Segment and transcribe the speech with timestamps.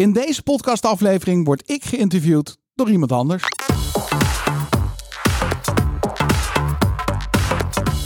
[0.00, 3.42] In deze podcastaflevering word ik geïnterviewd door iemand anders.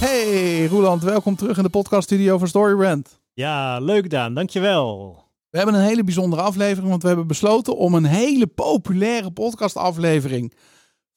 [0.01, 3.21] Hey Roeland, welkom terug in de podcaststudio van Storybrand.
[3.33, 5.17] Ja, leuk Daan, dankjewel.
[5.51, 10.55] We hebben een hele bijzondere aflevering, want we hebben besloten om een hele populaire podcastaflevering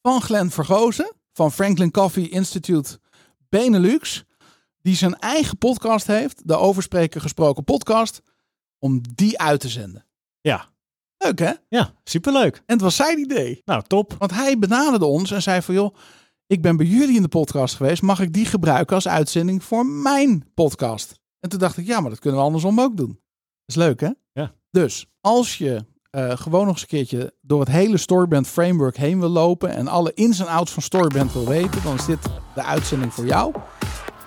[0.02, 2.98] van Glenn Vergozen van Franklin Coffee Institute
[3.48, 4.24] Benelux,
[4.82, 8.22] die zijn eigen podcast heeft, de Overspreken Gesproken podcast,
[8.78, 10.07] om die uit te zenden.
[10.48, 10.68] Ja.
[11.16, 11.52] Leuk hè?
[11.68, 12.56] Ja, superleuk.
[12.56, 13.62] En het was zijn idee.
[13.64, 14.14] Nou, top.
[14.18, 15.94] Want hij benaderde ons en zei van joh,
[16.46, 19.86] ik ben bij jullie in de podcast geweest, mag ik die gebruiken als uitzending voor
[19.86, 21.20] mijn podcast?
[21.40, 23.08] En toen dacht ik, ja, maar dat kunnen we andersom ook doen.
[23.08, 23.16] Dat
[23.66, 24.10] is leuk hè?
[24.32, 24.54] Ja.
[24.70, 29.20] Dus als je uh, gewoon nog eens een keertje door het hele Storybrand framework heen
[29.20, 32.22] wil lopen en alle ins en outs van Storybrand wil weten, dan is dit
[32.54, 33.54] de uitzending voor jou.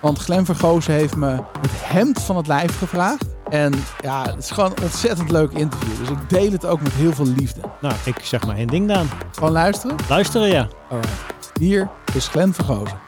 [0.00, 3.31] Want Glenn Vergozen heeft me het hemd van het lijf gevraagd.
[3.52, 5.98] En ja, het is gewoon een ontzettend leuk interview.
[5.98, 7.60] Dus ik deel het ook met heel veel liefde.
[7.80, 9.08] Nou, ik zeg maar één ding dan.
[9.32, 9.96] Gewoon luisteren?
[10.08, 10.68] Luisteren, ja.
[10.90, 11.52] Alright.
[11.60, 12.98] Hier is Glenn Vergozen.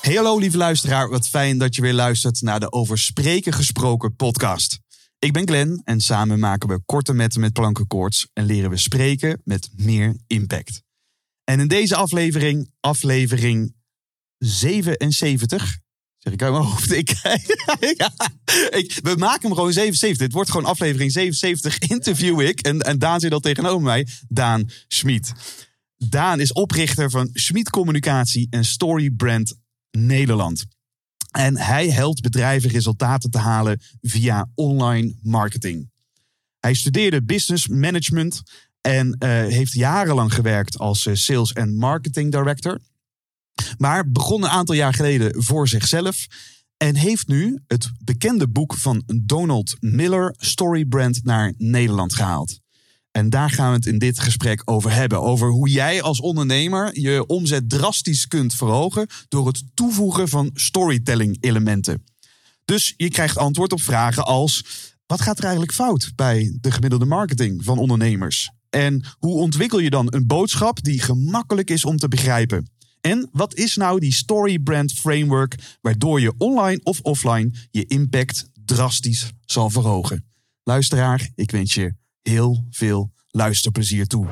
[0.00, 1.08] Hey, hallo lieve luisteraar.
[1.08, 4.78] Wat fijn dat je weer luistert naar de Over Spreken Gesproken podcast.
[5.18, 9.40] Ik ben Glenn en samen maken we korte metten met plankenkoorts en leren we spreken
[9.44, 10.82] met meer impact.
[11.44, 13.74] En in deze aflevering, aflevering
[14.38, 15.78] 77,
[16.32, 17.10] ik uit mijn hoofd, ik,
[17.96, 18.12] ja,
[18.70, 20.26] ik, we maken hem gewoon 77.
[20.26, 24.70] Het wordt gewoon aflevering 77, interview ik en, en Daan zit al tegenover mij, Daan
[24.88, 25.32] Schmid.
[25.96, 29.54] Daan is oprichter van Schmid Communicatie en Story Brand
[29.90, 30.66] Nederland.
[31.30, 35.90] En hij helpt bedrijven resultaten te halen via online marketing.
[36.60, 38.42] Hij studeerde business management
[38.80, 42.80] en uh, heeft jarenlang gewerkt als uh, sales en marketing director.
[43.78, 46.26] Maar begon een aantal jaar geleden voor zichzelf
[46.76, 52.60] en heeft nu het bekende boek van Donald Miller, Story Brand, naar Nederland gehaald.
[53.10, 55.22] En daar gaan we het in dit gesprek over hebben.
[55.22, 61.36] Over hoe jij als ondernemer je omzet drastisch kunt verhogen door het toevoegen van storytelling
[61.40, 62.04] elementen.
[62.64, 64.64] Dus je krijgt antwoord op vragen als:
[65.06, 68.50] wat gaat er eigenlijk fout bij de gemiddelde marketing van ondernemers?
[68.70, 72.70] En hoe ontwikkel je dan een boodschap die gemakkelijk is om te begrijpen?
[73.00, 78.50] En wat is nou die story brand framework waardoor je online of offline je impact
[78.64, 80.24] drastisch zal verhogen?
[80.62, 84.26] Luisteraar, ik wens je heel veel luisterplezier toe.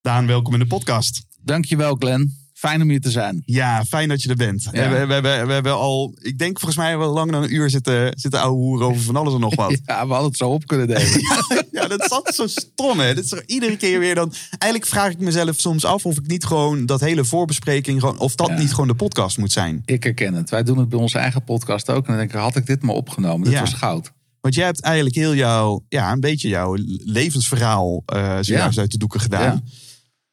[0.00, 1.26] Daan, welkom in de podcast.
[1.42, 2.39] Dankjewel, Glenn.
[2.60, 3.42] Fijn om hier te zijn.
[3.44, 4.68] Ja, fijn dat je er bent.
[4.72, 4.90] Ja.
[4.90, 7.70] We, we, we, we, hebben al, ik denk volgens mij wel langer dan een uur
[7.70, 9.70] zitten, zitten ouwe hoeren over van alles en nog wat.
[9.84, 11.08] Ja, we hadden het zo op kunnen delen.
[11.72, 13.14] ja, dat is altijd zo stom hè.
[13.14, 14.32] Dat is er iedere keer weer dan.
[14.58, 18.34] Eigenlijk vraag ik mezelf soms af of ik niet gewoon dat hele voorbespreking, gewoon, of
[18.34, 18.58] dat ja.
[18.58, 19.82] niet gewoon de podcast moet zijn.
[19.84, 20.50] Ik herken het.
[20.50, 22.02] Wij doen het bij onze eigen podcast ook.
[22.02, 23.50] En dan denk ik, had ik dit maar opgenomen.
[23.50, 24.12] Dit was goud.
[24.40, 28.98] Want jij hebt eigenlijk heel jouw, ja, een beetje jouw levensverhaal uh, zojuist uit de
[28.98, 29.62] doeken gedaan.
[29.64, 29.72] Ja.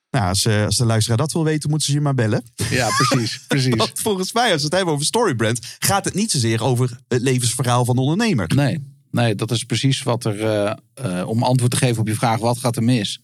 [0.09, 2.44] Nou, als, uh, als de luisteraar dat wil weten, moeten ze je maar bellen.
[2.69, 3.40] Ja, precies.
[3.47, 3.75] precies.
[3.75, 7.22] Want volgens mij, als we het hebben over Storybrand, gaat het niet zozeer over het
[7.22, 8.56] levensverhaal van de ondernemer.
[8.56, 10.73] Nee, nee dat is precies wat er, uh,
[11.06, 13.22] uh, om antwoord te geven op je vraag, wat gaat er mis?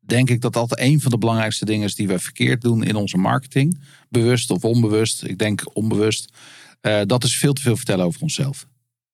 [0.00, 2.96] Denk ik dat dat een van de belangrijkste dingen is die we verkeerd doen in
[2.96, 3.80] onze marketing.
[4.08, 5.24] Bewust of onbewust.
[5.24, 6.32] Ik denk onbewust.
[7.06, 8.66] dat is veel te veel vertellen over onszelf.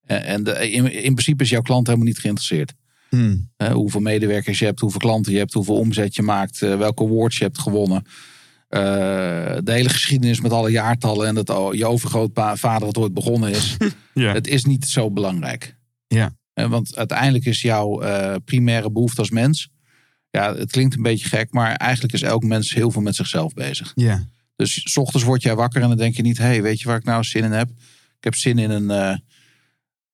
[0.07, 2.73] En de, in, in, principe is jouw klant helemaal niet geïnteresseerd.
[3.17, 3.51] Hmm.
[3.59, 7.03] Uh, hoeveel medewerkers je hebt, hoeveel klanten je hebt, hoeveel omzet je maakt, uh, welke
[7.03, 8.05] awards je hebt gewonnen.
[8.05, 8.81] Uh,
[9.65, 13.77] de hele geschiedenis met alle jaartallen en dat je overgrootvader het ooit begonnen is.
[14.15, 14.33] ja.
[14.33, 15.77] Het is niet zo belangrijk.
[16.07, 16.35] Ja.
[16.55, 18.03] want uiteindelijk is jouw
[18.45, 19.69] primaire behoefte als mens.
[20.31, 23.55] Ja, het klinkt een beetje gek, maar eigenlijk is elk mens heel veel met zichzelf
[23.55, 23.93] bezig.
[23.95, 24.27] Ja.
[24.57, 26.87] Dus s ochtends word jij wakker en dan denk je niet: hé, hey, weet je
[26.87, 27.69] waar ik nou zin in heb?
[28.19, 29.21] Ik heb zin in een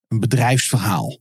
[0.09, 1.19] een bedrijfsverhaal.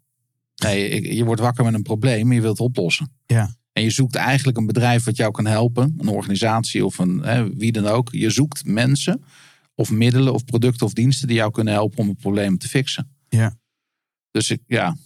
[0.63, 3.11] Nee, je wordt wakker met een probleem en je wilt het oplossen.
[3.25, 3.55] Ja.
[3.73, 7.55] En je zoekt eigenlijk een bedrijf wat jou kan helpen, een organisatie of een, hè,
[7.55, 8.11] wie dan ook.
[8.11, 9.23] Je zoekt mensen
[9.75, 13.15] of middelen of producten of diensten die jou kunnen helpen om het probleem te fixen.
[13.29, 13.57] Ja.
[14.31, 14.97] Dus ik, ja.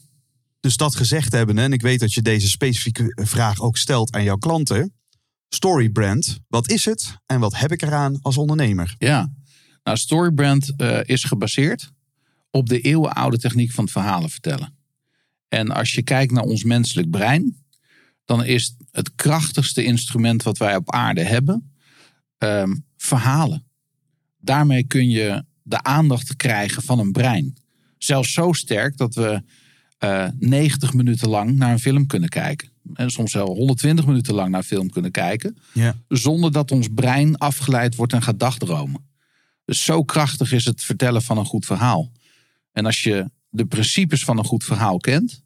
[0.60, 4.24] Dus dat gezegd hebben, en ik weet dat je deze specifieke vraag ook stelt aan
[4.24, 4.94] jouw klanten.
[5.50, 8.96] Storybrand, wat is het en wat heb ik eraan als ondernemer?
[8.97, 9.32] Ja,
[9.84, 11.92] nou, Storybrand uh, is gebaseerd
[12.50, 14.76] op de eeuwenoude techniek van het verhalen vertellen.
[15.52, 17.58] En als je kijkt naar ons menselijk brein,
[18.26, 21.74] dan is het krachtigste instrument wat wij op aarde hebben
[22.38, 23.66] um, verhalen.
[24.38, 27.58] Daarmee kun je de aandacht krijgen van een brein.
[27.98, 29.42] Zelfs zo sterk dat we
[30.00, 32.70] uh, 90 minuten lang naar een film kunnen kijken.
[32.94, 35.58] En soms wel 120 minuten lang naar een film kunnen kijken.
[35.74, 35.96] Ja.
[36.08, 39.09] Zonder dat ons brein afgeleid wordt en gaat dagdromen.
[39.66, 42.12] Dus zo krachtig is het vertellen van een goed verhaal.
[42.72, 45.42] En als je de principes van een goed verhaal kent,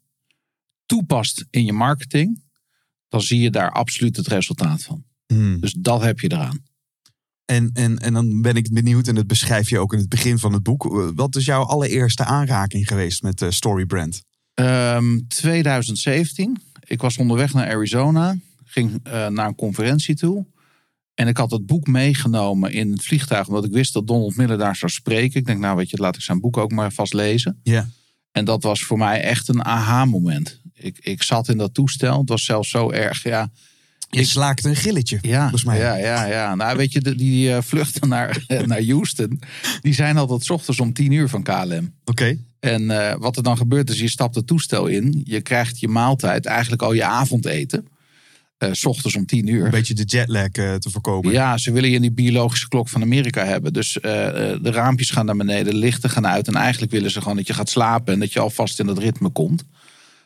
[0.86, 2.44] toepast in je marketing,
[3.08, 5.04] dan zie je daar absoluut het resultaat van.
[5.26, 5.60] Hmm.
[5.60, 6.64] Dus dat heb je eraan.
[7.44, 10.38] En, en, en dan ben ik benieuwd, en dat beschrijf je ook in het begin
[10.38, 10.84] van het boek.
[10.84, 14.22] eh, Wat is jouw allereerste aanraking geweest met uh, Storybrand?
[14.54, 16.56] Ehm 2017.
[16.80, 18.36] Ik was onderweg naar Arizona.
[18.64, 20.46] Ging eh, naar een conferentie toe.
[21.16, 23.48] En ik had het boek meegenomen in het vliegtuig.
[23.48, 25.40] Omdat ik wist dat Donald Miller daar zou spreken.
[25.40, 27.60] Ik denk, nou weet je, laat ik zijn boek ook maar vast lezen.
[27.62, 27.88] Ja.
[28.32, 30.60] En dat was voor mij echt een aha-moment.
[30.74, 32.18] Ik, ik zat in dat toestel.
[32.18, 33.50] Het was zelfs zo erg, ja...
[34.10, 35.78] Je slaakte een gilletje, Ja, volgens mij.
[35.78, 36.54] ja, ja, ja.
[36.54, 39.40] Nou, weet je, die eh, vluchten naar, naar Houston,
[39.80, 41.94] die zijn altijd 's ochtends om 10 uur van KLM.
[42.04, 42.38] Oké.
[42.60, 45.20] En eh, wat er dan gebeurt is, je stapt het toestel in.
[45.24, 47.86] Je krijgt je maaltijd, eigenlijk al je avondeten.
[48.58, 49.70] Eh, s ochtends om 10 Een uur.
[49.70, 51.32] beetje de jetlag eh, te voorkomen.
[51.32, 53.72] Ja, ze willen je in die biologische klok van Amerika hebben.
[53.72, 54.02] Dus eh,
[54.62, 56.48] de raampjes gaan naar beneden, de lichten gaan uit.
[56.48, 58.98] En eigenlijk willen ze gewoon dat je gaat slapen en dat je alvast in dat
[58.98, 59.64] ritme komt.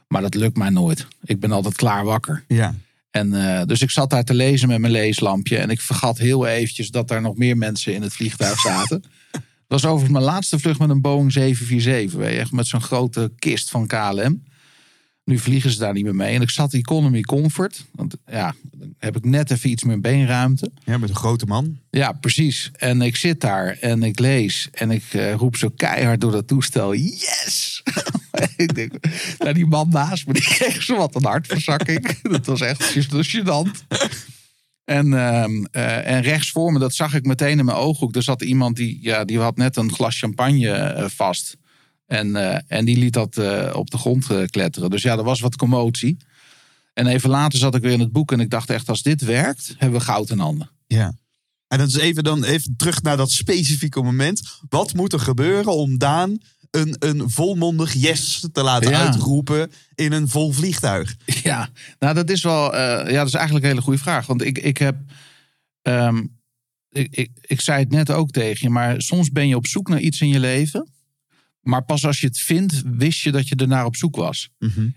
[0.09, 1.07] Maar dat lukt mij nooit.
[1.25, 2.45] Ik ben altijd klaar wakker.
[2.49, 2.75] ja.
[3.11, 3.31] En,
[3.67, 5.57] dus ik zat daar te lezen met mijn leeslampje.
[5.57, 9.03] En ik vergat heel eventjes dat daar nog meer mensen in het vliegtuig zaten.
[9.71, 12.19] Het was overigens mijn laatste vlucht met een Boeing 747.
[12.21, 14.43] Weet je, echt met zo'n grote kist van KLM.
[15.31, 16.35] Nu vliegen ze daar niet meer mee.
[16.35, 17.85] En ik zat economy comfort.
[17.93, 20.71] Want ja, dan heb ik net even iets meer beenruimte.
[20.85, 21.79] ja, met een grote man.
[21.91, 22.71] Ja, precies.
[22.73, 24.69] En ik zit daar en ik lees.
[24.73, 26.95] En ik eh, roep zo keihard door dat toestel.
[26.95, 27.83] Yes!
[28.57, 28.93] ik denk,
[29.39, 32.21] nou, die man naast me, die kreeg zo wat een hartverzakking.
[32.31, 33.85] dat was echt gênant.
[34.85, 38.17] En, ehm, eh, en rechts voor me, dat zag ik meteen in mijn ooghoek.
[38.17, 41.57] Er zat iemand die, ja, die had net een glas champagne eh, vast.
[42.11, 44.91] En, eh, en die liet dat eh, op de grond eh, kletteren.
[44.91, 46.17] Dus ja, er was wat commotie.
[46.93, 49.21] En even later zat ik weer in het boek en ik dacht echt, als dit
[49.21, 50.71] werkt, hebben we goud in handen.
[50.87, 51.13] Ja.
[51.69, 54.43] En dat is even dan even terug naar dat specifieke moment.
[54.69, 56.39] Wat moet er gebeuren om Daan
[56.71, 59.07] een, een volmondig yes te laten Ja.
[59.07, 61.17] uitroepen in een vol vliegtuig?
[61.43, 61.69] Ja,
[61.99, 64.27] nou dat is wel, ja, dat is eigenlijk een hele goede vraag.
[64.27, 64.97] Want ik, ik heb,
[65.83, 66.25] ehm,
[66.89, 69.89] ik, ik, ik zei het net ook tegen je, maar soms ben je op zoek
[69.89, 70.89] naar iets in je leven.
[71.61, 74.49] Maar pas als je het vindt, wist je dat je ernaar op zoek was.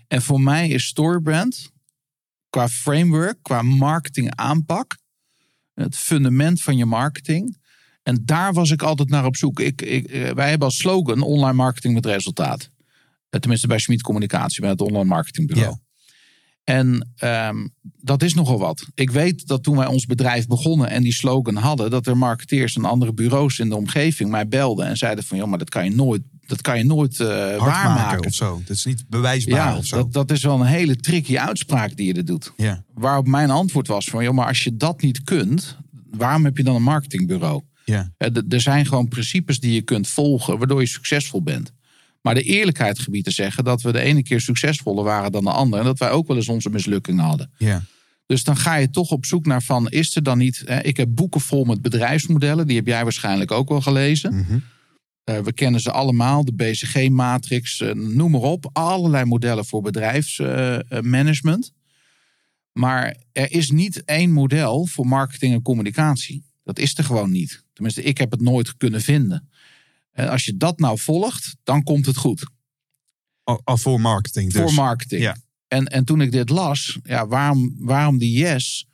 [0.08, 1.72] En voor mij is Storybrand,
[2.50, 4.98] qua framework, qua marketing aanpak,
[5.74, 7.62] het fundament van je marketing.
[8.02, 9.60] En daar was ik altijd naar op zoek.
[9.60, 12.70] Ik, ik, eh, wij hebben als slogan online marketing met resultaat.
[13.30, 15.70] Eh, Tenminste bij Schmid Communicatie, bij het online marketingbureau.
[15.70, 15.82] Ja.
[16.64, 18.86] En ehm, dat is nogal wat.
[18.94, 22.76] Ik weet dat toen wij ons bedrijf begonnen en die slogan hadden, dat er marketeers
[22.76, 25.84] en andere bureaus in de omgeving mij belden en zeiden van, joh, maar dat kan
[25.84, 27.94] je nooit, dat kan je nooit Hard waarmaken.
[27.94, 28.62] maken of zo.
[28.66, 29.96] Dat is niet bewijsbaar Ja, of zo.
[29.96, 32.52] dat, dat is wel een hele tricky uitspraak die je er doet.
[32.56, 32.84] Ja.
[32.94, 35.76] Waarop mijn antwoord was van, joh, maar als je dat niet kunt,
[36.10, 37.62] waarom heb je dan een marketingbureau?
[37.84, 38.10] Ja.
[38.16, 41.72] Eh, Er zijn gewoon principes die je kunt volgen, waardoor je succesvol bent.
[42.22, 45.50] Maar de eerlijkheid gebied te zeggen dat we de ene keer succesvoller waren dan de
[45.50, 45.80] andere.
[45.82, 47.50] En dat wij ook wel eens onze mislukkingen hadden.
[47.58, 47.82] Ja.
[48.26, 50.62] Dus dan ga je toch op zoek naar van, is er dan niet...
[50.66, 54.34] Hè, ik heb boeken vol met bedrijfsmodellen, die heb jij waarschijnlijk ook wel gelezen.
[54.34, 54.58] Mhm.
[55.24, 58.70] Eh, we kennen ze allemaal, de BCG-matrix, eh, noem maar op.
[58.72, 61.72] Allerlei modellen voor bedrijfsmanagement.
[62.72, 66.44] maar er is niet één model voor marketing en communicatie.
[66.64, 67.64] Dat is er gewoon niet.
[67.72, 69.48] Tenminste, ik heb het nooit kunnen vinden.
[70.12, 72.46] En als je dat nou volgt, dan komt het goed.
[73.42, 74.60] Al, al voor marketing dus.
[74.60, 75.22] Voor marketing.
[75.22, 75.36] Ja.
[75.68, 78.86] En, en toen ik dit las, ja, waarom, waarom die yes?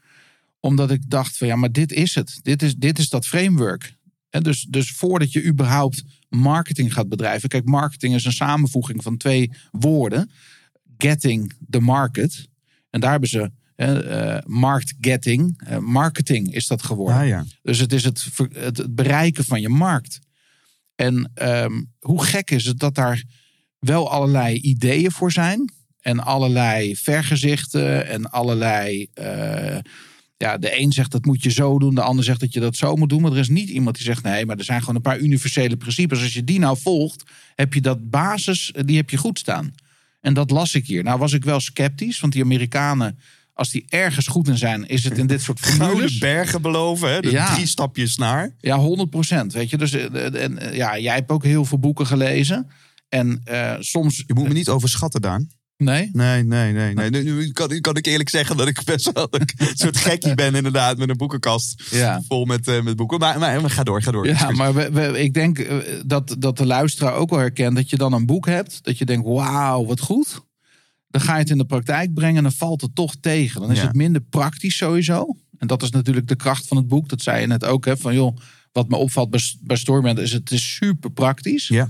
[0.61, 2.39] Omdat ik dacht van ja, maar dit is het.
[2.43, 3.97] Dit is, dit is dat framework.
[4.31, 7.49] En dus, dus voordat je überhaupt marketing gaat bedrijven.
[7.49, 10.31] Kijk, marketing is een samenvoeging van twee woorden.
[10.99, 12.49] Getting the market.
[12.91, 15.63] En daar hebben ze eh, eh, market getting.
[15.67, 17.17] eh, marketing is dat geworden.
[17.17, 17.45] Ah, ja.
[17.63, 20.19] Dus het is het, het bereiken van je markt.
[20.95, 23.25] En ehm, hoe gek is het dat daar
[23.79, 25.73] wel allerlei ideeën voor zijn.
[26.01, 29.09] En allerlei vergezichten en allerlei...
[29.15, 29.79] eh,
[30.41, 32.77] ja, de een zegt dat moet je zo doen, de ander zegt dat je dat
[32.77, 33.23] zo moet doen.
[33.23, 35.77] Maar er is niet iemand die zegt nee, maar er zijn gewoon een paar universele
[35.77, 36.23] principes.
[36.23, 37.23] Als je die nou volgt,
[37.55, 39.75] heb je dat basis, eh, die heb je goed staan.
[40.21, 41.03] En dat las ik hier.
[41.03, 43.19] Nou was ik wel sceptisch, want die Amerikanen,
[43.55, 46.19] als die ergens goed in zijn, is het in dit soort formules.
[46.19, 47.21] bergen beloven, hè?
[47.21, 47.55] De Ja.
[47.55, 48.55] drie stapjes naar.
[48.59, 49.53] Ja, 100 procent.
[49.53, 52.71] Weet je, dus eh, en, eh, ja, jij hebt ook heel veel boeken gelezen.
[53.09, 54.23] En eh, soms.
[54.27, 55.49] Je moet me niet overschatten, Daan.
[55.81, 56.11] Nee?
[56.13, 56.95] Nee, nee, nee.
[56.95, 57.11] nee.
[57.11, 60.55] Nu, nu kan, kan ik eerlijk zeggen dat ik best wel een soort gekkie ben,
[60.55, 62.23] inderdaad, met een boekenkast Ja.
[62.29, 63.19] vol met, eh, met boeken.
[63.19, 64.27] Maar, maar, maar ga door, ga door.
[64.27, 67.91] Ja, maar we, we- ik denk eh, dat, dat de luisteraar ook wel herkent dat
[67.91, 68.79] je dan een boek hebt.
[68.85, 70.41] Dat je denkt, wauw, wat goed.
[71.09, 73.61] Dan ga je het in de praktijk brengen en dan valt het toch tegen.
[73.61, 73.87] Dan is Ja.
[73.87, 75.37] het minder praktisch sowieso.
[75.59, 77.09] En dat is natuurlijk de kracht van het boek.
[77.09, 78.37] Dat zei je net ook, hè, van joh,
[78.73, 81.69] wat me opvalt bij, bij Storybrand is het is super praktisch.
[81.69, 81.89] Ja.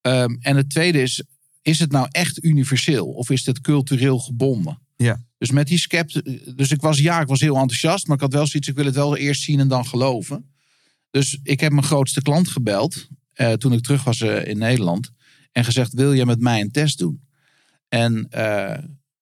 [0.00, 1.22] Ehm, en het tweede is,
[1.62, 4.78] is het nou echt universeel of is dit cultureel gebonden?
[4.96, 5.20] Ja.
[5.38, 6.22] Dus met die skept,
[6.56, 8.84] dus ik was ja, ik was heel enthousiast, maar ik had wel zoiets, ik wil
[8.84, 10.52] het wel eerst zien en dan geloven.
[11.10, 15.10] Dus ik heb mijn grootste klant gebeld eh, toen ik terug was eh, in Nederland
[15.52, 17.24] en gezegd: wil je met mij een test doen?
[17.88, 18.78] En eh,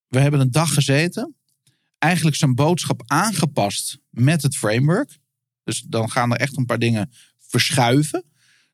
[0.06, 1.34] we hebben een dag gezeten,
[1.98, 5.18] eigenlijk zijn boodschap aangepast met het framework.
[5.64, 8.24] Dus dan gaan er echt een paar dingen verschuiven.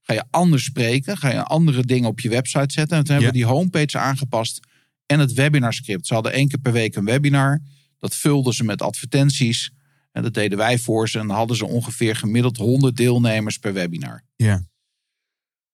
[0.07, 2.97] Ga je anders spreken, ga je andere dingen op je website zetten.
[2.97, 4.61] En toen hebben we die homepage aangepast
[5.07, 6.07] en het webinarscript.
[6.07, 7.61] Ze hadden één keer per week een webinar.
[7.99, 9.71] Dat vulden ze met advertenties.
[10.13, 11.19] En dat deden wij voor ze.
[11.19, 14.23] En dan hadden ze ongeveer gemiddeld 100 deelnemers per webinar.
[14.37, 14.67] Ja.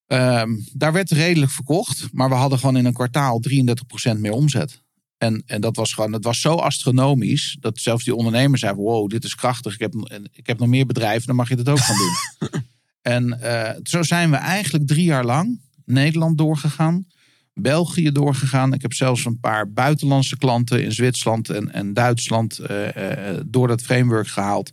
[0.07, 2.09] Ehm, daar werd redelijk verkocht.
[2.13, 4.83] Maar we hadden gewoon in een kwartaal 33% meer omzet.
[5.19, 7.57] En, en dat was gewoon, dat was zo astronomisch.
[7.61, 9.75] Dat zelfs die ondernemers zeiden: Wow, dit is krachtig.
[9.75, 9.95] Ik heb,
[10.33, 12.61] ik heb nog meer bedrijven, dan mag je dit ook gaan doen.
[13.03, 17.07] en eh, zo zijn we eigenlijk drie jaar lang Nederland doorgegaan.
[17.55, 18.73] België doorgegaan.
[18.73, 23.69] Ik heb zelfs een paar buitenlandse klanten in Zwitserland en, en Duitsland uh, uh, door
[23.69, 24.73] dat framework gehaald.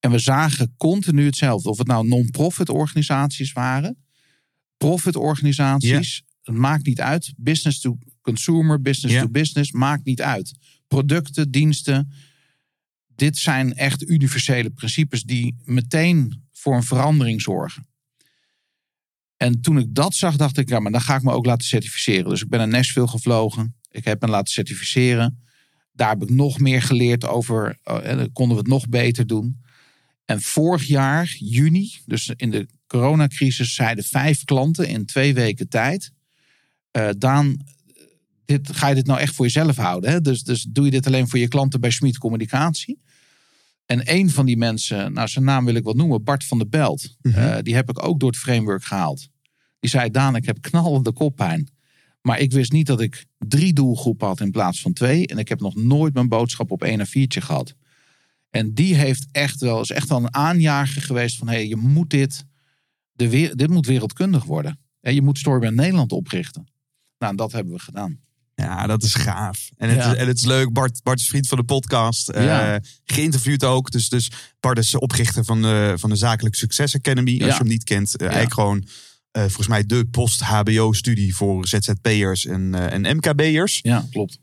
[0.00, 1.68] En we zagen continu hetzelfde.
[1.68, 3.98] Of het nou non-profit organisaties waren,
[4.76, 6.22] profit organisaties.
[6.42, 7.32] Het maakt niet uit.
[7.36, 10.54] Business to consumer, business to business, maakt niet uit.
[10.88, 12.12] Producten, diensten.
[13.14, 17.86] Dit zijn echt universele principes die meteen voor een verandering zorgen.
[19.36, 21.66] En toen ik dat zag, dacht ik, ja, maar dan ga ik me ook laten
[21.66, 22.30] certificeren.
[22.30, 23.76] Dus ik ben naar Nashville gevlogen.
[23.90, 25.42] Ik heb me laten certificeren.
[25.92, 27.78] Daar heb ik nog meer geleerd over.
[27.82, 29.60] eh, En dan konden we het nog beter doen.
[30.24, 36.12] En vorig jaar, juni, dus in de coronacrisis, zeiden vijf klanten in twee weken tijd.
[36.90, 37.56] eh, Daan,
[38.44, 40.10] dit, ga je dit nou echt voor jezelf houden?
[40.10, 40.20] Hè?
[40.20, 43.00] Dus, dus doe je dit alleen voor je klanten bij Schmid Communicatie?
[43.86, 46.68] En een van die mensen, nou zijn naam wil ik wat noemen, Bart van der
[46.68, 47.16] Belt.
[47.22, 47.38] Mhm.
[47.38, 49.28] eh, die heb ik ook door het framework gehaald.
[49.80, 51.68] Die zei, Daan, ik heb knallende koppijn.
[52.20, 55.26] Maar ik wist niet dat ik drie doelgroepen had in plaats van twee.
[55.26, 57.74] En ik heb nog nooit mijn boodschap op één A4'tje gehad.
[58.50, 61.48] En die heeft echt wel, is echt wel een aanjager geweest van...
[61.48, 62.44] hé, hey, je moet dit,
[63.12, 64.78] de, dit moet wereldkundig worden.
[65.00, 66.66] En je moet Storybrand Nederland oprichten.
[67.18, 68.20] Nou, en dat hebben we gedaan.
[68.62, 69.70] Ja, dat is gaaf.
[69.76, 70.12] En het, Ja.
[70.12, 70.72] is, en het is leuk.
[70.72, 72.28] Bart, Bart is vriend van de podcast.
[72.28, 73.90] eh, geïnterviewd ook.
[73.90, 77.30] Dus, dus Bart is oprichter van de, van de Zakelijk Succes Academy.
[77.32, 77.46] Als Ja.
[77.46, 78.16] je hem niet kent.
[78.16, 78.86] eh, Eigenlijk gewoon
[79.30, 83.78] eh, volgens mij de post-HBO-studie voor ZZP'ers en, en MKB'ers.
[83.82, 84.38] Ja, klopt.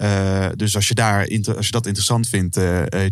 [0.55, 1.20] Dus als je, daar,
[1.55, 2.60] als je dat interessant vindt,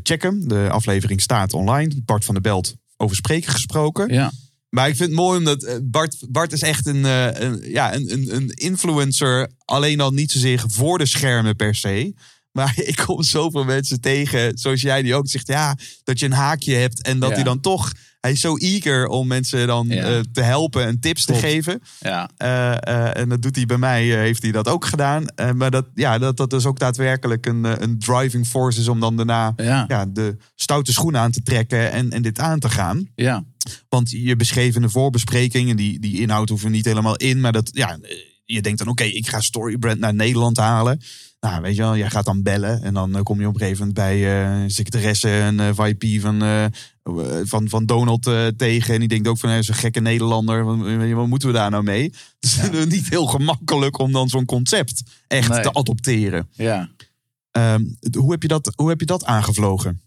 [0.03, 0.47] check hem.
[0.47, 2.01] De aflevering staat online.
[2.05, 4.13] Bart van der Belt over spreken gesproken.
[4.13, 4.31] Ja,
[4.71, 7.93] Maar ik vind het mooi omdat eh, Bart, Bart is echt een, eh, een, ja,
[7.95, 9.49] een, een, een influencer.
[9.65, 12.13] Alleen al niet zozeer voor de schermen per se.
[12.51, 15.47] Maar ik kom zoveel mensen tegen, zoals jij die ook zegt.
[15.47, 17.35] Ja, dat je een haakje hebt en dat Ja.
[17.35, 17.91] hij dan toch...
[18.21, 20.03] Hij is zo eager om mensen dan Ja.
[20.03, 21.41] eh, te helpen en tips Klopt.
[21.41, 21.81] te geven.
[21.99, 25.25] ja, Eh, eh, en dat doet hij bij mij, heeft hij dat ook gedaan.
[25.55, 29.15] Maar dat, ja, dat dat dus ook daadwerkelijk een, een driving force is om dan
[29.15, 33.07] daarna ja, ja, de stoute schoenen aan te trekken en, en dit aan te gaan.
[33.15, 33.43] ja.
[33.89, 37.51] Want je beschreef in de voorbespreking, en die, die inhoud hoeven niet helemaal in, maar
[37.51, 37.97] dat, ja,
[38.45, 41.01] je denkt dan, oké, ik ga Storybrand naar Nederland halen.
[41.39, 43.87] Nou, weet je wel, jij gaat dan bellen en dan kom je op een gegeven
[43.87, 46.41] moment bij secretaresse en eh VP van,
[47.43, 48.93] van, van Donald eh, tegen.
[48.93, 51.69] En die denkt ook van, hij is een gekke Nederlander, wat, wat moeten we daar
[51.69, 52.03] nou mee?
[52.39, 55.61] Het is niet heel gemakkelijk om dan zo'n concept echt Nee.
[55.61, 56.47] te adopteren.
[56.51, 56.89] ja.
[57.51, 57.83] Ehm,
[58.17, 60.01] hoe, heb je dat, hoe heb je dat aangevlogen?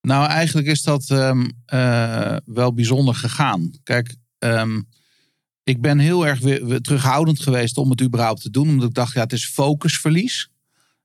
[0.00, 3.70] Nou, eigenlijk is dat ehm, eh, wel bijzonder gegaan.
[3.82, 4.80] Kijk, ehm,
[5.64, 8.68] ik ben heel erg weer, weer terughoudend geweest om het überhaupt te doen.
[8.68, 10.48] Omdat ik dacht, ja, het is focusverlies.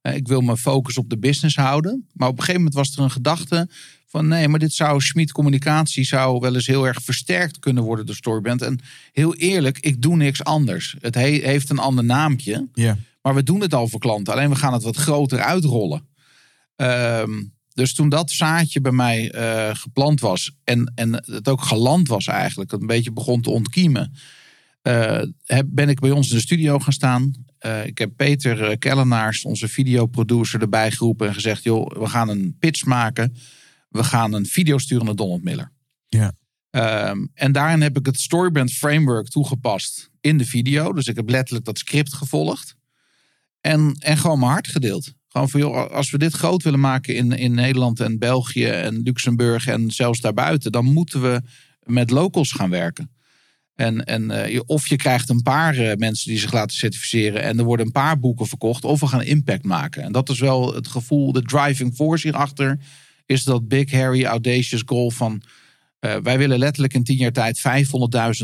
[0.02, 2.08] Eh, ik wil mijn focus op de business houden.
[2.14, 3.70] Maar op een gegeven moment was er een gedachte
[4.12, 4.28] van...
[4.28, 8.16] nee, maar dit zou Schmid Communicatie zou wel eens heel erg versterkt kunnen worden door
[8.16, 8.62] Storyband.
[8.62, 8.80] En
[9.12, 10.96] heel eerlijk, ik doe niks anders.
[11.00, 12.68] Het he- heeft een ander naampje.
[13.22, 14.34] Maar we doen het al voor klanten.
[14.34, 16.08] Alleen we gaan het wat groter uitrollen.
[16.76, 20.52] Ehm, dus toen dat zaadje bij mij eh, geplant was.
[20.64, 22.72] En, en het ook geland was eigenlijk.
[22.72, 24.14] Het een beetje begon te ontkiemen.
[24.82, 27.32] eh, heb, ben ik bij ons in de studio gaan staan.
[27.58, 31.28] Eh, ik heb Peter Kellenaars, onze videoproducer, erbij geroepen.
[31.28, 33.36] En gezegd, joh, we gaan een pitch maken.
[33.92, 35.72] We gaan een video sturen naar Donald Miller.
[36.08, 36.32] Ja.
[36.70, 40.94] Ehm, en daarin heb ik het Storybrand Framework toegepast in de video.
[40.94, 42.76] Dus ik heb letterlijk dat script gevolgd.
[43.62, 45.14] En, en gewoon mijn hart gedeeld.
[45.28, 49.02] Gewoon van, joh, als we dit groot willen maken in, in Nederland en België en
[49.02, 51.42] Luxemburg en zelfs daarbuiten, dan moeten we
[51.84, 53.12] met locals gaan werken.
[53.76, 57.58] En, en je- of je krijgt een paar eh, mensen die zich laten certificeren en
[57.60, 60.04] er worden een paar boeken verkocht, of we gaan impact maken.
[60.04, 62.80] En dat is wel het gevoel, de driving force hierachter,
[63.32, 65.42] is dat big, hairy, audacious goal van
[66.00, 67.60] eh, wij willen letterlijk in tien jaar tijd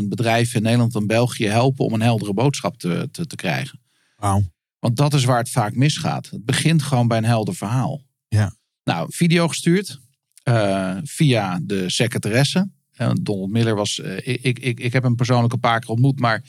[0.00, 3.80] 500.000 bedrijven in Nederland en België helpen om een heldere boodschap te, te, te krijgen.
[4.16, 4.42] Wauw.
[4.78, 6.30] Want dat is waar het vaak misgaat.
[6.30, 8.02] Het begint gewoon bij een helder verhaal.
[8.28, 8.54] Ja.
[8.84, 10.00] Nou, video gestuurd
[10.42, 12.70] eh, via de secretaresse.
[12.92, 13.98] Eh, Donald Miller was.
[13.98, 16.42] ik, ik, ik, ik heb hem persoonlijk een paar keer ontmoet, maar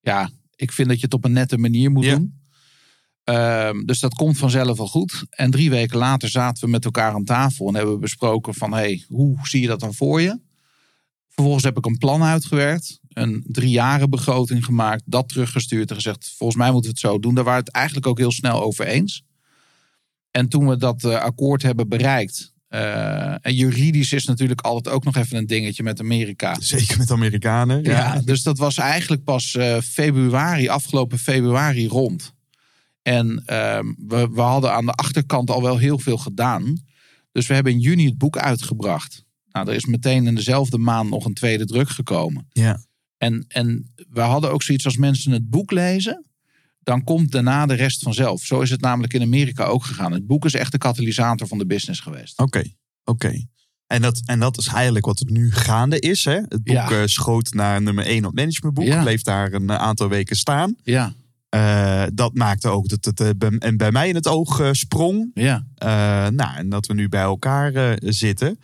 [0.00, 2.14] ja, ik vind dat je het op een nette manier moet Ja.
[2.14, 2.39] doen.
[3.24, 5.24] Ehm, dus dat komt vanzelf wel goed.
[5.30, 8.72] En drie weken later zaten we met elkaar aan tafel en hebben we besproken van
[8.72, 10.40] hey, hoe zie je dat dan voor je?
[11.28, 16.58] Vervolgens heb ik een plan uitgewerkt, een driejaren begroting gemaakt, dat teruggestuurd en gezegd: volgens
[16.58, 17.34] mij moeten we het zo doen.
[17.34, 19.24] Daar waren we het eigenlijk ook heel snel over eens.
[20.30, 25.04] En toen we dat eh, akkoord hebben bereikt, eh, en juridisch is natuurlijk altijd ook
[25.04, 26.56] nog even een dingetje met Amerika.
[26.60, 27.82] Zeker met Amerikanen.
[27.82, 32.34] Ja, dus dat was eigenlijk pas eh, februari, afgelopen februari rond.
[33.02, 36.82] En ehm, we, we hadden aan de achterkant al wel heel veel gedaan.
[37.32, 39.24] Dus we hebben in juni het boek uitgebracht.
[39.50, 42.46] Nou, er is meteen in dezelfde maand nog een tweede druk gekomen.
[42.52, 42.84] Ja.
[43.18, 46.24] En, en we hadden ook zoiets als mensen het boek lezen,
[46.82, 48.42] dan komt daarna de rest vanzelf.
[48.42, 50.12] Zo is het namelijk in Amerika ook gegaan.
[50.12, 52.38] Het boek is echt de katalysator van de business geweest.
[52.38, 52.62] Oké,
[53.04, 53.44] oké.
[53.86, 56.24] En dat, en dat is eigenlijk wat het nu gaande is.
[56.24, 56.34] Hè?
[56.34, 56.90] Het boek Ja.
[56.90, 58.84] eh, schoot naar nummer 1 op managementboek.
[58.84, 59.02] Ja.
[59.02, 60.76] Bleef daar een eh, aantal weken staan.
[60.82, 61.14] Ja,
[61.50, 64.68] Eh, dat maakte ook dat het eh, bij, en bij mij in het oog eh,
[64.72, 65.30] sprong.
[65.34, 65.64] ja.
[66.30, 68.58] Nou, en dat we nu bij elkaar zitten.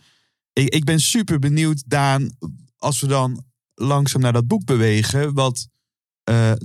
[0.53, 2.37] Ik, ik ben super benieuwd, Daan,
[2.77, 5.67] als we dan langzaam naar dat boek bewegen, wat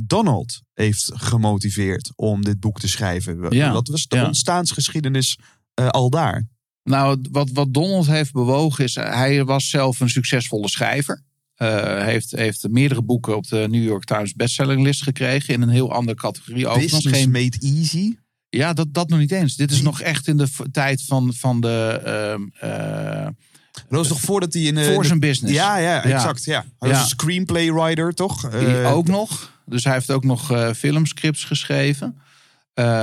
[0.03, 3.51] Donald heeft gemotiveerd om dit boek te schrijven.
[3.51, 4.27] Ja, Wat was de ja.
[4.27, 5.39] ontstaansgeschiedenis
[5.75, 6.47] al daar?
[6.83, 11.23] Nou, wat, wat Donald heeft bewogen is, hij was zelf een succesvolle schrijver.
[11.63, 15.55] Eh heeft, heeft meerdere boeken op de New York Times bestsellinglist gekregen.
[15.55, 16.67] In een heel andere categorie.
[16.67, 18.17] Ook nog Business geen, made easy.
[18.49, 19.57] ja, dat, dat nog niet eens.
[19.57, 22.01] Dit is nog echt in de tijd van, van de...
[22.05, 23.27] ehm, eh,
[23.73, 24.77] Dat was toch voordat hij in...
[24.77, 25.55] eh, voor zijn business.
[25.55, 26.45] Ja, ja, exact.
[26.45, 26.65] Ja.
[26.79, 28.51] Hij was een screenplay writer, toch?
[28.51, 29.61] Die ook nog.
[29.67, 32.17] Dus hij heeft ook nog filmscripts geschreven.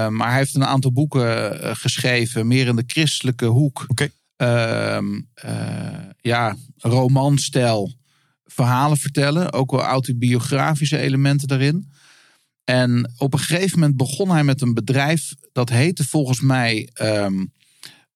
[0.10, 3.86] Maar hij heeft een aantal boeken geschreven, meer in de christelijke hoek.
[3.88, 4.10] Oké.
[4.40, 7.94] Ehm, eh, ja, romanstijl,
[8.52, 9.54] verhalen vertellen.
[9.54, 11.92] Ook wel autobiografische elementen daarin.
[12.64, 15.34] En op een gegeven moment begon hij met een bedrijf.
[15.52, 16.90] Dat heette volgens mij.
[16.94, 17.46] ehm,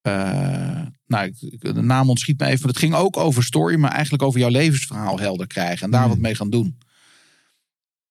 [0.01, 2.67] eh, nou, de naam ontschiet me even.
[2.67, 5.85] Het ging ook over story, maar eigenlijk over jouw levensverhaal helder krijgen.
[5.85, 6.09] En daar Hmm.
[6.09, 6.77] wat mee gaan doen.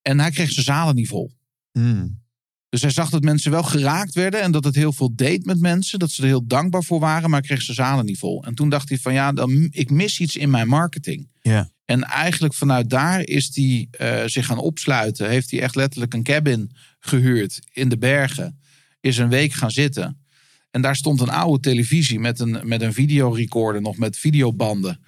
[0.03, 1.31] En hij kreeg zijn zalen niet vol.
[1.73, 2.21] hmm.
[2.69, 5.61] Dus hij zag dat mensen wel geraakt werden en dat het heel veel deed met
[5.61, 5.99] mensen.
[5.99, 8.45] Dat ze er heel dankbaar voor waren, maar kreeg zijn zalen niet vol.
[8.45, 11.29] En toen dacht hij van ja, dan, ik mis iets in mijn marketing.
[11.41, 11.71] Ja.
[11.93, 15.29] En eigenlijk vanuit daar is hij eh, zich gaan opsluiten.
[15.29, 18.61] Heeft hij echt letterlijk een cabin gehuurd in de bergen.
[19.01, 20.25] Is een week gaan zitten.
[20.71, 25.05] En daar stond een oude televisie met een, met een videorecorder, nog met videobanden.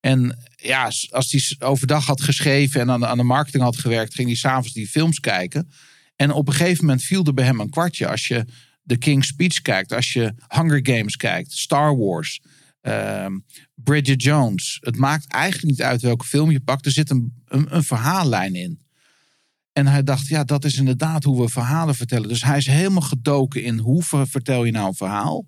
[0.00, 4.14] En ja, als hij overdag had geschreven en aan de, aan de marketing had gewerkt,
[4.14, 5.70] ging hij s'avonds die films kijken.
[6.16, 8.08] En op een gegeven moment viel er bij hem een kwartje.
[8.08, 8.44] Als je
[8.86, 12.40] The King's Speech kijkt, als je Hunger Games kijkt, Star Wars,
[12.80, 13.38] ehm,
[13.74, 14.78] Bridget Jones.
[14.80, 16.86] Het maakt eigenlijk niet uit welke film je pakt.
[16.86, 18.80] Er zit een, een, een verhaallijn in.
[19.72, 22.28] En hij dacht, ja, dat is inderdaad hoe we verhalen vertellen.
[22.28, 25.46] Dus hij is helemaal gedoken in hoe ver- vertel je nou een verhaal.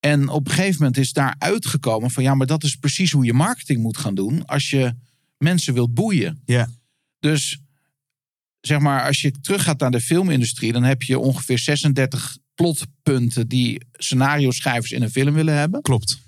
[0.00, 3.24] En op een gegeven moment is daar uitgekomen van ja, maar dat is precies hoe
[3.24, 4.94] je marketing moet gaan doen als je
[5.38, 6.42] mensen wilt boeien.
[6.44, 6.68] Ja.
[7.18, 7.60] Dus
[8.60, 13.80] zeg maar, als je teruggaat naar de filmindustrie, dan heb je ongeveer 36 plotpunten die
[13.92, 15.82] scenario-schrijvers in een film willen hebben.
[15.82, 16.18] Klopt.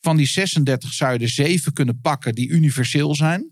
[0.00, 3.50] Van die 36 zou je er zeven kunnen pakken die universeel zijn.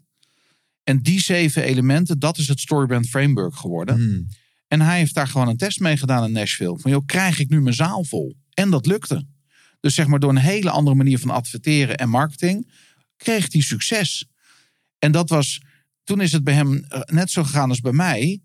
[0.83, 3.95] En die zeven elementen, dat is het Storybrand Framework geworden.
[3.95, 4.27] Hmm.
[4.69, 6.79] En hij heeft daar gewoon een test mee gedaan in Nashville.
[6.79, 8.37] Van joh, krijg ik nu mijn zaal vol?
[8.55, 9.27] En dat lukte.
[9.81, 12.73] Dus zeg maar door een hele andere manier van adverteren en marketing
[13.17, 14.27] kreeg hij succes.
[14.99, 15.61] En dat was,
[16.05, 18.43] toen is het bij hem eh, net zo gegaan als bij mij.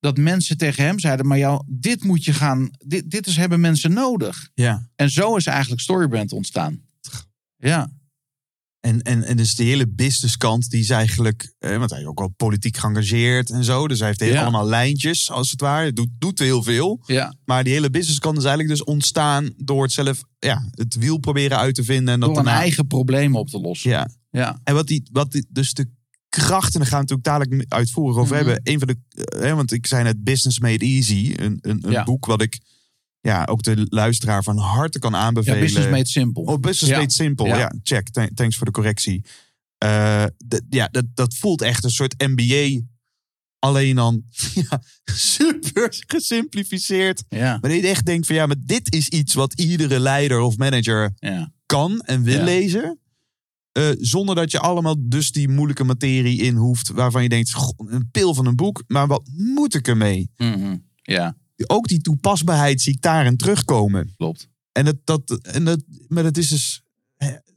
[0.00, 3.60] Dat mensen tegen hem zeiden, maar jou, dit moet je gaan, dit, dit is, hebben
[3.60, 4.50] mensen nodig.
[4.54, 4.88] Ja.
[4.96, 6.82] En zo is eigenlijk Storybrand ontstaan.
[7.68, 7.90] Ja,
[8.80, 12.18] En, en, en dus de hele businesskant, die is eigenlijk, eh, want hij is ook
[12.18, 13.88] wel politiek geëngageerd en zo.
[13.88, 14.42] Dus hij heeft heel- Ja.
[14.42, 15.92] allemaal lijntjes, als het ware.
[15.92, 17.02] Doet, doet heel veel.
[17.06, 17.34] ja.
[17.44, 21.58] Maar die hele businesskant is eigenlijk dus ontstaan door het zelf, ja, het wiel proberen
[21.58, 22.14] uit te vinden.
[22.14, 23.90] En dat door een eigen probleem op te lossen.
[23.90, 24.08] Ja.
[24.30, 25.90] Ja, En wat die, wat die, dus de
[26.28, 28.44] kracht, en daar gaan we natuurlijk dadelijk uitvoerig over Mhm.
[28.46, 28.72] hebben.
[28.72, 32.04] Een van de, eh, want ik zei net Business Made Easy, een, een, een Ja.
[32.04, 32.60] boek wat ik
[33.24, 35.60] ja, ook de luisteraar van harte kan ja aanbevelen.
[35.60, 36.42] business made simple.
[36.42, 36.98] Oh, Business Ja.
[36.98, 37.46] Made Simple.
[37.46, 37.72] Ja, Ja.
[37.82, 38.08] check.
[38.08, 39.24] Tha- Thanks voor de correctie.
[39.78, 40.24] Eh,
[40.68, 42.80] ja, dat, dat voelt echt een soort MBA.
[43.58, 44.22] Alleen dan
[44.70, 47.24] ja, super gesimplificeerd.
[47.28, 50.56] Ja, Maar je echt denkt van ja, maar dit is iets wat iedere leider of
[50.56, 51.52] manager ja.
[51.66, 52.44] kan en wil Ja.
[52.44, 52.98] lezen.
[53.72, 56.88] Eh, zonder dat je allemaal dus die moeilijke materie in hoeft.
[56.88, 58.82] Waarvan je denkt, "Goh, een pil van een boek.
[58.86, 60.30] Maar wat moet ik ermee?
[60.36, 60.76] Mhm.
[61.02, 64.14] Ja, Ook die toepasbaarheid zie ik daarin terugkomen.
[64.16, 64.48] klopt.
[64.72, 66.82] En dat, dat, en dat, maar dat is dus.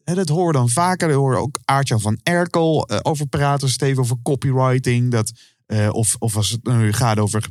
[0.04, 1.14] hè, dat hoor dan vaker.
[1.14, 3.70] Hoor je ook Aartjan van Erkel eh, over praten.
[3.70, 5.12] Steven over copywriting.
[5.12, 5.32] Dat,
[5.66, 7.48] eh, of, of als het nu gaat over.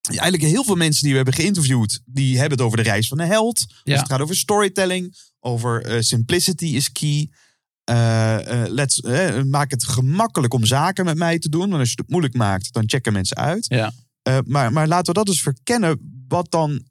[0.00, 2.00] Eigenlijk heel veel mensen die we hebben geïnterviewd.
[2.04, 3.64] die hebben het over de reis van de held.
[3.68, 3.92] Ja.
[3.92, 5.16] Als het gaat over storytelling.
[5.40, 7.30] Over eh, simplicity is key.
[8.68, 9.00] Let's,
[9.46, 11.68] maak het gemakkelijk om zaken met mij te doen.
[11.68, 13.66] Want als je het moeilijk maakt, dan checken mensen uit.
[13.68, 13.92] Ja.
[14.22, 16.24] Eh, maar, maar laten we dat eens verkennen.
[16.28, 16.84] Wat dan.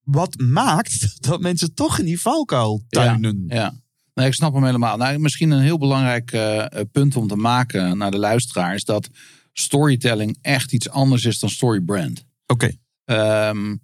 [0.00, 3.44] Wat maakt dat mensen toch in die valkuil tuinen?
[3.48, 3.74] Ja,
[4.14, 4.96] nee, ik snap hem helemaal.
[4.96, 8.84] Nou, misschien een heel belangrijk eh, eh, punt om te maken naar de luisteraar is
[8.84, 9.08] dat
[9.52, 12.24] storytelling echt iets anders is dan storybrand.
[12.46, 12.70] Oké.
[13.04, 13.76] Ehm,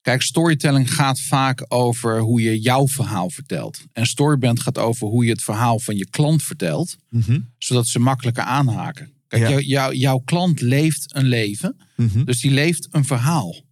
[0.00, 3.80] kijk, storytelling gaat vaak over hoe je jouw verhaal vertelt.
[3.92, 7.40] En storybrand gaat over hoe je het verhaal van je klant vertelt, Mhm.
[7.58, 9.12] zodat ze makkelijker aanhaken.
[9.30, 9.48] Kijk, Ja.
[9.48, 12.24] jou- jou- jouw klant leeft een leven, Mhm.
[12.24, 13.62] dus die leeft een verhaal.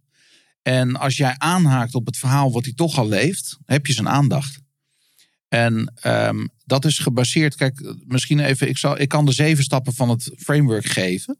[0.61, 4.09] En als jij aanhaakt op het verhaal wat hij toch al leeft, heb je zijn
[4.09, 4.59] aandacht.
[5.47, 7.55] En ehm, dat is gebaseerd.
[7.55, 8.69] Kijk, misschien even.
[8.69, 11.37] Ik, zal, ik kan de zeven stappen van het framework geven.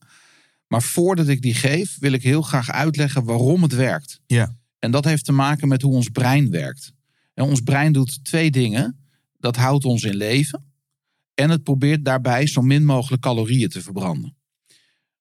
[0.68, 4.20] Maar voordat ik die geef, wil ik heel graag uitleggen waarom het werkt.
[4.28, 4.56] Ja.
[4.80, 6.92] En dat heeft te maken met hoe ons brein werkt.
[7.34, 9.08] En ons brein doet twee dingen.
[9.40, 10.69] Dat houdt ons in leven.
[11.40, 14.38] En het probeert daarbij zo min mogelijk calorieën te verbranden.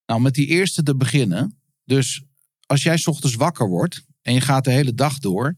[0.06, 1.60] Nou, met die eerste te beginnen.
[1.84, 2.22] Dus
[2.66, 5.56] als jij 's ochtends wakker wordt en je gaat de hele dag door.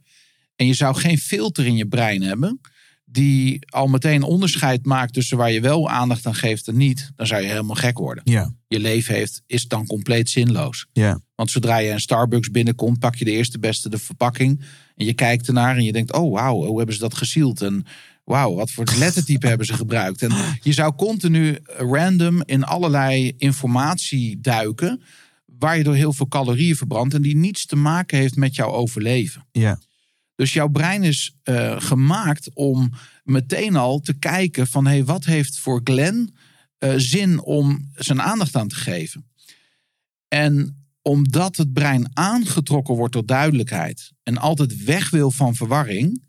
[0.57, 2.61] En je zou geen filter in je brein hebben.
[3.05, 7.11] Die al meteen onderscheid maakt tussen waar je wel aandacht aan geeft en niet.
[7.17, 8.23] Dan zou je helemaal gek worden.
[8.27, 8.55] Ja.
[8.67, 10.87] Je leven heeft, is dan compleet zinloos.
[10.93, 11.21] Ja.
[11.35, 14.65] Want zodra je een Starbucks binnenkomt, pak je de eerste beste de verpakking.
[14.95, 17.63] En je kijkt ernaar en je denkt, oh wauw, hoe hebben ze dat gesield?
[17.63, 17.87] En
[18.31, 20.23] wauw, wat voor lettertype hebben ze gebruikt?
[20.23, 25.03] En je zou continu random in allerlei informatie duiken.
[25.45, 27.15] Waar je door heel veel calorieën verbrandt.
[27.15, 29.47] En die niets te maken heeft met jouw overleven.
[29.53, 29.79] Ja.
[30.35, 32.93] Dus jouw brein is eh, gemaakt om
[33.25, 34.87] meteen al te kijken van...
[34.87, 36.35] hé, hey, wat heeft voor Glenn
[36.79, 39.31] eh, zin om zijn aandacht aan te geven?
[40.29, 44.13] En omdat het brein aangetrokken wordt door duidelijkheid...
[44.23, 46.29] en altijd weg wil van verwarring...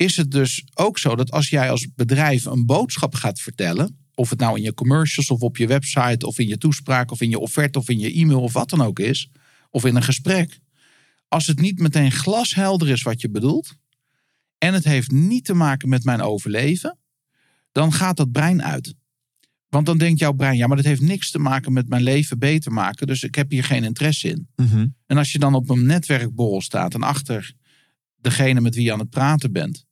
[0.00, 3.98] is het dus ook zo dat als jij als bedrijf een boodschap gaat vertellen...
[4.14, 6.26] of het nou in je commercials of op je website...
[6.26, 8.80] of in je toespraak of in je offerte of in je e-mail of wat dan
[8.82, 9.30] ook is...
[9.70, 10.58] of in een gesprek
[11.28, 13.74] als het niet meteen glashelder is wat je bedoelt.
[14.58, 16.98] en het heeft niet te maken met mijn overleven.
[17.72, 18.94] dan gaat dat brein uit.
[19.68, 22.38] Want dan denkt jouw brein, ja, maar dat heeft niks te maken met mijn leven
[22.38, 23.06] beter maken.
[23.06, 24.48] dus ik heb hier geen interesse in.
[24.56, 24.86] Mhm.
[25.06, 27.54] En als je dan op een netwerkborrel staat en achter
[28.16, 29.88] degene met wie je aan het praten bent.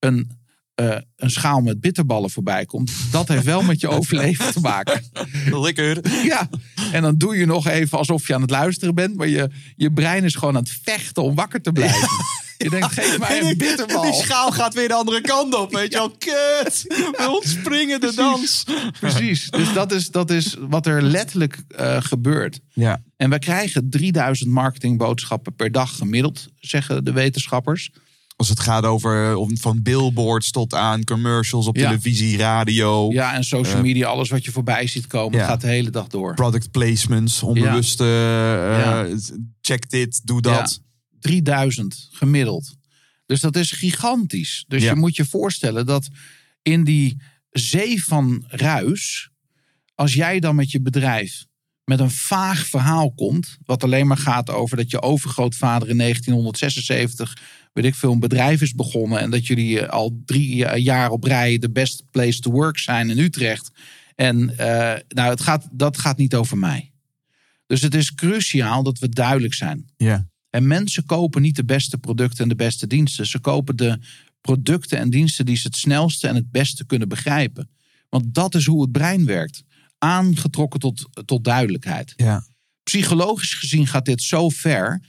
[0.00, 0.30] Een,
[0.74, 2.92] eh, een schaal met bitterballen voorbij komt.
[3.10, 5.02] dat heeft wel met je overleven te maken.
[5.50, 6.24] Lekker.
[6.24, 6.48] Ja,
[6.92, 9.16] en dan doe je nog even alsof je aan het luisteren bent.
[9.16, 12.08] Maar je, je brein is gewoon aan het vechten om wakker te blijven.
[12.62, 14.02] Je denkt, geef mij En een bitterbal.
[14.02, 15.72] Die schaal gaat weer de andere kant op.
[15.72, 16.84] Weet je wel, kut.
[16.86, 18.64] We ontspringen de dans.
[19.00, 19.50] Precies.
[19.50, 22.60] Dus dat is, dat is wat er letterlijk eh, gebeurt.
[22.72, 23.02] Ja.
[23.16, 27.90] En wij krijgen 3000 marketingboodschappen per dag gemiddeld, zeggen de wetenschappers.
[28.40, 31.86] Als het gaat over om- van billboards tot aan commercials op Ja.
[31.88, 35.46] televisie, radio, Ja, en social Eh, media, alles wat je voorbij ziet komen, ja.
[35.46, 36.34] gaat de hele dag door.
[36.34, 39.16] product placements, onbewuste, eh,
[39.60, 40.80] check dit, doe dat.
[41.18, 42.74] 3000 gemiddeld.
[43.26, 44.64] Dus dat is gigantisch.
[44.68, 46.08] Dus je moet je voorstellen dat
[46.62, 49.30] in die zee van ruis,
[49.94, 51.44] als jij dan met je bedrijf
[51.84, 57.36] met een vaag verhaal komt, wat alleen maar gaat over dat je overgrootvader in 1976,
[57.72, 61.10] weet ik veel, een bedrijf is begonnen en dat jullie eh, al drie eh, jaar
[61.10, 63.70] op rij de best place to work zijn in Utrecht.
[64.14, 66.92] En eh, nou, het gaat, dat gaat niet over mij.
[67.66, 69.90] Dus het is cruciaal dat we duidelijk zijn.
[69.96, 70.28] Ja.
[70.50, 73.26] En mensen kopen niet de beste producten en de beste diensten.
[73.26, 73.98] Ze kopen de
[74.40, 77.70] producten en diensten die ze het snelste en het beste kunnen begrijpen.
[78.08, 79.62] Want dat is hoe het brein werkt.
[79.98, 82.12] Aangetrokken tot, tot duidelijkheid.
[82.16, 82.46] Ja.
[82.82, 85.02] Psychologisch gezien gaat dit zo ver.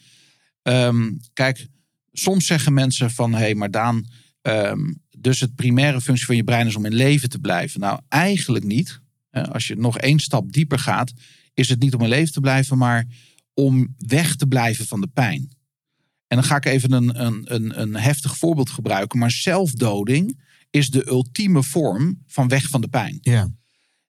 [0.61, 1.67] Ehm, kijk,
[2.11, 3.31] soms zeggen mensen van...
[3.33, 4.05] hé, hey, maar Daan,
[4.41, 7.79] ehm, dus het primaire functie van je brein is om in leven te blijven.
[7.79, 8.99] Nou, eigenlijk niet.
[9.31, 11.11] Als je nog één stap dieper gaat...
[11.53, 13.05] is het niet om in leven te blijven, maar
[13.53, 15.49] om weg te blijven van de pijn.
[16.27, 19.19] En dan ga ik even een, een, een, een heftig voorbeeld gebruiken.
[19.19, 23.17] Maar zelfdoding is de ultieme vorm van weg van de pijn.
[23.21, 23.49] ja.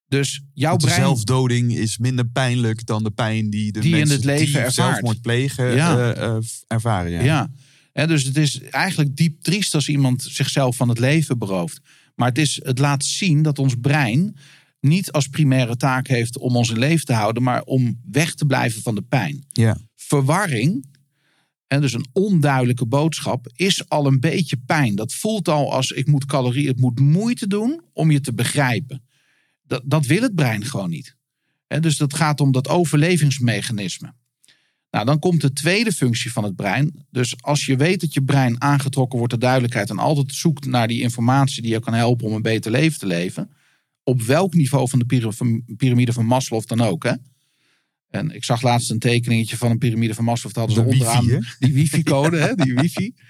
[0.07, 1.03] Dus jouw Want de brein...
[1.03, 4.55] zelfdoding is minder pijnlijk dan de pijn die de Die in mensen het leven die
[4.57, 4.75] ervaart.
[4.75, 6.12] zelfmoord plegen Ja.
[6.15, 7.11] eh, eh, ervaren.
[7.11, 7.21] Ja.
[7.23, 7.51] Ja.
[7.92, 11.81] Dus het is eigenlijk diep triest als iemand zichzelf van het leven berooft.
[12.14, 14.37] Maar het, is, het laat zien dat ons brein
[14.81, 18.46] niet als primaire taak heeft om ons in leven te houden, maar om weg te
[18.46, 19.44] blijven van de pijn.
[19.48, 19.76] Ja.
[19.96, 20.87] verwarring,
[21.66, 24.94] en dus een onduidelijke boodschap, is al een beetje pijn.
[24.94, 29.05] Dat voelt al als ik moet calorieën, het moet moeite doen om je te begrijpen.
[29.66, 31.16] Dat, dat wil het brein gewoon niet.
[31.81, 34.14] Dus dat gaat om dat overlevingsmechanisme.
[34.92, 37.07] Nou, dan komt de tweede functie van het brein.
[37.11, 40.88] Dus als je weet dat je brein aangetrokken wordt door duidelijkheid en altijd zoekt naar
[40.88, 43.50] die informatie die je kan helpen om een beter leven te leven,
[44.02, 47.05] op welk niveau van de piramide van Maslow dan ook.
[47.05, 47.12] Hè?
[48.11, 50.52] En ik zag laatst een tekeningetje van een piramide van Maslow.
[50.52, 51.66] Dat hadden ze De wifi, onderaan hè?
[51.66, 52.55] die wifi-code, hè?
[52.55, 53.12] die wifi.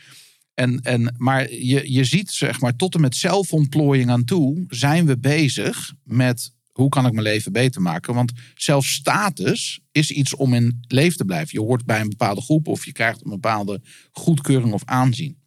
[0.55, 5.07] En, en, maar je, je ziet, zeg maar, tot en met zelfontplooiing aan toe zijn
[5.07, 8.15] we bezig met hoe kan ik mijn leven beter maken.
[8.15, 11.61] Want zelfs status is iets om in leven te blijven.
[11.61, 15.41] Je hoort bij een bepaalde groep of je krijgt een bepaalde goedkeuring of aanzien.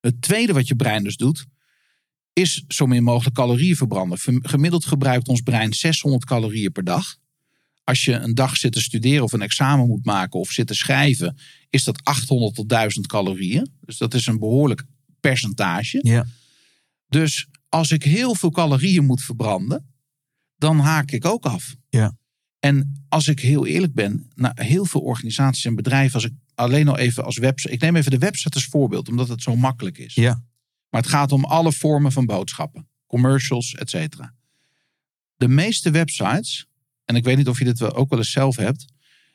[0.00, 1.46] Het tweede wat je brein dus doet,
[2.32, 4.18] is zo min mogelijk calorieën verbranden.
[4.42, 7.16] Gemiddeld gebruikt ons brein 600 calorieën per dag.
[7.84, 10.74] Als je een dag zit te studeren of een examen moet maken of zit te
[10.74, 11.38] schrijven,
[11.70, 13.70] is dat 800 tot 1000 calorieën.
[13.80, 14.84] Dus dat is een behoorlijk
[15.20, 15.98] percentage.
[16.02, 16.26] Ja.
[17.08, 19.92] Dus als ik heel veel calorieën moet verbranden,
[20.56, 21.76] dan haak ik ook af.
[21.88, 22.16] Ja.
[22.58, 26.88] En als ik heel eerlijk ben, nou, heel veel organisaties en bedrijven, als ik alleen
[26.88, 27.72] al even als website.
[27.72, 30.14] Ik neem even de website als voorbeeld, omdat het zo makkelijk is.
[30.14, 30.42] Ja.
[30.88, 34.34] Maar het gaat om alle vormen van boodschappen, commercials, et cetera.
[35.36, 36.66] De meeste websites,
[37.04, 38.84] en ik weet niet of je dit ook wel eens zelf hebt,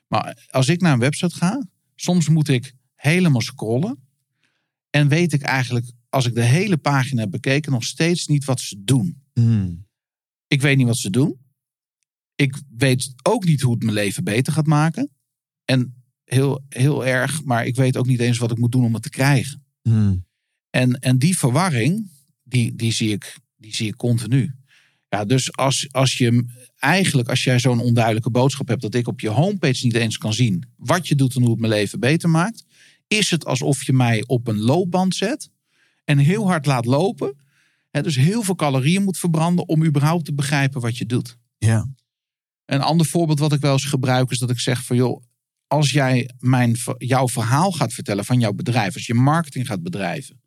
[0.08, 4.08] maar als ik naar een website ga, soms moet ik helemaal scrollen
[4.90, 8.60] en weet ik eigenlijk, als ik de hele pagina heb bekeken, nog steeds niet wat
[8.60, 9.22] ze doen.
[9.34, 9.88] Hmm.
[10.48, 11.38] Ik weet niet wat ze doen.
[12.36, 15.10] Ik weet ook niet hoe het mijn leven beter gaat maken.
[15.66, 18.94] En heel, heel erg, maar ik weet ook niet eens wat ik moet doen om
[18.94, 19.66] het te krijgen.
[19.82, 20.26] Hmm.
[20.70, 22.12] En, en die verwarring,
[22.44, 24.56] die, die, zie ik, die zie ik continu.
[25.10, 26.46] Ja, dus als, als je
[26.76, 30.34] eigenlijk, als jij zo'n onduidelijke boodschap hebt, dat ik op je homepage niet eens kan
[30.34, 32.64] zien wat je doet en hoe het mijn leven beter maakt,
[33.08, 35.52] is het alsof je mij op een loopband zet
[36.04, 37.42] en heel hard laat lopen.
[37.90, 41.38] Hè, dus heel veel calorieën moet verbranden om überhaupt te begrijpen wat je doet.
[41.58, 41.88] Ja.
[42.66, 45.24] Een ander voorbeeld wat ik wel eens gebruik is dat ik zeg van joh,
[45.68, 50.42] als jij mijn, jouw verhaal gaat vertellen van jouw bedrijf, als je marketing gaat bedrijven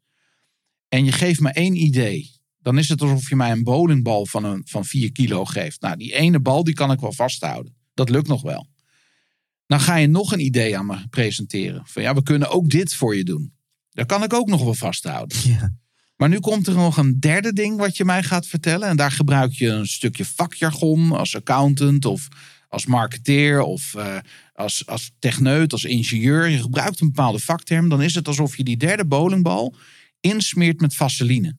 [0.89, 4.45] en je geeft me één idee, dan is het alsof je mij een bowlingbal van,
[4.45, 5.81] een, van 4 kilo geeft.
[5.81, 7.77] Nou, die ene bal die kan ik wel vasthouden.
[7.95, 8.69] Dat lukt nog wel.
[9.67, 11.83] Dan ga je nog een idee aan me presenteren.
[11.87, 13.56] Van ja, we kunnen ook dit voor je doen.
[13.97, 15.39] Dat kan ik ook nog wel vasthouden.
[15.45, 15.71] Ja.
[16.17, 18.89] Maar nu komt er nog een derde ding wat je mij gaat vertellen.
[18.89, 22.29] En daar gebruik je een stukje vakjargon als accountant of
[22.69, 24.17] als marketeer of eh,
[24.55, 26.49] als, als techneut, als ingenieur.
[26.49, 27.89] Je gebruikt een bepaalde vakterm.
[27.89, 29.75] Dan is het alsof je die derde bowlingbal
[30.21, 31.57] insmeert met vaseline.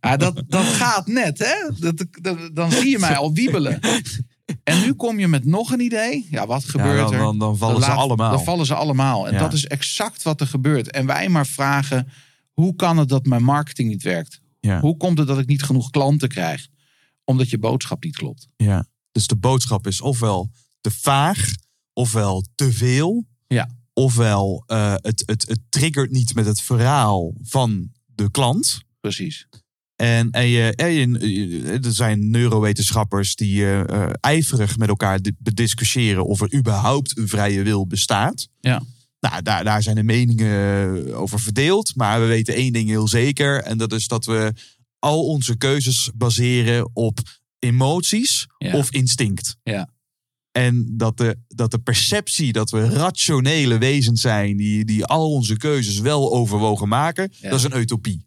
[0.00, 1.54] ja, dat, dat gaat net, hè?
[1.78, 3.80] Dat, dat- dan zie je mij al wiebelen.
[4.62, 6.26] En nu kom je met nog een idee.
[6.30, 7.18] Ja, wat gebeurt dan, er?
[7.18, 8.30] dan, dan vallen Dan ze allemaal.
[8.30, 9.26] Dan vallen ze allemaal.
[9.26, 9.38] En Ja.
[9.38, 10.90] dat is exact wat er gebeurt.
[10.90, 12.08] En wij maar vragen:
[12.52, 14.40] hoe kan het dat mijn marketing niet werkt?
[14.60, 14.80] Ja.
[14.80, 16.68] Hoe komt het dat ik niet genoeg klanten krijg?
[17.24, 18.48] Omdat je boodschap niet klopt.
[18.56, 18.86] Ja.
[19.12, 21.50] Dus de boodschap is ofwel te vaag,
[21.92, 23.26] ofwel te veel.
[23.46, 23.68] Ja.
[23.92, 28.80] Ofwel eh, het, het, het triggert niet met het verhaal van de klant.
[29.00, 29.46] Precies.
[29.96, 35.32] En, en, je, en je- er zijn neurowetenschappers die eh, eh, ijverig met elkaar di-
[35.38, 38.48] bediscussiëren of er überhaupt een vrije wil bestaat.
[38.60, 38.82] Ja.
[39.20, 41.96] Nou, daar, daar zijn de meningen over verdeeld.
[41.96, 43.62] Maar we weten één ding heel zeker.
[43.62, 44.52] En dat is dat we
[44.98, 47.18] al onze keuzes baseren op
[47.58, 48.76] emoties Ja.
[48.76, 49.56] of instinct.
[49.62, 49.88] Ja.
[50.52, 55.56] En dat de, dat de perceptie dat we rationele wezens zijn, die, die al onze
[55.56, 57.50] keuzes wel overwogen maken, Ja.
[57.50, 58.26] dat is een utopie.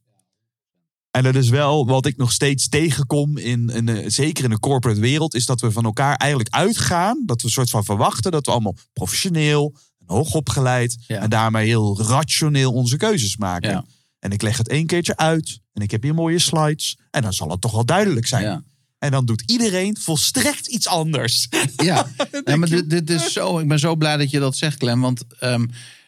[1.18, 4.60] En dat is wel wat ik nog steeds tegenkom, in, in, eh, zeker in de
[4.60, 7.24] corporate wereld, is dat we van elkaar eigenlijk uitgaan.
[7.26, 11.20] Dat we een soort van verwachten dat we allemaal professioneel en hoogopgeleid Ja.
[11.20, 13.70] en daarmee heel rationeel onze keuzes maken.
[13.70, 13.86] Ja.
[14.20, 17.34] En ik leg het één keertje uit en ik heb hier mooie slides en dan
[17.34, 18.44] zal het toch wel duidelijk zijn.
[18.44, 18.64] Ja.
[19.00, 21.48] En dan doet iedereen volstrekt iets anders.
[21.76, 22.08] Ja,
[22.46, 23.60] ja maar dit, dit is zo.
[23.60, 25.02] Ik ben zo blij dat je dat zegt, Clem.
[25.02, 25.66] Want ehm,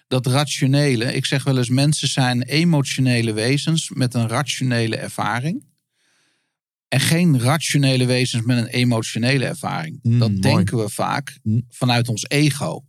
[0.10, 5.66] dat rationele, ik zeg wel eens, mensen zijn emotionele wezens met een rationele ervaring.
[6.88, 10.00] En geen rationele wezens met een emotionele ervaring.
[10.02, 10.42] Mm, dat mooi.
[10.42, 11.66] denken we vaak Mm.
[11.70, 12.84] vanuit ons ego.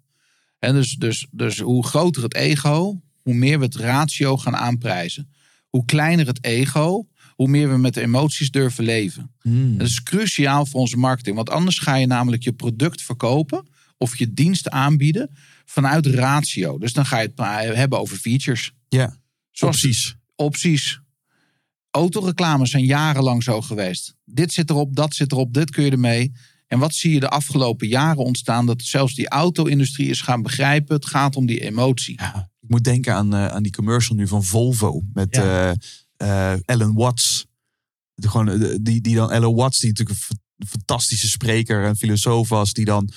[0.58, 5.30] En dus, dus, dus hoe groter het ego, hoe meer we het ratio gaan aanprijzen.
[5.68, 9.34] Hoe kleiner het ego, hoe meer we met de emoties durven leven.
[9.78, 11.36] Dat is cruciaal voor onze marketing.
[11.36, 13.68] Want anders ga je namelijk je product verkopen
[14.02, 15.30] of je dienst aanbieden
[15.64, 16.78] vanuit ratio.
[16.78, 18.72] Dus dan ga je het maar hebben over features.
[18.88, 19.16] Ja,
[19.50, 20.16] Zoals opties.
[20.36, 21.00] opties.
[21.90, 24.14] Autoreclames zijn jarenlang zo geweest.
[24.24, 26.32] Dit zit erop, dat zit erop, dit kun je ermee.
[26.66, 28.66] En wat zie je de afgelopen jaren ontstaan?
[28.66, 30.94] Dat zelfs die auto-industrie is gaan begrijpen.
[30.94, 32.14] Het gaat om die emotie.
[32.20, 35.02] Ja, ik moet denken aan, eh, aan die commercial nu van Volvo.
[35.12, 35.72] Met Ja.
[36.16, 37.46] eh, eh, Ellen Watts.
[38.14, 42.48] De, gewoon, die, die dan Ellen Watts, die natuurlijk een fa- fantastische spreker en filosoof
[42.48, 42.72] was.
[42.72, 43.10] Die dan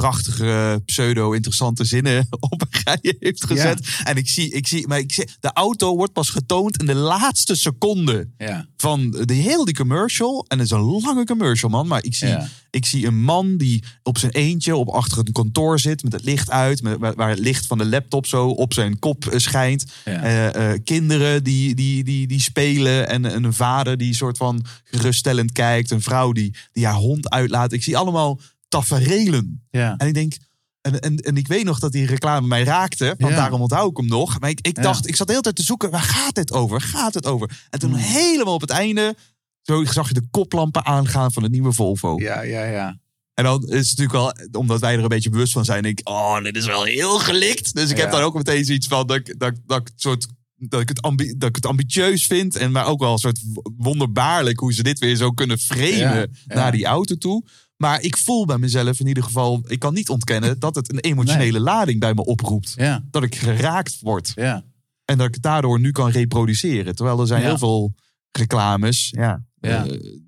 [0.00, 3.88] prachtige, pseudo-interessante zinnen op een rij heeft gezet.
[4.04, 6.94] En ik zie, ik zie, maar ik zie, de auto wordt pas getoond in de
[6.94, 10.44] laatste seconde Ja, van de hele die commercial.
[10.48, 11.86] En het is een lange commercial, man.
[11.86, 15.32] Maar ik zie, ja, ik zie een man die op zijn eentje op achter een
[15.32, 18.72] kantoor zit met het licht uit, met, waar het licht van de laptop zo op
[18.72, 19.84] zijn kop eh, schijnt.
[20.04, 24.64] Eh, eh, kinderen die, die, die, die spelen en, en een vader die soort van
[24.84, 25.90] geruststellend kijkt.
[25.90, 27.72] Een vrouw die, die haar hond uitlaat.
[27.72, 29.66] Ik zie allemaal taferelen.
[29.70, 29.94] ja.
[29.96, 30.36] En ik denk,
[30.80, 33.38] en, en, en ik weet nog dat die reclame mij raakte, want Ja.
[33.38, 34.40] daarom onthoud ik hem nog.
[34.40, 36.80] Maar ik, ik dacht, ik zat de hele tijd te zoeken, waar gaat dit over?
[36.80, 37.66] Gaat het over?
[37.70, 37.98] En toen Hmm.
[38.00, 39.16] helemaal op het einde,
[39.62, 42.18] zo zag je de koplampen aangaan van het nieuwe Volvo.
[42.20, 42.98] Ja, ja, ja.
[43.34, 45.98] En dan is het natuurlijk wel, omdat wij er een beetje bewust van zijn, denk
[46.00, 47.74] ik, oh, dit is wel heel gelikt.
[47.74, 50.26] Dus ik heb dan ook meteen zoiets van dat ik, dat, dat ik soort.
[50.62, 52.56] Dat ik, het ambi- dat ik het ambitieus vind.
[52.56, 53.40] En maar ook wel een soort
[53.76, 56.54] wonderbaarlijk hoe ze dit weer zo kunnen framen Ja, ja.
[56.54, 57.44] naar die auto toe.
[57.80, 60.98] Maar ik voel bij mezelf in ieder geval, ik kan niet ontkennen dat het een
[60.98, 62.72] emotionele lading bij me oproept.
[62.76, 64.32] Ja, Dat ik geraakt word.
[64.34, 64.64] ja.
[65.04, 66.94] En dat ik het daardoor nu kan reproduceren.
[66.94, 67.46] Terwijl er zijn Ja.
[67.46, 67.94] heel veel
[68.30, 69.08] reclames.
[69.16, 69.82] Ja, eh,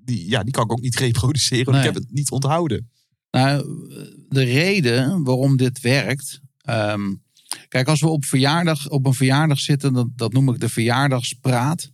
[0.05, 1.65] die, ja, die kan ik ook niet reproduceren.
[1.65, 1.87] Want Nee.
[1.87, 2.89] ik heb het niet onthouden.
[3.31, 3.65] Nou,
[4.29, 6.39] de reden waarom dit werkt.
[6.61, 7.13] ehm,
[7.67, 11.91] kijk, als we op, verjaardag, op een verjaardag zitten, dat, dat noem ik de verjaardagspraat.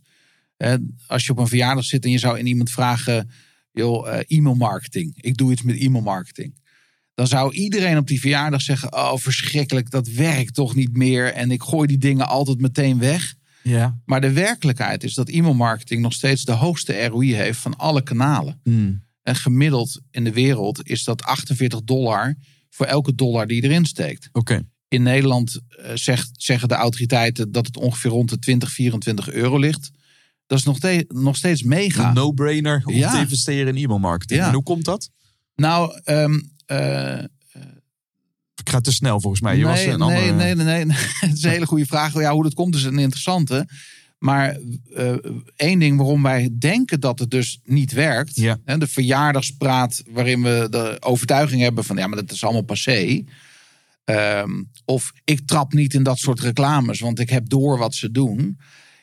[0.56, 0.74] Eh,
[1.06, 3.30] als je op een verjaardag zit en je zou in iemand vragen:
[3.72, 5.22] joh, eh, e-mailmarketing.
[5.22, 6.58] Ik doe iets met e-mailmarketing.
[7.14, 11.32] Dan zou iedereen op die verjaardag zeggen: Oh, verschrikkelijk, dat werkt toch niet meer.
[11.32, 13.34] En ik gooi die dingen altijd meteen weg.
[13.62, 14.00] Ja.
[14.04, 18.60] Maar de werkelijkheid is dat e-mailmarketing nog steeds de hoogste ROI heeft van alle kanalen.
[19.22, 22.36] En gemiddeld in de wereld is dat 48 dollar
[22.70, 24.28] voor elke dollar die erin steekt.
[24.32, 24.62] Oké.
[24.88, 29.58] In Nederland eh, zegt, zeggen de autoriteiten dat het ongeveer rond de 20, 24 euro
[29.58, 29.90] ligt.
[30.50, 32.08] Dat is nog, te- nog steeds mega.
[32.08, 33.10] Een no-brainer om Ja.
[33.12, 34.40] te investeren in e-mailmarketing.
[34.40, 34.46] Ja.
[34.46, 35.10] En hoe komt dat?
[35.56, 37.18] Nou, eh,
[38.54, 39.56] Ik ga te snel volgens mij.
[39.56, 40.32] Je was nee, een nee, andere...
[40.32, 40.96] nee, nee, nee.
[41.20, 42.12] Het is een hele goede vraag.
[42.14, 43.68] Ja, hoe dat komt is een interessante.
[44.18, 44.58] Maar
[44.94, 45.14] eh,
[45.56, 48.36] één ding waarom wij denken dat het dus niet werkt.
[48.36, 48.58] Ja.
[48.64, 53.24] Hè, de verjaardagspraat waarin we de overtuiging hebben van ja, maar dat is allemaal passé.
[54.04, 58.10] Ehm, of ik trap niet in dat soort reclames, want ik heb door wat ze
[58.10, 58.58] doen.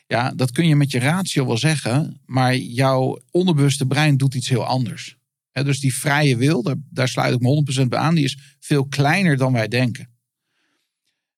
[0.08, 4.48] Ja, dat kun je met je ratio wel zeggen, maar jouw onderbewuste brein doet iets
[4.48, 5.16] heel anders.
[5.52, 8.86] Dus die vrije wil, daar, daar sluit ik me 100% bij aan, die is veel
[8.86, 10.10] kleiner dan wij denken.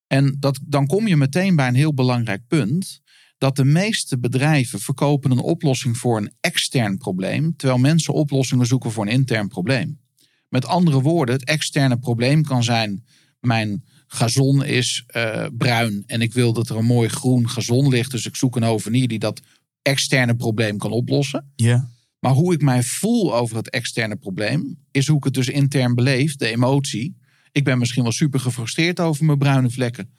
[0.06, 3.00] En dat, dan kom je meteen bij een heel belangrijk punt.
[3.38, 7.56] Dat de meeste bedrijven verkopen een oplossing voor een extern probleem.
[7.56, 10.00] Terwijl mensen oplossingen zoeken voor een intern probleem.
[10.48, 13.04] Met andere woorden, het externe probleem kan zijn:
[13.40, 18.11] mijn gazon is eh, bruin en ik wil dat er een mooi groen gazon ligt.
[18.11, 19.40] Dus ik zoek een hovenier die dat
[19.83, 21.53] externe probleem kan oplossen.
[21.57, 21.88] Ja.
[22.18, 25.94] Maar hoe ik mij voel over het externe probleem, is hoe ik het dus intern
[25.94, 27.16] beleef, de emotie.
[27.53, 30.11] Ik ben misschien wel super gefrustreerd over mijn bruine vlekken.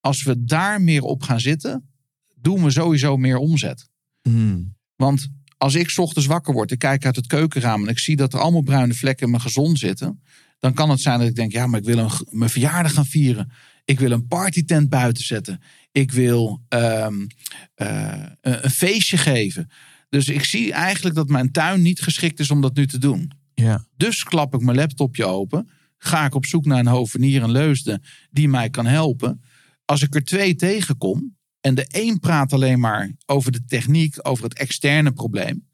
[0.00, 1.88] Als we daar meer op gaan zitten,
[2.34, 3.88] doen we sowieso meer omzet.
[4.22, 4.74] Hmm.
[4.96, 8.16] Want als ik 's ochtends wakker word, ik kijk uit het keukenraam en ik zie
[8.16, 10.22] dat er allemaal bruine vlekken in mijn gezond zitten,
[10.66, 13.06] dan kan het zijn dat ik denk, ja, maar ik wil een, mijn verjaardag gaan
[13.06, 13.52] vieren.
[13.84, 15.60] Ik wil een partytent buiten zetten.
[15.92, 17.26] Ik wil ehm,
[17.74, 19.70] eh, een, feestje geven.
[20.08, 23.32] Dus ik zie eigenlijk dat mijn tuin niet geschikt is om dat nu te doen.
[23.54, 23.86] Ja.
[23.96, 25.70] Dus klap ik mijn laptopje open.
[25.98, 29.42] Ga ik op zoek naar een hovenier en leusde die mij kan helpen.
[29.84, 34.44] Als ik er twee tegenkom en de een praat alleen maar over de techniek, over
[34.44, 35.68] het externe probleem.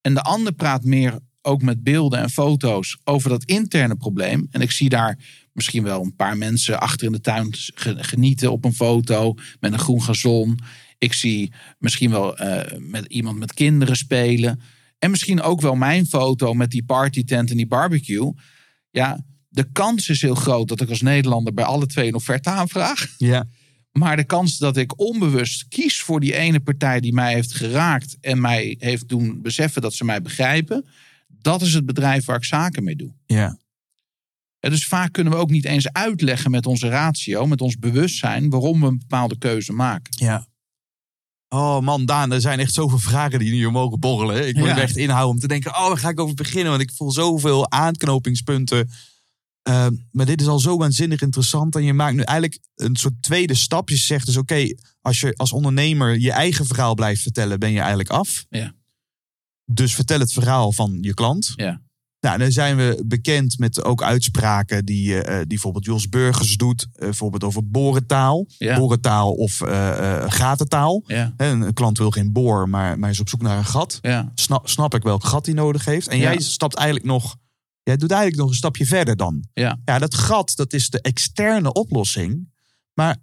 [0.00, 4.46] En de ander praat meer ook met beelden en foto's over dat interne probleem.
[4.50, 5.18] En ik zie daar
[5.52, 9.72] misschien wel een paar mensen achter in de tuin ge- genieten op een foto met
[9.72, 10.58] een groen gazon.
[10.98, 14.60] Ik zie misschien wel eh, met iemand met kinderen spelen.
[14.98, 18.32] En misschien ook wel mijn foto met die partytent en die barbecue.
[18.90, 22.50] Ja, de kans is heel groot dat ik als Nederlander bij alle twee een offerte
[22.50, 23.14] aanvraag.
[23.16, 23.46] Ja.
[23.92, 28.16] Maar de kans dat ik onbewust kies voor die ene partij die mij heeft geraakt
[28.20, 30.86] en mij heeft doen beseffen dat ze mij begrijpen,
[31.40, 33.12] dat is het bedrijf waar ik zaken mee doe.
[33.26, 33.58] Ja.
[34.60, 38.50] En dus vaak kunnen we ook niet eens uitleggen met onze ratio, met ons bewustzijn,
[38.50, 40.12] waarom we een bepaalde keuze maken.
[40.16, 40.46] Ja.
[41.48, 44.48] Oh man, Daan, er zijn echt zoveel vragen die nu mogen borrelen.
[44.48, 44.78] Ik moet Ja.
[44.80, 46.70] echt inhouden om te denken, oh, waar ga ik over beginnen?
[46.70, 48.90] Want ik voel zoveel aanknopingspunten.
[49.68, 51.74] Uh, maar dit is al zo waanzinnig interessant.
[51.76, 53.88] En je maakt nu eigenlijk een soort tweede stap.
[53.88, 57.78] Je zegt dus, oké, als je als ondernemer je eigen verhaal blijft vertellen, ben je
[57.78, 58.44] eigenlijk af.
[58.48, 58.74] Ja.
[59.70, 61.52] Dus vertel het verhaal van je klant.
[61.56, 61.80] Ja.
[62.20, 66.86] Nou, dan zijn we bekend met ook uitspraken die, eh, die bijvoorbeeld Jos Burgers doet.
[66.92, 68.46] eh, bijvoorbeeld over borentaal.
[68.58, 68.78] Ja.
[68.78, 69.56] Borentaal of
[70.26, 71.02] gatentaal.
[71.06, 73.98] Ja, Een, klant wil geen boor, maar, maar is op zoek naar een gat.
[74.02, 74.32] ja.
[74.34, 76.08] Snap, snap ik welk gat hij nodig heeft.
[76.08, 77.36] En jij stapt eigenlijk nog...
[77.82, 79.44] Jij doet eigenlijk nog een stapje verder dan.
[79.52, 79.78] Ja.
[79.84, 82.52] Ja, dat gat, dat is de externe oplossing.
[82.94, 83.16] Maar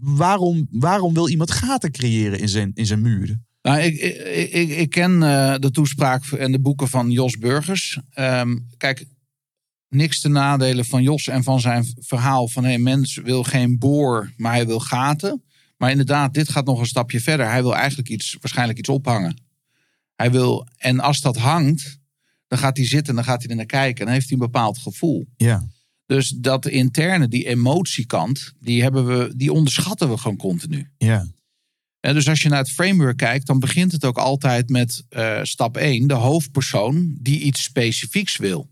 [0.00, 3.46] waarom, waarom wil iemand gaten creëren in zijn, in zijn muren?
[3.62, 7.98] Nou, ik, ik, ik, ik ken eh, de toespraak en de boeken van Jos Burgers.
[8.10, 9.06] Ehm, kijk,
[9.88, 14.32] niks te nadelen van Jos en van zijn verhaal van hey, mens wil geen boor,
[14.36, 15.42] maar hij wil gaten.
[15.76, 17.46] Maar inderdaad, dit gaat nog een stapje verder.
[17.50, 19.42] Hij wil eigenlijk iets, waarschijnlijk iets ophangen.
[20.14, 21.98] Hij wil, en als dat hangt,
[22.46, 23.98] dan gaat hij zitten en dan gaat hij er naar kijken.
[23.98, 25.26] En dan heeft hij een bepaald gevoel.
[25.36, 25.68] Ja.
[26.06, 30.90] Dus dat interne, die emotiekant, die, hebben we, die onderschatten we gewoon continu.
[30.98, 31.26] Ja.
[32.02, 35.40] En dus als je naar het framework kijkt, dan begint het ook altijd met eh,
[35.42, 38.70] stap 1, de hoofdpersoon die iets specifieks wil.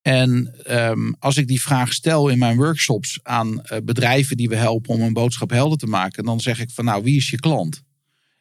[0.00, 4.56] En ehm, als ik die vraag stel in mijn workshops aan eh, bedrijven die we
[4.56, 7.40] helpen om een boodschap helder te maken, dan zeg ik van nou, wie is je
[7.40, 7.82] klant?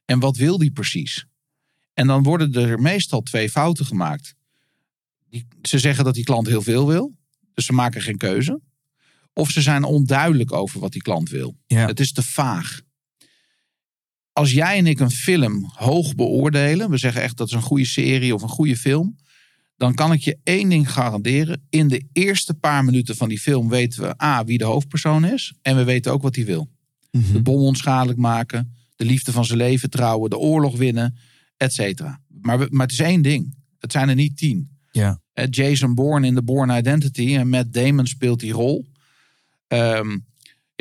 [0.06, 1.26] En wat wil die precies?
[1.94, 4.36] En dan worden er meestal twee fouten gemaakt.
[5.30, 7.16] Die, ze zeggen dat die klant heel veel wil,
[7.54, 8.62] dus ze maken geen keuze.
[9.34, 11.58] Of ze zijn onduidelijk over wat die klant wil.
[11.68, 11.86] Ja.
[11.88, 12.82] Het is te vaag
[14.42, 17.86] als jij en ik een film hoog beoordelen, we zeggen echt dat is een goede
[17.86, 19.16] serie of een goede film,
[19.78, 21.66] dan kan ik je één ding garanderen.
[21.70, 25.54] In de eerste paar minuten van die film weten we A, wie de hoofdpersoon is.
[25.62, 26.70] En we weten ook wat hij wil.
[27.12, 27.34] Mhm.
[27.34, 31.18] De bom onschadelijk maken, de liefde van zijn leven trouwen, de oorlog winnen,
[31.58, 32.22] et cetera.
[32.42, 33.56] Maar, we- maar het is één ding.
[33.80, 34.70] Het zijn er niet tien.
[34.92, 35.22] Ja.
[35.34, 38.86] Eh, Jason Bourne in The Bourne Identity en Matt Damon speelt die rol.
[39.68, 40.18] Ehm,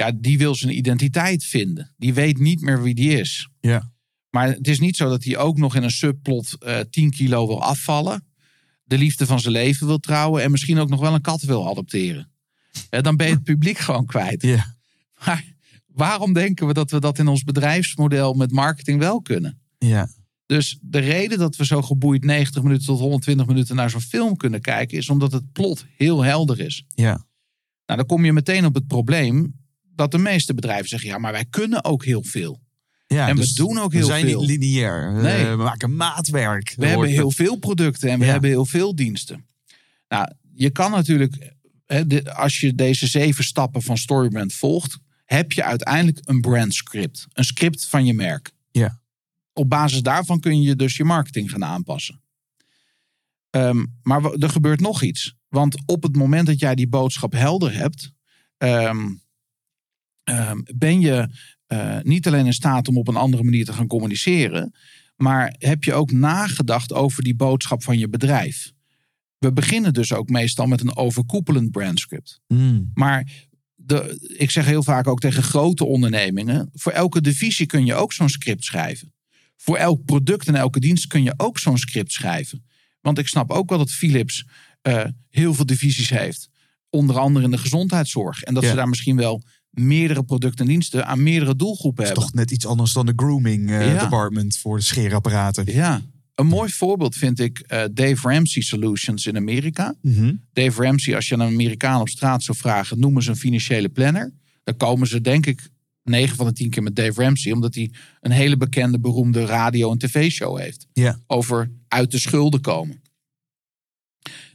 [0.00, 1.94] ja, die wil zijn identiteit vinden.
[1.96, 3.48] Die weet niet meer wie die is.
[3.60, 3.92] Ja.
[4.30, 7.46] Maar het is niet zo dat hij ook nog in een subplot eh 10 kilo
[7.46, 8.24] wil afvallen.
[8.84, 10.42] De liefde van zijn leven wil trouwen.
[10.42, 12.30] En misschien ook nog wel een kat wil adopteren.
[12.90, 14.42] Eh, dan ben je het publiek gewoon kwijt.
[14.42, 14.76] Ja.
[15.24, 15.44] Maar
[15.86, 19.60] waarom denken we dat we dat in ons bedrijfsmodel met marketing wel kunnen?
[19.78, 20.08] Ja.
[20.46, 24.36] Dus de reden dat we zo geboeid 90 minuten tot 120 minuten naar zo'n film
[24.36, 26.84] kunnen kijken, is omdat het plot heel helder is.
[26.94, 27.28] Ja.
[27.86, 29.59] Nou, dan kom je meteen op het probleem
[30.00, 32.60] dat de meeste bedrijven zeggen: ja, maar wij kunnen ook heel veel.
[33.06, 34.40] ja En we dus doen ook we heel zijn veel.
[34.40, 35.12] niet lineair.
[35.12, 35.44] Nee.
[35.46, 36.74] we maken maatwerk.
[36.76, 38.30] We hebben heel veel producten en we Ja.
[38.30, 39.46] hebben heel veel diensten.
[40.08, 41.52] Nou, je kan natuurlijk,
[42.34, 47.26] als je deze zeven stappen van Storybrand volgt, heb je uiteindelijk een brandscript.
[47.32, 48.52] Een script van je merk.
[48.70, 49.00] Ja.
[49.52, 52.20] Op basis daarvan kun je dus je marketing gaan aanpassen.
[53.50, 55.34] Ehm, maar er gebeurt nog iets.
[55.48, 58.12] Want op het moment dat jij die boodschap helder hebt,
[58.58, 59.06] ehm,
[60.76, 61.28] ben je
[61.66, 64.74] eh, niet alleen in staat om op een andere manier te gaan communiceren,
[65.16, 68.72] maar heb je ook nagedacht over die boodschap van je bedrijf.
[69.38, 72.40] We beginnen dus ook meestal met een overkoepelend brandscript.
[72.46, 72.90] Mm.
[72.94, 73.30] Maar
[73.74, 78.12] de, ik zeg heel vaak ook tegen grote ondernemingen: voor elke divisie kun je ook
[78.12, 79.12] zo'n script schrijven.
[79.56, 82.64] Voor elk product en elke dienst kun je ook zo'n script schrijven.
[83.00, 84.46] Want ik snap ook wel dat Philips
[84.82, 86.48] eh, heel veel divisies heeft.
[86.90, 88.42] Onder andere in de gezondheidszorg.
[88.42, 88.68] En dat Ja.
[88.68, 92.24] ze daar misschien wel meerdere producten en diensten aan meerdere doelgroepen Dat is hebben.
[92.32, 93.98] toch net iets anders dan de grooming eh, Ja.
[94.02, 95.72] department voor de scheerapparaten.
[95.72, 96.02] Ja,
[96.34, 99.94] een mooi voorbeeld vind ik eh, Dave Ramsey Solutions in Amerika.
[100.02, 100.34] Mhm.
[100.52, 103.88] Dave Ramsey, als je aan een Amerikaan op straat zou vragen, noemen ze een financiële
[103.88, 104.32] planner.
[104.64, 105.68] Dan komen ze denk ik
[106.02, 107.90] 9 van de 10 keer met Dave Ramsey, omdat hij
[108.20, 110.86] een hele bekende, beroemde radio- en tv-show heeft.
[111.26, 113.02] Over uit de schulden komen.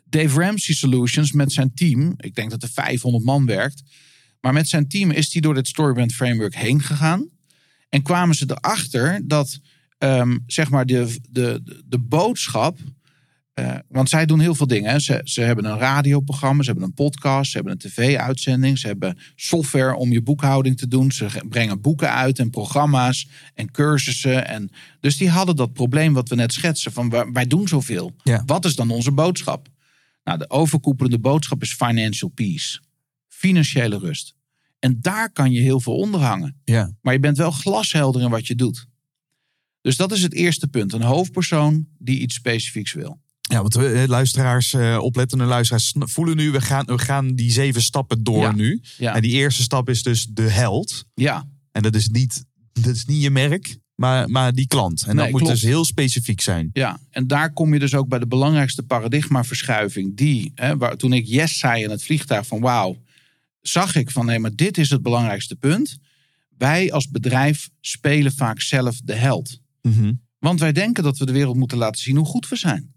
[0.09, 3.83] Dave Ramsey Solutions met zijn team, ik denk dat er 500 man werkt,
[4.45, 7.29] maar met zijn team is hij door dit Storybrand Framework heen gegaan.
[7.89, 9.59] En kwamen ze erachter dat
[9.97, 12.77] ehm, zeg maar de, de, de boodschap.
[13.53, 14.91] eh, want zij doen heel veel dingen.
[14.91, 14.99] Hè.
[14.99, 19.17] Ze, ze hebben een radioprogramma, ze hebben een podcast, ze hebben een tv-uitzending, ze hebben
[19.35, 21.11] software om je boekhouding te doen.
[21.11, 24.47] Ze ge- brengen boeken uit en programma's en cursussen.
[24.47, 24.69] En,
[24.99, 28.15] dus die hadden dat probleem wat we net schetsen: van wij, wij doen zoveel.
[28.23, 28.43] Ja.
[28.45, 29.67] Wat is dan onze boodschap?
[30.23, 32.79] Nou, de overkoepelende boodschap is financial peace,
[33.27, 34.34] financiële rust.
[34.85, 36.61] En daar kan je heel veel onder hangen.
[36.63, 36.93] Ja.
[37.01, 38.85] Maar je bent wel glashelder in wat je doet.
[39.81, 40.93] Dus dat is het eerste punt.
[40.93, 43.19] Een hoofdpersoon die iets specifieks wil.
[43.41, 47.51] Ja, want we, eh, luisteraars, eh, oplettende luisteraars voelen nu, we gaan, we gaan die
[47.51, 48.51] zeven stappen door Ja.
[48.51, 48.81] nu.
[48.97, 51.05] Ja, En die eerste stap is dus de held.
[51.13, 55.03] ja, En dat is niet, dat is niet je merk, maar, maar die klant.
[55.07, 55.53] En dat moet klopt.
[55.55, 56.69] dus heel specifiek zijn.
[56.73, 56.99] ja.
[57.09, 60.17] En daar kom je dus ook bij de belangrijkste paradigmaverschuiving.
[60.17, 62.97] Die, hè, waar, toen ik yes zei in het vliegtuig van wauw,
[63.67, 65.97] zag ik van nee, maar dit is het belangrijkste punt.
[66.57, 69.59] Wij als bedrijf spelen vaak zelf de held.
[69.81, 70.13] Mhm.
[70.39, 72.93] Want wij denken dat we de wereld moeten laten zien hoe goed we zijn.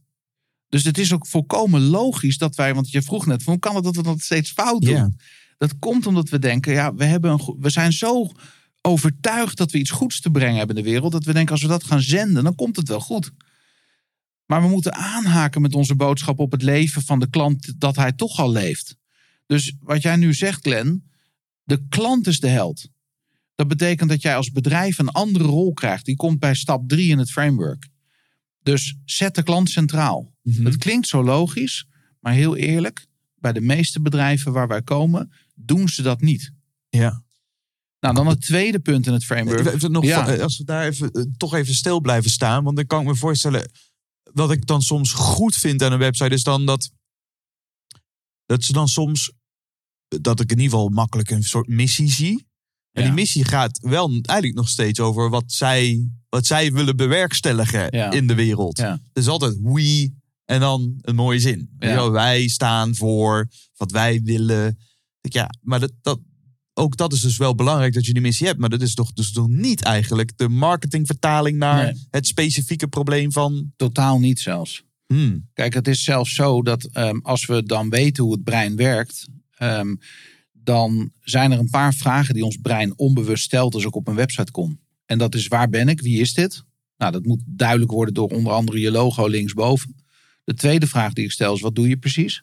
[0.69, 3.85] Dus het is ook volkomen logisch dat wij, want je vroeg net, hoe kan het
[3.85, 5.19] dat we dat steeds fout doen?
[5.59, 8.33] Dat komt omdat we denken, ja, we, hebben een, we zijn zo
[8.81, 11.63] overtuigd dat we iets goeds te brengen hebben in de wereld, dat we denken als
[11.63, 13.31] we dat gaan zenden, dan komt het wel goed.
[14.47, 18.13] Maar we moeten aanhaken met onze boodschap op het leven van de klant dat hij
[18.13, 18.97] toch al leeft.
[19.49, 21.11] Dus wat jij nu zegt, Glenn,
[21.63, 22.89] de klant is de held.
[23.55, 26.05] Dat betekent dat jij als bedrijf een andere rol krijgt.
[26.05, 27.89] Die komt bij stap drie in het framework.
[28.63, 30.35] Dus zet de klant centraal.
[30.43, 30.65] Mhm.
[30.65, 31.87] Het klinkt zo logisch,
[32.21, 36.53] maar heel eerlijk, bij de meeste bedrijven waar wij komen, doen ze dat niet.
[36.89, 37.23] Ja.
[38.01, 39.67] Nou, dan het tweede punt in het framework.
[39.67, 40.25] Even nog, Ja.
[40.27, 42.65] van- als we daar even, eh, toch even stil blijven staan.
[42.65, 43.71] Want dan kan ik me voorstellen.
[44.23, 46.91] Wat ik dan soms goed vind aan een website is dan dat.
[48.47, 49.33] Dat ze dan soms.
[50.09, 52.47] Dat ik in ieder geval makkelijk een soort missie zie.
[52.93, 53.09] En Ja.
[53.09, 58.11] die missie gaat wel eigenlijk nog steeds over wat zij, wat zij willen bewerkstelligen Ja.
[58.11, 58.79] in de wereld.
[58.79, 59.01] Ja.
[59.13, 61.71] Is altijd we en dan een mooie zin.
[61.79, 62.11] Ja.
[62.11, 64.79] Wij staan voor wat wij willen.
[65.21, 66.21] Ja, maar dat, dat,
[66.75, 68.59] ook dat is dus wel belangrijk dat je die missie hebt.
[68.59, 72.07] Maar dat is toch, dus toch niet eigenlijk de marketingvertaling naar Nee.
[72.11, 73.73] het specifieke probleem van.
[73.77, 74.83] Totaal niet zelfs.
[75.07, 78.77] Hmm, Kijk, het is zelfs zo dat ehm, als we dan weten hoe het brein
[78.77, 79.27] werkt,
[79.59, 79.95] ehm,
[80.53, 84.15] dan zijn er een paar vragen die ons brein onbewust stelt als ik op een
[84.15, 84.81] website kom.
[85.07, 86.01] En dat is waar ben ik?
[86.01, 86.65] Wie is dit?
[86.97, 89.97] Nou, dat moet duidelijk worden door onder andere je logo linksboven.
[90.45, 92.43] De tweede vraag die ik stel is: wat doe je precies?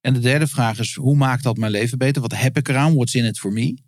[0.00, 2.22] En de derde vraag is: hoe maakt dat mijn leven beter?
[2.22, 2.94] Wat heb ik eraan?
[2.94, 3.78] What's in it for me?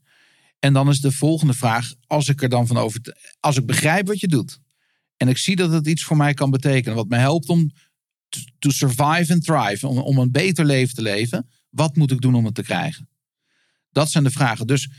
[0.59, 3.01] En dan is de volgende vraag: als ik er dan van over,
[3.41, 4.61] als ik begrijp wat je doet
[5.17, 7.71] en ik zie dat het iets voor mij kan betekenen, wat mij helpt om
[8.59, 12.45] to- survive and thrive, om een beter leven te leven, wat moet ik doen om
[12.45, 13.09] het te krijgen?
[13.91, 14.67] Dat zijn de vragen.
[14.67, 14.91] Dus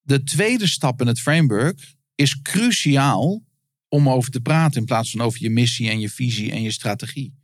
[0.00, 3.44] de tweede stap in het framework is cruciaal
[3.88, 6.70] om over te praten in plaats van over je missie en je visie en je
[6.70, 7.34] strategie.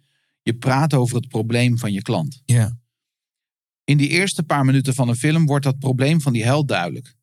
[0.43, 2.43] Je praat over het probleem van je klant.
[2.45, 2.81] ja.
[3.85, 7.15] In die eerste paar minuten van een film wordt dat probleem van die held duidelijk.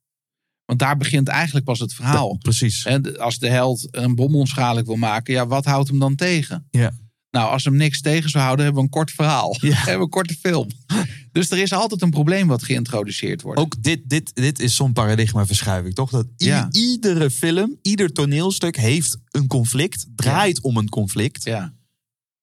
[0.66, 2.38] Want daar begint eigenlijk pas het verhaal.
[2.38, 2.84] precies.
[2.84, 6.68] De- als de held een bom onschadelijk wil maken, ja, wat houdt hem dan tegen?
[6.72, 6.91] Ja.
[7.32, 9.58] Nou, als hem niks tegen zou houden, hebben we een kort verhaal.
[9.62, 9.74] Ja.
[9.76, 10.68] hebben we een korte film.
[11.32, 13.60] dus er is altijd een probleem wat geïntroduceerd wordt.
[13.60, 16.10] Ook dit, dit, dit is zo'n paradigmaverschuiving, toch?
[16.10, 16.68] Dat Ja.
[16.72, 21.44] iedere film, ieder toneelstuk heeft een conflict, draait om een conflict.
[21.44, 21.74] Ja,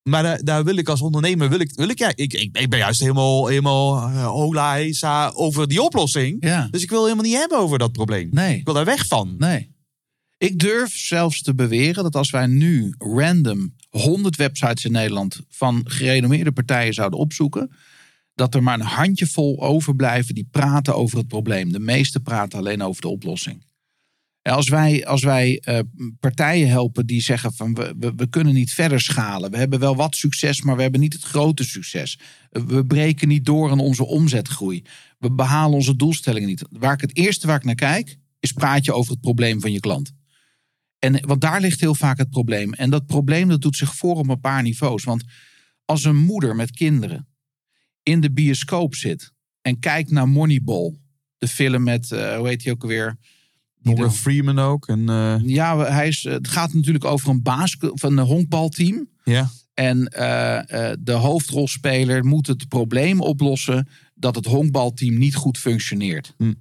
[0.08, 2.70] Maar daar, daar wil ik als ondernemer, wil ik, wil ik, ja, ik, ik, ik
[2.70, 6.36] ben juist helemaal, helemaal hola hesa over die oplossing.
[6.40, 6.68] ja.
[6.70, 8.28] Dus ik wil helemaal niet hebben over dat probleem.
[8.30, 9.34] Nee, Ik wil daar weg van.
[9.38, 9.74] nee.
[10.38, 15.80] Ik durf zelfs te beweren dat als wij nu random 100 websites in Nederland van
[15.84, 17.70] gerenommeerde partijen zouden opzoeken,
[18.34, 21.72] dat er maar een handjevol overblijven die praten over het probleem.
[21.72, 23.64] De meeste praten alleen over de oplossing.
[24.42, 25.78] Als wij, als wij eh,
[26.20, 29.50] partijen helpen die zeggen van we, we, we kunnen niet verder schalen.
[29.50, 32.18] We hebben wel wat succes, maar we hebben niet het grote succes.
[32.50, 34.82] Eh, We breken niet door in onze omzetgroei.
[35.18, 36.64] We behalen onze doelstellingen niet.
[36.70, 39.72] Waar ik het eerste waar ik naar kijk, is praat je over het probleem van
[39.72, 40.12] je klant.
[41.06, 42.72] En, want daar ligt heel vaak het probleem.
[42.72, 45.04] En dat probleem dat doet zich voor op een paar niveaus.
[45.04, 45.24] Want
[45.84, 47.28] als een moeder met kinderen
[48.02, 49.32] in de bioscoop zit
[49.62, 50.98] en kijkt naar Moneyball,
[51.38, 53.16] de film met, eh, hoe heet hij ook alweer?
[53.82, 54.88] Morgan Freeman ook.
[54.88, 59.08] En, eh, ja, hij is, het gaat natuurlijk over een baas van een honkbalteam.
[59.24, 59.50] ja.
[59.74, 66.34] En eh, de hoofdrolspeler moet het probleem oplossen dat het honkbalteam niet goed functioneert.
[66.36, 66.52] Hm.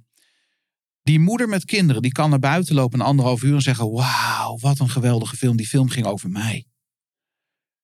[1.06, 4.58] Die moeder met kinderen, die kan naar buiten lopen een anderhalf uur en zeggen: Wauw,
[4.58, 5.56] wat een geweldige film.
[5.56, 6.66] Die film ging over mij.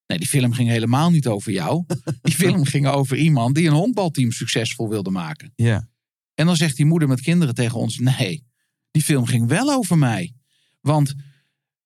[0.07, 1.85] Nee, die film ging helemaal niet over jou.
[2.23, 5.53] Die film ging over iemand die een honkbalteam succesvol wilde maken.
[5.57, 5.91] ja.
[6.35, 8.45] En dan zegt die moeder met kinderen tegen ons: nee,
[8.91, 10.35] die film ging wel over mij.
[10.81, 11.15] Want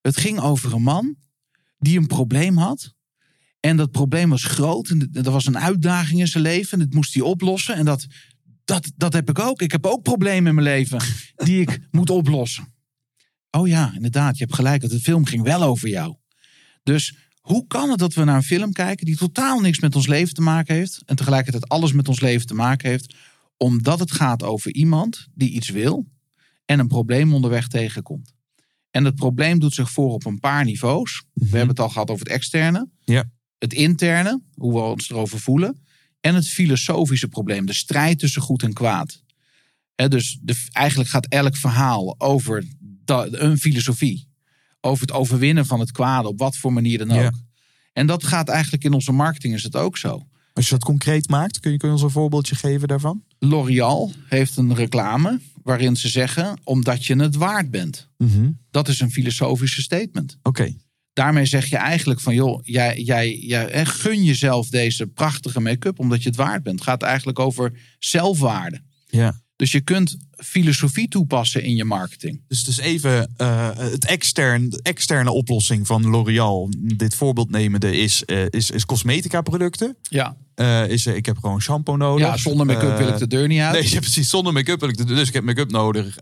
[0.00, 1.16] het ging over een man
[1.78, 2.94] die een probleem had.
[3.60, 4.88] En dat probleem was groot.
[4.88, 6.72] En er was een uitdaging in zijn leven.
[6.72, 7.74] En dat moest hij oplossen.
[7.74, 8.06] En dat,
[8.66, 9.62] dat, dat heb ik ook.
[9.62, 11.00] Ik heb ook problemen in mijn leven
[11.36, 12.74] die ik moet oplossen.
[13.50, 14.38] Oh ja, inderdaad.
[14.38, 14.88] Je hebt gelijk.
[14.88, 16.16] De film ging wel over jou.
[16.82, 20.06] Dus hoe kan het dat we naar een film kijken die totaal niks met ons
[20.06, 21.02] leven te maken heeft.
[21.04, 23.14] En tegelijkertijd alles met ons leven te maken heeft
[23.58, 26.06] omdat het gaat over iemand die iets wil
[26.64, 28.32] en een probleem onderweg tegenkomt.
[28.90, 31.22] En het probleem doet zich voor op een paar niveaus.
[31.32, 33.24] We hebben het al gehad over het externe, Ja.
[33.58, 35.85] het interne, hoe we ons erover voelen,
[36.26, 39.22] en het filosofische probleem, de strijd tussen goed en kwaad.
[39.94, 44.28] Dus de, eigenlijk gaat elk verhaal over da- een filosofie,
[44.80, 47.20] over het overwinnen van het kwade, op wat voor manier dan ook.
[47.20, 47.32] Ja.
[47.92, 50.26] En dat gaat eigenlijk in onze marketing is het ook zo.
[50.52, 53.22] Als je dat concreet maakt, kun je, kun je ons een voorbeeldje geven daarvan?
[53.38, 58.08] L'Oreal heeft een reclame waarin ze zeggen: omdat je het waard bent.
[58.18, 58.50] Mhm.
[58.70, 60.38] Dat is een filosofische statement.
[60.42, 60.74] Oké.
[61.16, 66.22] Daarmee zeg je eigenlijk van joh, jij, jij, jij gun jezelf deze prachtige make-up omdat
[66.22, 66.78] je het waard bent.
[66.78, 68.80] Het gaat eigenlijk over zelfwaarde.
[69.06, 69.40] Ja.
[69.56, 72.40] Dus je kunt filosofie toepassen in je marketing.
[72.48, 78.24] Dus, dus even eh, het extern, de externe oplossing van L'Oreal, dit voorbeeld nemende, is,
[78.24, 79.96] eh, is, is cosmetica producten.
[80.02, 82.26] Ja, Eh, is, ik heb gewoon shampoo nodig.
[82.26, 83.72] ja zonder make-up wil ik de deur niet uit.
[83.82, 84.28] Nee, ja, precies.
[84.30, 86.16] Zonder make-up wil ik de- dus ik heb make-up nodig.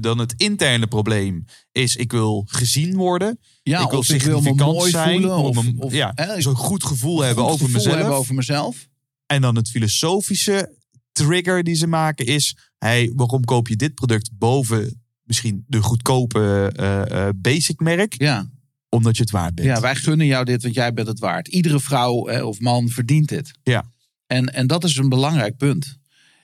[0.00, 3.38] Dan het interne probleem is ik wil gezien worden.
[3.62, 5.20] ja, ik wil of ik wil me significant mooi zijn.
[5.20, 5.36] voelen.
[5.36, 7.96] Of, of ja, zo'n goed gevoel hebben goed over gevoel mezelf.
[7.96, 8.88] hebben over mezelf.
[9.26, 10.74] En dan het filosofische
[11.12, 12.56] trigger die ze maken is...
[12.84, 18.14] Hey, waarom koop je dit product boven misschien de goedkope eh, basic merk?
[18.22, 18.50] Ja.
[18.88, 19.68] Omdat je het waard bent.
[19.68, 21.48] Ja, wij gunnen jou dit, want jij bent het waard.
[21.48, 23.58] Iedere vrouw of man verdient dit.
[23.62, 23.92] Ja.
[24.26, 25.98] En, en dat is een belangrijk punt.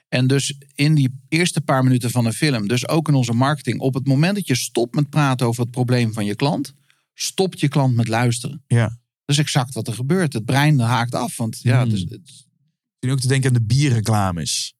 [0.08, 3.80] En dus in die eerste paar minuten van een film, dus ook in onze marketing,
[3.80, 6.74] op het moment dat je stopt met praten over het probleem van je klant,
[7.14, 8.62] stopt je klant met luisteren.
[8.66, 8.86] Ja.
[9.24, 10.32] Dat is exact wat er gebeurt.
[10.32, 11.36] Het brein haakt af.
[11.36, 11.90] Want ja, Hmm.
[11.90, 14.74] het is, het Ik vind ook te denken aan de bierreclames.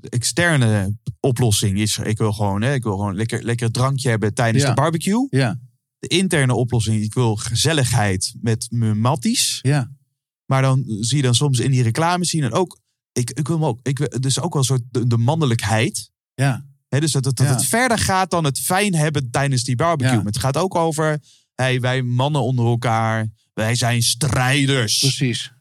[0.00, 4.34] De externe oplossing is, ik wil gewoon, hè, ik wil gewoon lekker, lekker drankje hebben
[4.34, 4.68] tijdens Ja.
[4.68, 5.26] de barbecue.
[5.30, 5.58] ja,
[5.98, 9.58] De interne oplossing, ik wil gezelligheid met mijn matties.
[9.62, 9.90] ja,
[10.46, 12.80] Maar dan zie je dan soms in die reclames zien en ook,
[13.12, 16.10] ik, ik wil ook, ik dus ook wel een soort de, de mannelijkheid.
[16.34, 17.52] ja, Hè, dus dat, het- dat Ja.
[17.52, 20.16] het verder gaat dan het fijn hebben tijdens die barbecue.
[20.16, 20.22] Ja.
[20.24, 21.18] Het gaat ook over,
[21.54, 24.98] hey, wij mannen onder elkaar, wij zijn strijders.
[24.98, 25.52] precies.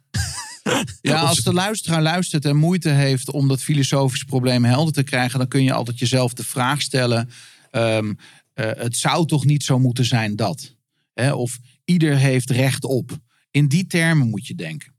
[1.02, 5.40] Ja, als de luisteraar luistert en moeite heeft om dat filosofische probleem helder te krijgen,
[5.40, 7.30] dan kun je altijd jezelf de vraag stellen:
[7.72, 8.14] ehm,
[8.54, 10.76] eh, het zou toch niet zo moeten zijn dat?
[11.14, 11.34] Hè?
[11.34, 13.18] Of ieder heeft recht op.
[13.52, 14.96] In die termen moet je denken.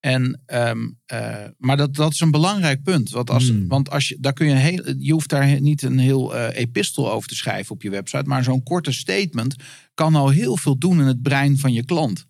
[0.00, 3.10] En, ehm, eh, maar dat, dat is een belangrijk punt.
[3.10, 3.68] Want, als, Hmm.
[3.68, 7.12] want als je, daar kun je, heel, je hoeft daar niet een heel eh, epistel
[7.12, 8.24] over te schrijven op je website.
[8.24, 9.54] Maar zo'n korte statement
[9.94, 12.26] kan al heel veel doen in het brein van je klant.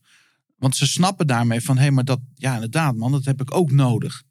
[0.58, 3.54] Want ze snappen daarmee van, hé, hey, maar dat, ja, inderdaad, man, dat heb ik
[3.54, 4.22] ook nodig.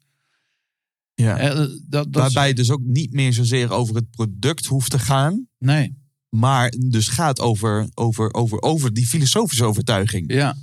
[1.14, 1.38] Ja.
[1.38, 4.98] Eh, dat, dat Waarbij het dus ook niet meer zozeer over het product hoeft te
[4.98, 5.46] gaan.
[5.58, 5.96] nee,
[6.28, 10.32] Maar dus gaat over, over, over, over die filosofische overtuiging.
[10.32, 10.56] ja.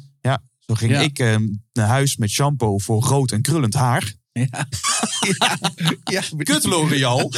[0.59, 0.99] Zo ging Ja.
[0.99, 1.35] ik eh,
[1.73, 4.15] naar huis met shampoo voor rood en krullend haar.
[4.41, 4.67] Ja.
[5.39, 5.57] ja,
[6.03, 7.31] ja, Kut L'Oreal.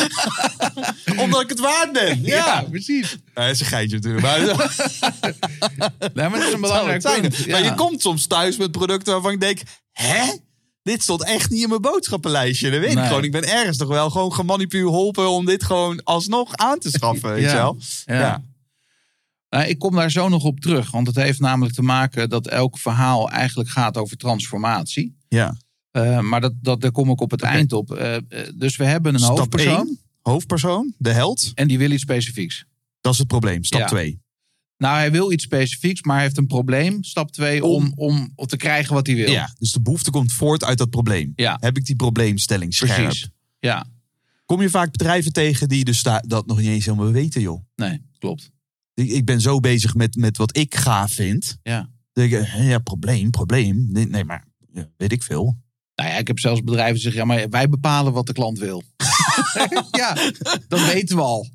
[1.24, 2.22] Omdat ik het waard ben.
[2.24, 2.36] Ja.
[2.36, 3.18] Ja, precies.
[3.34, 4.24] Dat is een geitje natuurlijk.
[4.26, 4.40] Maar,
[6.14, 7.48] Nee, maar dat is een belangrijk punt.
[7.48, 9.62] maar je komt soms thuis met producten waarvan ik denk...
[9.92, 10.24] Hè?
[10.84, 12.70] Dit stond echt niet in mijn boodschappenlijstje.
[12.72, 13.24] Dat weet ik gewoon.
[13.24, 17.30] Ik ben ergens toch wel gewoon gemanipuleerd om dit gewoon alsnog aan te schaffen.
[17.34, 17.56] Weet je Ja.
[17.56, 17.78] wel?
[18.06, 18.20] Ja.
[18.20, 18.44] Ja.
[19.50, 20.92] Nou, ik kom daar zo nog op terug.
[20.92, 25.18] Want het heeft namelijk te maken dat elk verhaal eigenlijk gaat over transformatie.
[25.28, 25.56] Ja.
[26.04, 27.92] Eh, maar dat, dat, daar kom ik op het eind op.
[27.92, 28.22] Eh, eh,
[28.56, 29.88] dus we hebben een Stap hoofdpersoon.
[29.88, 30.00] één.
[30.22, 31.52] Hoofdpersoon, de held.
[31.54, 32.66] En die wil iets specifieks.
[33.02, 33.64] Dat is het probleem.
[33.64, 33.86] Stap Ja.
[33.88, 34.22] 2.
[34.78, 37.04] Nou, hij wil iets specifieks, maar hij heeft een probleem.
[37.04, 39.32] Stap 2 om, om, om te krijgen wat hij wil.
[39.32, 41.34] Ja, dus de behoefte komt voort uit dat probleem.
[41.36, 41.58] Ja.
[41.60, 43.04] Heb ik die probleemstelling scherp?
[43.04, 43.30] precies.
[43.60, 43.86] Ja,
[44.46, 47.64] Kom je vaak bedrijven tegen die dus da- dat nog niet eens helemaal weten, joh.
[47.76, 48.52] nee, klopt.
[48.94, 51.58] Ik, ik ben zo bezig met, met wat ik gaaf vind.
[51.64, 51.90] Ja.
[52.14, 53.88] Dan denk ik, ja, probleem, probleem.
[53.90, 55.58] Nee, nee maar ja, weet ik veel.
[55.98, 58.60] Nou ja, ik heb zelfs bedrijven die zeggen, ja, maar wij bepalen wat de klant
[58.60, 58.84] wil.
[59.92, 60.18] ja,
[60.68, 61.48] dat weten we al.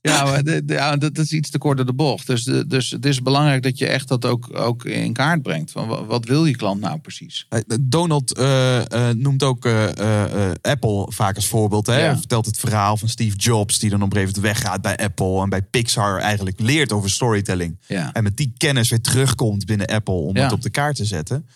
[0.00, 2.26] Ja, ja, dat is iets te kort door de bocht.
[2.26, 5.70] Dus, dus het is belangrijk dat je echt dat ook, ook in kaart brengt.
[5.70, 7.46] Van wa- wat wil je klant nou precies?
[7.80, 11.86] Donald eh, eh, noemt ook eh, Apple vaak als voorbeeld.
[11.86, 12.04] Hè?
[12.04, 12.16] Ja.
[12.18, 15.42] Vertelt het verhaal van Steve Jobs, die dan op een gegeven moment weggaat bij Apple.
[15.42, 17.78] En bij Pixar eigenlijk leert over storytelling.
[17.86, 20.42] Ja, En met die kennis weer terugkomt binnen Apple om Ja.
[20.42, 21.46] het op de kaart te zetten.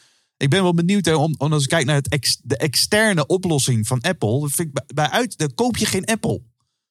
[0.42, 3.26] Ik ben wel benieuwd, hè, om, om als ik kijk naar het ex- de externe
[3.26, 4.40] oplossing van Apple.
[4.40, 6.42] dan Vind ik bij, uit, dan koop je geen Apple.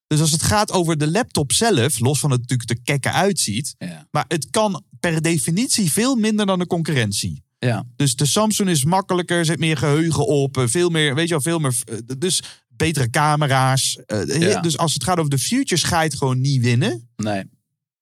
[0.07, 3.75] Dus als het gaat over de laptop zelf, los van het natuurlijk er kekke uitziet.
[3.77, 7.43] ja, Maar het kan per definitie veel minder dan de concurrentie.
[7.59, 7.85] ja.
[7.95, 11.41] Dus de Samsung is makkelijker, zit meer geheugen op, eh, veel meer, weet je wel,
[11.41, 11.75] veel meer.
[11.85, 13.99] eh, Dus betere camera's.
[14.05, 14.61] eh, Ja.
[14.61, 17.09] Dus als het gaat over de futures, ga je het gewoon niet winnen.
[17.15, 17.43] Nee,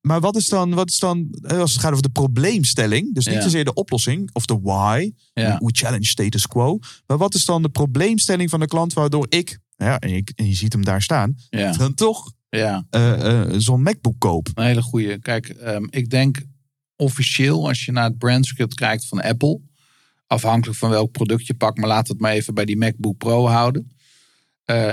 [0.01, 3.13] Maar wat is dan, wat is dan eh, als het gaat over de probleemstelling?
[3.13, 3.41] Dus niet Ja.
[3.41, 5.11] zozeer de oplossing of de why.
[5.33, 5.57] ja.
[5.57, 6.79] We challenge status quo.
[7.07, 10.47] Maar wat is dan de probleemstelling van de klant waardoor ik, ja, en, ik, en
[10.47, 12.85] je ziet hem daar staan, ja, dan toch ja.
[12.89, 14.49] eh, zo'n MacBook koop?
[14.53, 15.19] Een hele goede.
[15.19, 16.41] Kijk, ehm, ik denk
[16.95, 19.59] officieel, als je naar het brandscript kijkt van Apple,
[20.27, 23.47] afhankelijk van welk product je pakt, maar laat het maar even bij die MacBook Pro
[23.47, 23.91] houden.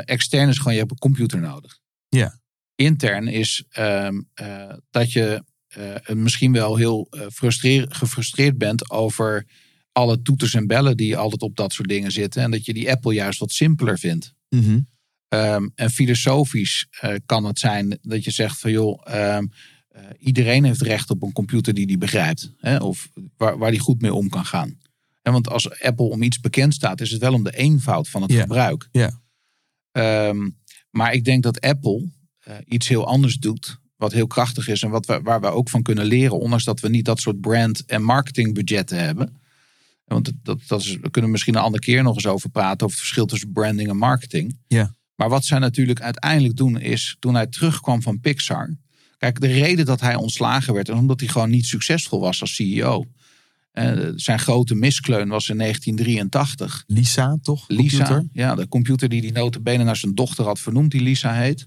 [0.05, 1.79] Extern is gewoon, je hebt een computer nodig.
[2.09, 2.39] Ja.
[2.77, 9.47] Intern is ehm, eh, dat je eh, misschien wel heel eh, frustreer- gefrustreerd bent over
[9.93, 12.43] alle toeters en bellen die altijd op dat soort dingen zitten.
[12.43, 14.35] En dat je die Apple juist wat simpeler vindt.
[15.29, 16.87] Ehm, en filosofisch
[17.27, 19.47] kan het zijn dat je zegt van joh, ehm,
[19.89, 22.53] eh, iedereen heeft recht op een computer die die begrijpt.
[22.59, 24.79] Hè, of waar, waar die goed mee om kan gaan.
[25.23, 28.23] En want als Apple om iets bekend staat, is het wel om de eenvoud van
[28.23, 28.89] het gebruik.
[28.93, 29.21] Ja.
[30.91, 32.11] Maar ik denk dat Apple
[32.67, 33.79] iets heel anders doet.
[33.97, 36.39] Wat heel krachtig is en wat we, waar we ook van kunnen leren.
[36.39, 39.41] Ondanks dat we niet dat soort brand- en marketingbudgetten hebben.
[40.05, 42.87] Want dat, dat, dat is, we kunnen misschien een andere keer nog eens over praten.
[42.87, 44.59] Over het verschil tussen branding en marketing.
[44.67, 44.95] Ja.
[45.15, 47.17] Maar wat zij natuurlijk uiteindelijk doen is.
[47.19, 48.77] Toen hij terugkwam van Pixar.
[49.19, 50.89] Kijk, de reden dat hij ontslagen werd.
[50.89, 53.05] is omdat hij gewoon niet succesvol was als CEO.
[53.73, 56.85] Eh, zijn grote miskleun was in 1983.
[56.87, 57.65] Lisa, toch?
[57.69, 58.29] Lisa, Computer?
[58.33, 61.67] ja, de computer die die notabene naar zijn dochter had vernoemd, die Lisa heet.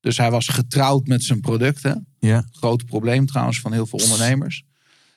[0.00, 2.06] Dus hij was getrouwd met zijn producten.
[2.18, 2.44] Ja.
[2.52, 4.62] Groot probleem trouwens van heel veel ondernemers.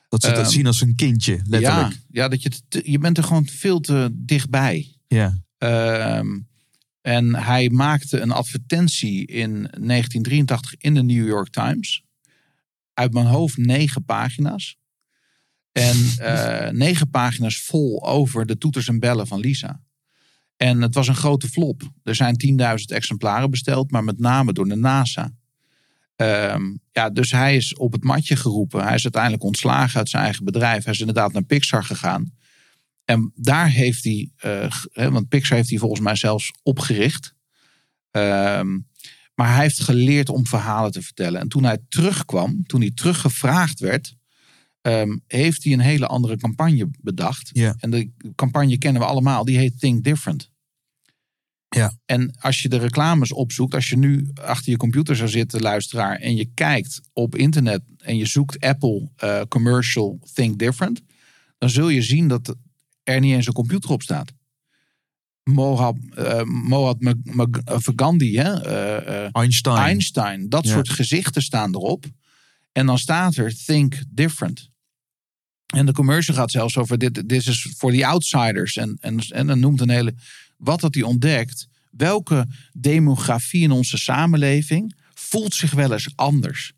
[0.10, 1.92] Dat ze dat Ehm, zien als een kindje, letterlijk.
[1.92, 4.96] Ja, ja dat je, te- je bent er gewoon veel te dichtbij.
[5.08, 5.42] Ja.
[5.58, 6.40] Ehm,
[7.02, 12.04] en hij maakte een advertentie in 1983 in de New York Times.
[12.94, 14.78] Uit mijn hoofd negen pagina's.
[15.72, 19.82] En eh, negen pagina's vol over de toeters en bellen van Lisa.
[20.64, 21.92] En het was een grote flop.
[22.04, 25.34] Er zijn 10.000 exemplaren besteld, maar met name door de NASA.
[26.16, 28.84] Ehm, ja, dus hij is op het matje geroepen.
[28.84, 30.84] Hij is uiteindelijk ontslagen uit zijn eigen bedrijf.
[30.84, 32.34] Hij is inderdaad naar Pixar gegaan.
[33.06, 34.30] En daar heeft hij,
[34.92, 37.34] hè, want Pixar heeft hij volgens mij zelfs opgericht.
[38.12, 38.80] Ehm,
[39.36, 41.42] maar hij heeft geleerd om verhalen te vertellen.
[41.42, 44.16] En toen hij terugkwam, toen hij teruggevraagd werd,
[44.82, 47.50] ehm, heeft hij een hele andere campagne bedacht.
[47.80, 50.52] En de campagne kennen we allemaal, die heet Think Different.
[51.76, 51.94] Ja.
[52.06, 56.16] En als je de reclames opzoekt, als je nu achter je computer zou zitten, luisteraar,
[56.16, 61.02] en je kijkt op internet en je zoekt Apple eh, commercial Think Different,
[61.58, 62.56] dan zul je zien dat
[63.04, 64.32] er niet eens een computer op staat.
[65.44, 68.62] Mohab, eh Mohad Mag- Mag- eh, Gandhi, hè?
[68.64, 69.78] eh, eh, Einstein.
[69.78, 70.72] Einstein, dat Ja.
[70.74, 72.06] soort gezichten staan erop.
[72.72, 74.70] En dan staat er Think Different.
[75.76, 78.78] En de commercial gaat zelfs over dit, dit is voor the outsiders.
[78.78, 80.14] En, en, en dan noemt een hele.
[80.64, 81.68] Wat dat hij ontdekt.
[81.92, 86.74] Welke demografie in onze samenleving voelt zich wel eens anders?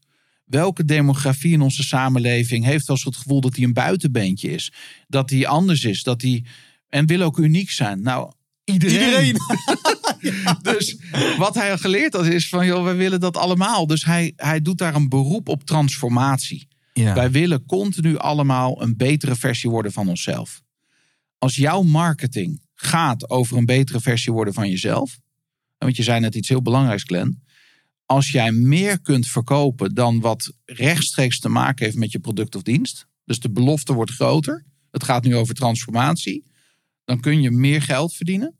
[0.46, 4.72] Welke demografie in onze samenleving heeft wel eens het gevoel dat hij een buitenbeentje is?
[5.08, 6.44] Dat hij anders is, dat hij.
[6.90, 8.02] En wil ook uniek zijn.
[8.02, 8.32] Nou,
[8.64, 9.36] iedereen.
[10.62, 10.98] Dus
[11.38, 13.88] wat hij geleerd had is van, joh, wij willen dat allemaal.
[13.88, 16.68] Dus hij, hij doet daar een beroep op transformatie.
[16.94, 17.14] Ja.
[17.14, 20.62] Wij willen continu allemaal een betere versie worden van onszelf.
[21.38, 25.20] Als jouw marketing gaat over een betere versie worden van jezelf.
[25.78, 27.44] Want je zei net iets heel belangrijks, Glenn.
[28.06, 32.62] Als jij meer kunt verkopen dan wat rechtstreeks te maken heeft met je product of
[32.62, 33.08] dienst.
[33.24, 34.66] Dus de belofte wordt groter.
[34.92, 36.46] Het gaat nu over transformatie.
[37.04, 38.58] Dan kun je meer geld verdienen.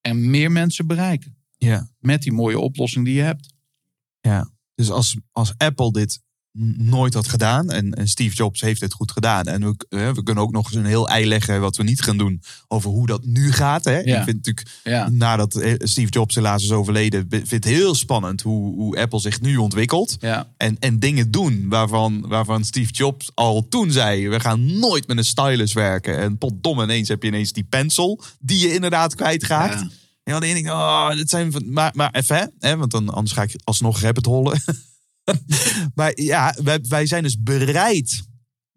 [0.00, 1.36] En meer mensen bereiken.
[1.58, 1.90] ja.
[1.98, 3.54] Met die mooie oplossing die je hebt.
[4.20, 6.20] Ja, dus als, als Apple dit
[6.76, 10.22] nooit had gedaan en, en Steve Jobs heeft dit goed gedaan en we, eh, we
[10.22, 13.06] kunnen ook nog eens een heel ei leggen wat we niet gaan doen over hoe
[13.06, 13.84] dat nu gaat.
[13.84, 13.98] Hè?
[13.98, 14.18] Ja.
[14.18, 15.08] Ik vind natuurlijk Ja.
[15.10, 19.40] nadat eh, Steve Jobs helaas is overleden, vind het heel spannend hoe, hoe Apple zich
[19.40, 20.48] nu ontwikkelt Ja.
[20.56, 25.16] en, en dingen doen waarvan, waarvan Steve Jobs al toen zei we gaan nooit met
[25.16, 29.80] een stylus werken en potdom ineens heb je ineens die pencil die je inderdaad kwijtraakt.
[29.80, 29.88] Ja.
[30.24, 33.08] Ja, dan denk ik, oh, dit zijn van, maar, maar even, hè, hè, want dan
[33.08, 34.60] anders ga ik alsnog rabbit hollen.
[35.94, 38.26] maar ja, wij, wij zijn dus bereid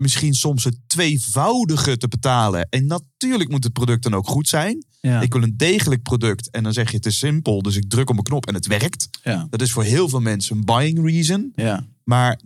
[0.02, 2.68] misschien soms het tweevoudige te betalen.
[2.70, 4.86] En natuurlijk moet het product dan ook goed zijn.
[5.02, 5.22] Ja.
[5.22, 8.10] Ik wil een degelijk product en dan zeg je het is simpel, dus ik druk
[8.10, 9.10] op een knop en het werkt.
[9.24, 9.48] Ja.
[9.50, 11.52] Dat is voor heel veel mensen een buying reason.
[11.56, 11.86] Ja.
[12.04, 12.40] Maar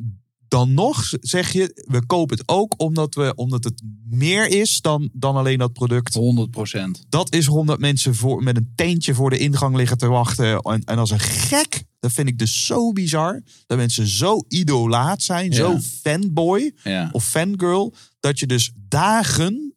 [0.55, 5.09] dan nog zeg je, we kopen het ook omdat, we, omdat het meer is dan,
[5.13, 6.13] dan alleen dat product.
[6.13, 7.05] 100 procent.
[7.09, 10.59] Dat is omdat mensen voor, met een teentje voor de ingang liggen te wachten.
[10.59, 13.41] En, en als een gek, dat vind ik dus zo bizar.
[13.65, 15.55] Dat mensen zo idolaat zijn, Ja.
[15.55, 17.09] zo fanboy Ja.
[17.11, 17.93] of fangirl.
[18.19, 19.73] Dat je dus dagen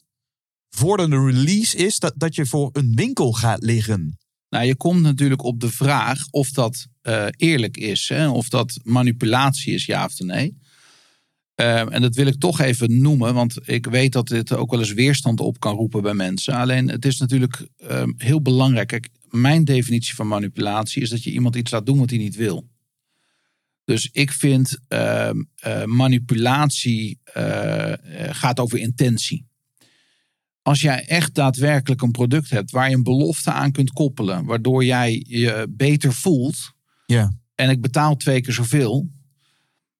[0.69, 4.17] voordat de release is, dat, dat je voor een winkel gaat liggen.
[4.49, 8.09] Nou, je komt natuurlijk op de vraag of dat eh, eerlijk is.
[8.09, 8.29] Hè?
[8.29, 10.57] Of dat manipulatie is, ja of nee.
[11.59, 14.79] Eh, en dat wil ik toch even noemen, want ik weet dat dit ook wel
[14.79, 16.53] eens weerstand op kan roepen bij mensen.
[16.53, 18.87] Alleen het is natuurlijk eh, heel belangrijk.
[18.87, 22.35] Kijk, mijn definitie van manipulatie is dat je iemand iets laat doen wat hij niet
[22.35, 22.67] wil.
[23.85, 29.47] Dus ik vind eh, eh, manipulatie eh, eh, gaat over intentie.
[30.61, 34.85] Als jij echt daadwerkelijk een product hebt waar je een belofte aan kunt koppelen, waardoor
[34.85, 36.73] jij je beter voelt
[37.05, 37.31] Ja.
[37.55, 39.09] en ik betaal twee keer zoveel.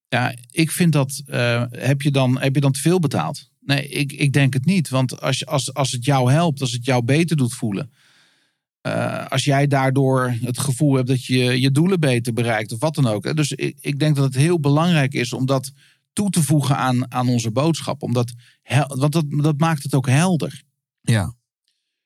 [0.09, 1.21] Ja, ik vind dat.
[1.25, 3.49] eh, heb, je dan, heb je dan te veel betaald?
[3.59, 4.89] Nee, ik, ik denk het niet.
[4.89, 7.91] Want als, je- als, als het jou helpt, als het jou beter doet voelen.
[8.81, 12.95] eh, als jij daardoor het gevoel hebt dat je je doelen beter bereikt of wat
[12.95, 13.35] dan ook.
[13.35, 15.71] Dus ik, ik denk dat het heel belangrijk is om dat
[16.13, 18.03] toe te voegen aan, aan onze boodschap.
[18.03, 18.33] Omdat,
[18.87, 20.63] want dat, dat maakt het ook helder.
[21.01, 21.33] Ja.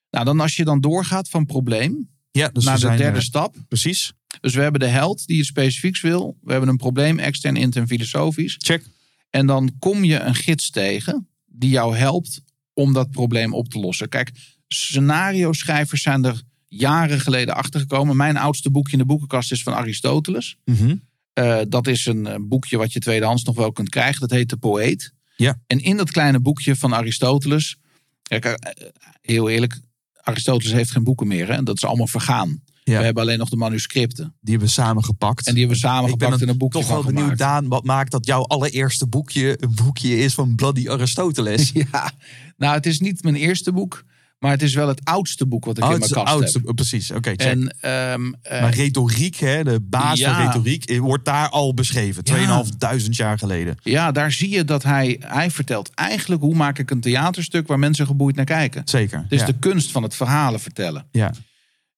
[0.10, 3.24] Nou, dan als je dan doorgaat van probleem Ja, dus naar de zijn, derde eh,
[3.24, 3.56] stap.
[3.68, 4.14] precies.
[4.42, 6.38] Dus we hebben de held die iets specifieks wil.
[6.42, 8.56] We hebben een probleem, extern, intern, filosofisch.
[8.58, 8.86] Check.
[9.30, 12.42] En dan kom je een gids tegen die jou helpt
[12.74, 14.10] om dat probleem op te lossen.
[14.10, 14.32] Kijk,
[14.68, 18.16] scenario-schrijvers zijn er jaren geleden achtergekomen.
[18.16, 20.58] Mijn oudste boekje in de boekenkast is van Aristoteles.
[20.66, 20.96] Mhm.
[21.34, 24.20] Eh, dat is een eh, boekje wat je tweedehands nog wel kunt krijgen.
[24.20, 25.14] Dat heet De Poëet.
[25.36, 25.60] Ja.
[25.68, 27.78] En in dat kleine boekje van Aristoteles.
[28.24, 28.88] Kijk, eh,
[29.22, 29.80] heel eerlijk,
[30.22, 31.48] Aristoteles heeft geen boeken meer.
[31.48, 31.64] Hè?
[31.64, 32.64] Dat is allemaal vergaan.
[32.84, 32.98] Ja.
[32.98, 34.24] We hebben alleen nog de manuscripten.
[34.42, 35.48] Die hebben we samengepakt.
[35.48, 37.38] En die hebben we ik ben samengepakt en een boekje toch wel van benieuwd.
[37.38, 41.72] Daan, wat maakt dat jouw allereerste boekje een boekje is van Bloody Aristoteles?
[41.92, 42.12] Ja,
[42.58, 44.04] nou, het is niet mijn eerste boek.
[44.44, 46.76] Maar het is wel het oudste boek wat ik in mijn kast oudste, heb.
[46.76, 47.12] precies.
[47.12, 47.40] Oké, check.
[47.40, 50.36] En, eh, maar retoriek, hè, de basis ja.
[50.36, 52.24] van retoriek, eh, wordt daar al beschreven.
[52.24, 53.78] 2500 jaar geleden.
[53.84, 57.80] ja, daar zie je dat hij, hij vertelt eigenlijk hoe maak ik een theaterstuk waar
[57.80, 58.82] mensen geboeid naar kijken.
[58.86, 59.20] Zeker.
[59.20, 59.46] Het is ja.
[59.46, 61.06] de kunst van het verhalen vertellen.
[61.12, 61.34] ja.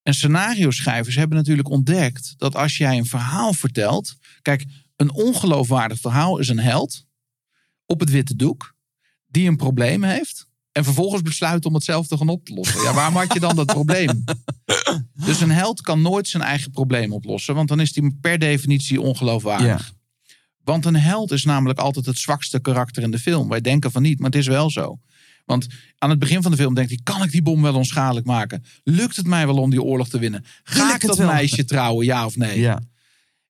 [0.05, 4.15] En scenario-schrijvers hebben natuurlijk ontdekt dat als jij een verhaal vertelt.
[4.41, 7.05] Kijk, een ongeloofwaardig verhaal is een held
[7.85, 8.75] op het witte doek
[9.25, 10.47] die een probleem heeft.
[10.71, 12.81] En vervolgens besluit om het zelf te gaan op te lossen.
[12.81, 14.23] Ja, waarom had je dan dat probleem?
[15.25, 19.01] Dus een held kan nooit zijn eigen probleem oplossen, want dan is hij per definitie
[19.01, 19.93] ongeloofwaardig.
[20.63, 23.49] Want een held is namelijk altijd het zwakste karakter in de film.
[23.49, 24.99] Wij denken van niet, maar het is wel zo.
[25.45, 25.67] Want
[25.97, 28.63] aan het begin van de film denkt hij: kan ik die bom wel onschadelijk maken?
[28.83, 30.45] Lukt het mij wel om die oorlog te winnen?
[30.63, 31.27] Ga ik dat wel?
[31.27, 32.59] meisje trouwen, ja of nee?
[32.59, 32.81] ja.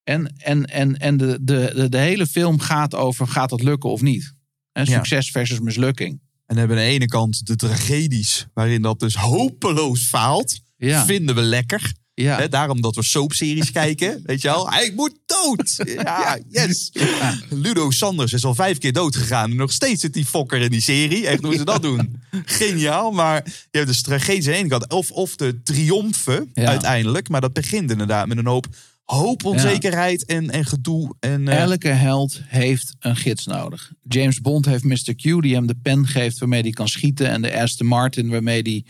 [0.04, 3.90] En, en, en, en de, de, de, de hele film gaat over: gaat dat lukken
[3.90, 4.34] of niet?
[4.72, 4.92] En Ja.
[4.92, 6.22] succes versus mislukking.
[6.46, 10.60] En hebben aan de ene kant de tragedies, waarin dat dus hopeloos faalt.
[10.78, 11.94] Ja, Vinden we lekker.
[12.16, 12.48] Ja.
[12.48, 14.22] Daarom dat we soapseries kijken.
[14.26, 14.70] Weet je wel?
[14.70, 15.76] Hij moet dood.
[15.86, 16.90] Ja, yes.
[16.94, 17.40] Ja.
[17.50, 19.52] Ludo Sanders is al vijf keer dood gegaan.
[19.52, 21.28] En nog steeds zit die fokker in die serie.
[21.28, 22.22] Echt hoe ze dat doen.
[22.46, 23.12] Geniaal.
[23.12, 24.90] Maar je hebt dus tragedie aan de ene kant.
[24.92, 26.66] Of, of de triomfen Ja.
[26.68, 27.30] uiteindelijk.
[27.30, 28.68] Maar dat begint inderdaad met een hoop
[29.06, 31.16] hoop, onzekerheid en, en gedoe.
[31.20, 33.92] En, eh, Elke held heeft een gids nodig.
[34.04, 35.16] James Bond heeft Mr.
[35.16, 37.30] Q die hem de pen geeft waarmee hij kan schieten.
[37.30, 38.86] En de Aston Martin waarmee hij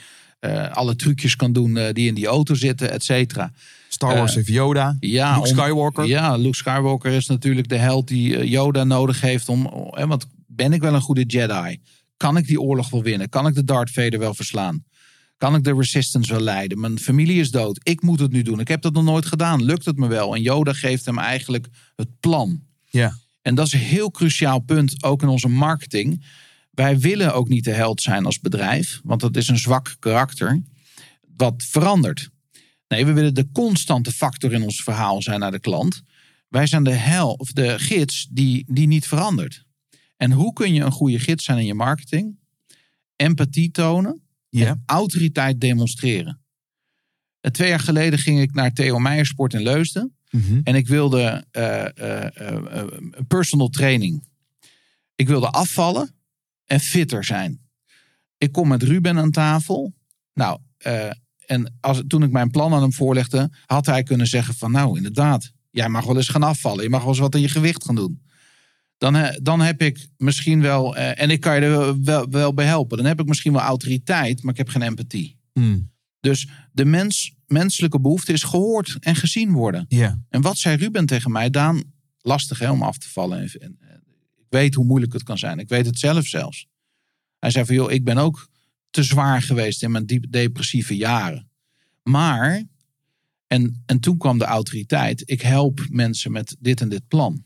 [0.46, 3.52] eh, alle trucjes kan doen eh, die in die auto zitten, et cetera.
[3.90, 4.98] Star Wars eh, heeft Yoda.
[5.00, 6.06] Ja, Luke om- Skywalker.
[6.06, 9.90] Ja, Luke Skywalker is natuurlijk de held die Yoda nodig heeft om.
[9.90, 11.78] Hè, want ben ik wel een goede Jedi?
[12.18, 13.30] Kan ik die oorlog wel winnen?
[13.30, 14.84] Kan ik de Darth Vader wel verslaan?
[15.38, 16.80] Kan ik de Resistance wel leiden?
[16.80, 17.80] Mijn familie is dood.
[17.84, 18.60] Ik moet het nu doen.
[18.60, 19.64] Ik heb dat nog nooit gedaan.
[19.64, 20.36] Lukt het me wel?
[20.36, 22.62] En Yoda geeft hem eigenlijk het plan.
[22.90, 23.18] Ja.
[23.42, 26.26] En dat is een heel cruciaal punt, ook in onze marketing.
[26.76, 30.62] Wij willen ook niet de held zijn als bedrijf, want dat is een zwak karakter
[31.38, 32.30] wat verandert.
[32.88, 36.02] Nee, we willen de constante factor in ons verhaal zijn naar de klant.
[36.50, 39.64] Wij zijn de hel of de gids die, die niet verandert.
[40.18, 42.38] En hoe kun je een goede gids zijn in je marketing?
[43.16, 44.68] Empathie tonen, Ja.
[44.68, 46.40] en autoriteit demonstreren.
[47.42, 50.16] En twee jaar geleden ging ik naar Theo Meijersport in Leusden.
[50.32, 50.60] Mhm.
[50.64, 52.88] En ik wilde eh, eh, eh, eh,
[53.28, 54.28] personal training.
[55.16, 56.16] Ik wilde afvallen
[56.66, 57.60] en fitter zijn.
[58.38, 59.94] Ik kom met Ruben aan tafel.
[60.34, 61.10] Nou, eh,
[61.46, 64.98] en als, toen ik mijn plan aan hem voorlegde, had hij kunnen zeggen van nou
[64.98, 66.84] inderdaad, jij mag wel eens gaan afvallen.
[66.84, 68.24] Je mag wel eens wat aan je gewicht gaan doen.
[68.98, 72.66] Dan, dan heb ik misschien wel, eh, en ik kan je er wel, wel, bij
[72.66, 72.98] helpen.
[72.98, 75.40] Dan heb ik misschien wel autoriteit, maar ik heb geen empathie.
[75.54, 75.94] Hmm.
[76.20, 79.86] Dus de mens, menselijke behoefte is gehoord en gezien worden.
[80.30, 81.50] En wat zei Ruben tegen mij?
[81.50, 81.84] Daan,
[82.22, 83.52] lastig hè, om af te vallen.
[83.60, 83.78] En,
[84.50, 85.60] weet hoe moeilijk het kan zijn.
[85.60, 86.68] Ik weet het zelf zelfs.
[87.40, 88.50] Hij zei van, joh, ik ben ook
[88.90, 91.50] te zwaar geweest in mijn diep depressieve jaren.
[92.04, 92.64] Maar,
[93.48, 95.24] en, en toen kwam de autoriteit.
[95.26, 97.44] Ik help mensen met dit en dit plan.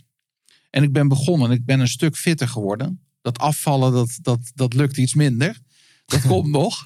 [0.69, 1.51] En ik ben begonnen.
[1.51, 3.01] Ik ben een stuk fitter geworden.
[3.21, 5.59] Dat afvallen, dat, dat, dat lukt iets minder.
[6.05, 6.85] Dat komt nog.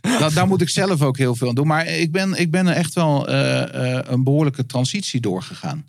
[0.00, 1.66] Da- daar moet ik zelf ook heel veel aan doen.
[1.66, 5.86] Maar ik ben, ik ben echt wel eh, eh, een behoorlijke transitie doorgegaan.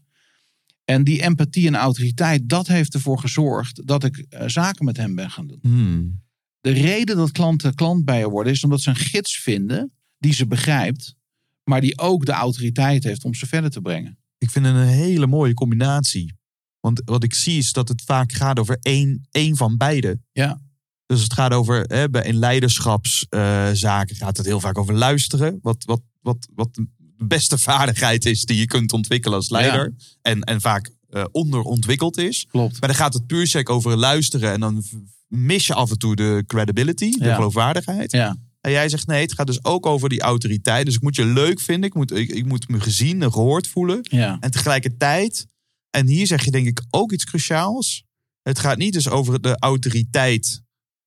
[0.85, 5.15] En die empathie en autoriteit, dat heeft ervoor gezorgd dat ik eh, zaken met hem
[5.15, 5.59] ben gaan doen.
[5.61, 6.23] Hmm.
[6.61, 10.33] De reden dat klanten klant bij je worden, is omdat ze een gids vinden die
[10.33, 11.15] ze begrijpt,
[11.63, 14.17] maar die ook de autoriteit heeft om ze verder te brengen.
[14.37, 16.33] Ik vind het een hele mooie combinatie.
[16.79, 20.19] Want wat ik zie is dat het vaak gaat over één, één van beide.
[20.31, 20.61] Ja.
[21.05, 25.59] Dus het gaat over, hè, in leiderschapszaken gaat het heel vaak over luisteren.
[25.61, 26.79] Wat, wat, wat, wat
[27.27, 29.93] beste vaardigheid is die je kunt ontwikkelen als leider.
[30.21, 32.45] En, en vaak eh, onderontwikkeld is.
[32.49, 32.79] Klopt.
[32.79, 34.51] Maar dan gaat het puur sec over luisteren.
[34.51, 34.83] En dan
[35.27, 37.35] mis je af en toe de credibility, de Ja.
[37.35, 38.11] geloofwaardigheid.
[38.11, 38.35] Ja.
[38.61, 40.85] En jij zegt nee, het gaat dus ook over die autoriteit.
[40.85, 41.89] Dus ik moet je leuk vinden.
[41.89, 43.99] Ik moet, ik, ik moet me gezien en gehoord voelen.
[44.01, 44.37] Ja.
[44.39, 45.45] En tegelijkertijd,
[45.89, 48.03] en hier zeg je denk ik ook iets cruciaals.
[48.41, 50.61] Het gaat niet dus over de autoriteit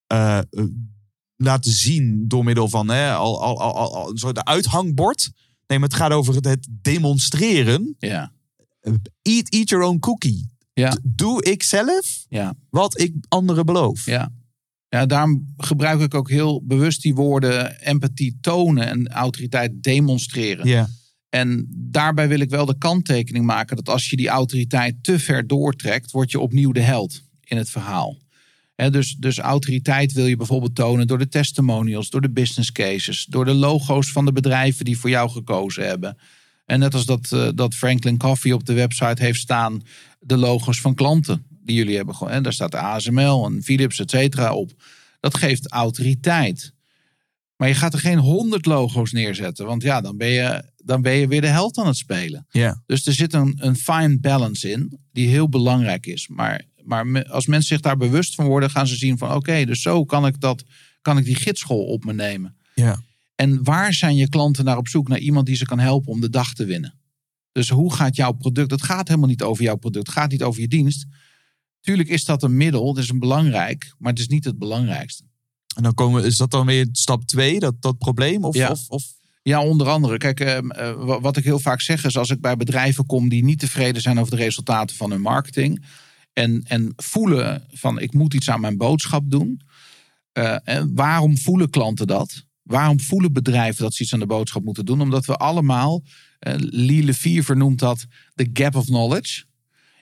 [0.07, 0.45] eh, eh,
[1.37, 5.31] laten zien door middel van hè, al, al, al, al, al een soort uithangbord.
[5.69, 7.95] Nee, maar het gaat over het, demonstreren.
[7.99, 8.33] Ja.
[9.23, 10.47] Eat, eat your own cookie.
[10.73, 10.97] Ja.
[11.03, 12.55] Doe ik zelf Ja.
[12.71, 14.07] wat ik anderen beloof.
[14.07, 14.33] Ja.
[14.89, 20.67] Ja, daarom gebruik ik ook heel bewust die woorden empathie tonen en autoriteit demonstreren.
[20.67, 20.89] Ja.
[21.29, 25.47] En daarbij wil ik wel de kanttekening maken dat als je die autoriteit te ver
[25.47, 28.17] doortrekt, word je opnieuw de held in het verhaal.
[28.81, 33.25] Hè, dus, dus autoriteit wil je bijvoorbeeld tonen door de testimonials, door de business cases,
[33.25, 36.19] door de logo's van de bedrijven die voor jou gekozen hebben.
[36.67, 39.83] En net als dat, eh, dat Franklin Coffee op de website heeft staan,
[40.21, 42.15] de logo's van klanten die jullie hebben.
[42.29, 44.73] En daar staat de ASML en Philips, et cetera, op.
[45.21, 46.73] Dat geeft autoriteit.
[47.57, 51.13] Maar je gaat er geen honderd logo's neerzetten, want ja, dan ben je, dan ben
[51.13, 52.47] je weer de held aan het spelen.
[52.51, 52.83] Ja.
[52.87, 56.29] Dus er zit een, een fine balance in, die heel belangrijk is.
[56.29, 59.65] Maar, maar me- als mensen zich daar bewust van worden, gaan ze zien van oké,
[59.65, 60.65] dus zo kan ik, dat,
[61.03, 62.57] kan ik die gidschool op me nemen.
[62.75, 63.01] Ja.
[63.35, 65.09] En waar zijn je klanten naar op zoek?
[65.09, 66.95] Naar iemand die ze kan helpen om de dag te winnen.
[67.53, 68.71] Dus hoe gaat jouw product?
[68.71, 70.07] Het gaat helemaal niet over jouw product.
[70.07, 71.07] Het gaat niet over je dienst.
[71.81, 72.89] Tuurlijk is dat een middel.
[72.89, 73.95] Het is een belangrijk.
[73.99, 75.23] Maar het is niet het belangrijkste.
[75.77, 78.45] En dan komen, is dat dan weer stap twee, dat, dat probleem?
[78.45, 78.71] Of, Ja.
[78.71, 79.05] of, of
[79.43, 80.17] Ja, onder andere.
[80.19, 80.65] Kijk, eh, eh,
[80.97, 84.03] wa- wat ik heel vaak zeg is als ik bij bedrijven kom die niet tevreden
[84.03, 85.85] zijn over de resultaten van hun marketing.
[86.39, 89.61] En, en voelen van ik moet iets aan mijn boodschap doen.
[90.33, 92.47] Eh, en waarom voelen klanten dat?
[92.63, 95.01] Waarom voelen bedrijven dat ze iets aan de boodschap moeten doen?
[95.01, 96.03] Omdat we allemaal,
[96.39, 99.45] eh Lee Lefevre noemt dat de gap of knowledge.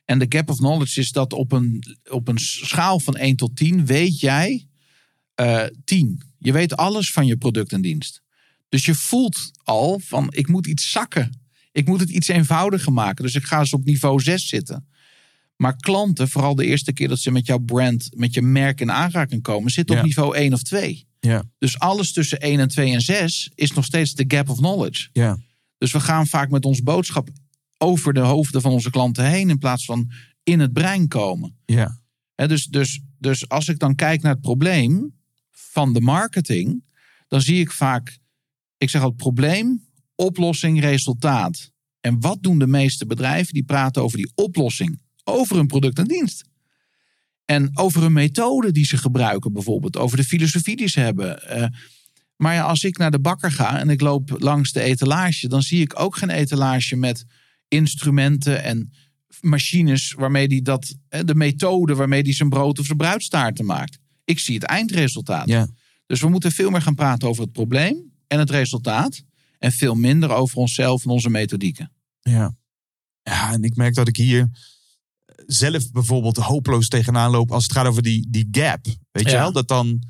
[0.05, 3.57] En de gap of knowledge is dat op een, op een schaal van 1 tot
[3.57, 4.69] 10 weet jij
[5.35, 6.23] eh 10.
[6.39, 8.23] Je weet alles van je product en dienst.
[8.69, 11.41] Dus je voelt al van ik moet iets zakken.
[11.73, 13.25] Ik moet het iets eenvoudiger maken.
[13.25, 14.87] Dus ik ga eens op niveau 6 zitten.
[15.57, 18.93] Maar klanten, vooral de eerste keer dat ze met jouw brand, met je merk in
[18.93, 20.01] aanraking komen, zitten Ja.
[20.01, 21.07] op niveau 1 of 2.
[21.21, 21.43] Ja.
[21.59, 25.09] Dus alles tussen 1 en 2 en 6 is nog steeds de gap of knowledge.
[25.13, 25.39] ja.
[25.79, 27.29] Dus we gaan vaak met ons boodschap
[27.79, 30.11] over de hoofden van onze klanten heen in plaats van
[30.43, 31.57] in het brein komen.
[31.65, 32.01] Ja.
[32.35, 35.15] Dus, dus, dus als ik dan kijk naar het probleem
[35.51, 36.85] van de marketing,
[37.29, 38.19] dan zie ik vaak,
[38.79, 41.73] ik zeg al probleem, oplossing, resultaat.
[42.01, 43.55] En wat doen de meeste bedrijven?
[43.55, 46.45] Die praten over die oplossing, over een product en dienst.
[47.45, 51.49] En over een methode die ze gebruiken, bijvoorbeeld, over de filosofie die ze hebben.
[51.49, 51.69] Eh,
[52.37, 55.63] maar ja, als ik naar de bakker ga en ik loop langs de etalage, dan
[55.63, 57.25] zie ik ook geen etalage met
[57.69, 58.93] instrumenten en
[59.41, 63.99] machines waarmee die dat, eh, de methode waarmee die zijn brood of zijn bruidstaarten maakt.
[64.25, 65.49] Ik zie het eindresultaat.
[65.49, 65.69] Ja.
[66.07, 69.23] Dus we moeten veel meer gaan praten over het probleem en het resultaat.
[69.59, 71.93] En veel minder over onszelf en onze methodieken.
[72.21, 72.57] Ja.
[73.23, 74.51] Ja, en ik merk dat ik hier
[75.47, 78.87] zelf bijvoorbeeld hopeloos tegenaan loop als het gaat over die, die gap.
[79.13, 79.53] Weet je wel?
[79.53, 80.03] Dat dan.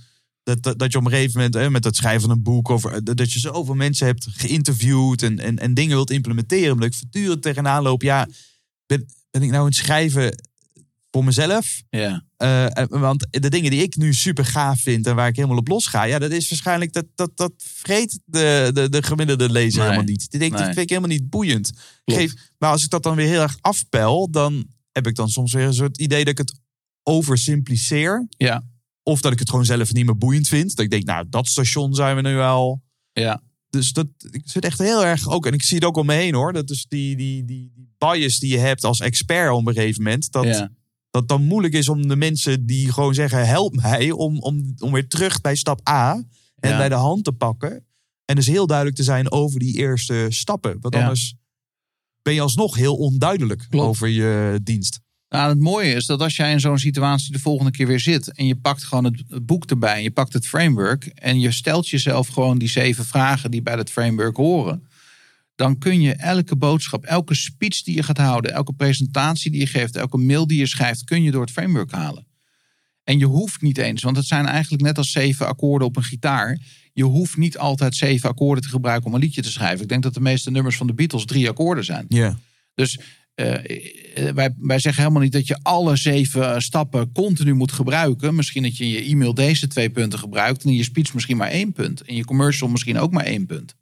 [0.42, 2.68] Dat, dat, dat je op een gegeven moment hè, met het schrijven van een boek
[2.68, 6.72] of eh, dat je zoveel mensen hebt geïnterviewd en, en, en dingen wilt implementeren.
[6.72, 8.02] Omdat ik voortdurend tegenaan loop.
[8.02, 8.28] Ja,
[8.86, 10.42] ben, ben ik nou aan het schrijven
[11.10, 11.82] voor mezelf?
[11.90, 15.56] Ja, Eh, want de dingen die ik nu super gaaf vind en waar ik helemaal
[15.58, 19.50] op los ga, ja, dat is waarschijnlijk dat dat, dat vreet de, de, de gemiddelde
[19.50, 19.88] lezer Nee.
[19.88, 20.30] helemaal niet.
[20.30, 20.64] Die denkt, Nee.
[20.64, 21.72] dat vind ik helemaal niet boeiend.
[22.04, 24.66] Geef, maar als ik dat dan weer heel erg afpel, dan
[24.96, 26.60] heb ik dan soms weer een soort idee dat ik het
[27.02, 28.26] oversimpliceer.
[28.36, 28.64] ja,
[29.02, 30.76] Of dat ik het gewoon zelf niet meer boeiend vind.
[30.76, 32.82] Dat ik denk, nou, dat station zijn we nu al.
[33.12, 33.44] ja.
[33.70, 36.14] Dus dat ik zit echt heel erg ook, en ik zie het ook om me
[36.14, 36.52] heen hoor.
[36.52, 40.02] Dat is die, die, die, die bias die je hebt als expert op een gegeven
[40.02, 40.32] moment.
[40.32, 40.70] Dat, ja.
[41.10, 44.92] dat dan moeilijk is om de mensen die gewoon zeggen: help mij om, om, om
[44.92, 46.24] weer terug bij stap A
[46.56, 46.76] en Ja.
[46.76, 47.84] bij de hand te pakken.
[48.24, 50.76] En dus heel duidelijk te zijn over die eerste stappen.
[50.80, 51.34] Want anders
[52.26, 53.86] ben je alsnog heel onduidelijk Klopt.
[53.86, 55.00] over je dienst.
[55.28, 58.32] Nou, het mooie is dat als jij in zo'n situatie de volgende keer weer zit
[58.32, 61.88] en je pakt gewoon het, boek erbij, en je pakt het framework en je stelt
[61.88, 64.86] jezelf gewoon die zeven vragen die bij dat framework horen,
[65.54, 69.66] dan kun je elke boodschap, elke speech die je gaat houden, elke presentatie die je
[69.66, 72.26] geeft, elke mail die je schrijft, kun je door het framework halen.
[73.04, 76.02] En je hoeft niet eens, want het zijn eigenlijk net als zeven akkoorden op een
[76.02, 76.60] gitaar.
[76.96, 79.82] Je hoeft niet altijd zeven akkoorden te gebruiken om een liedje te schrijven.
[79.82, 82.04] Ik denk dat de meeste nummers van de Beatles drie akkoorden zijn.
[82.08, 82.38] Ja.
[82.74, 82.98] Dus
[83.34, 83.54] eh,
[84.28, 88.34] eh, wij, wij zeggen helemaal niet dat je alle zeven eh, stappen continu moet gebruiken.
[88.34, 90.62] Misschien dat je in je e-mail deze twee punten gebruikt.
[90.64, 92.02] En in je speech misschien maar één punt.
[92.02, 93.74] En je commercial misschien ook maar één punt.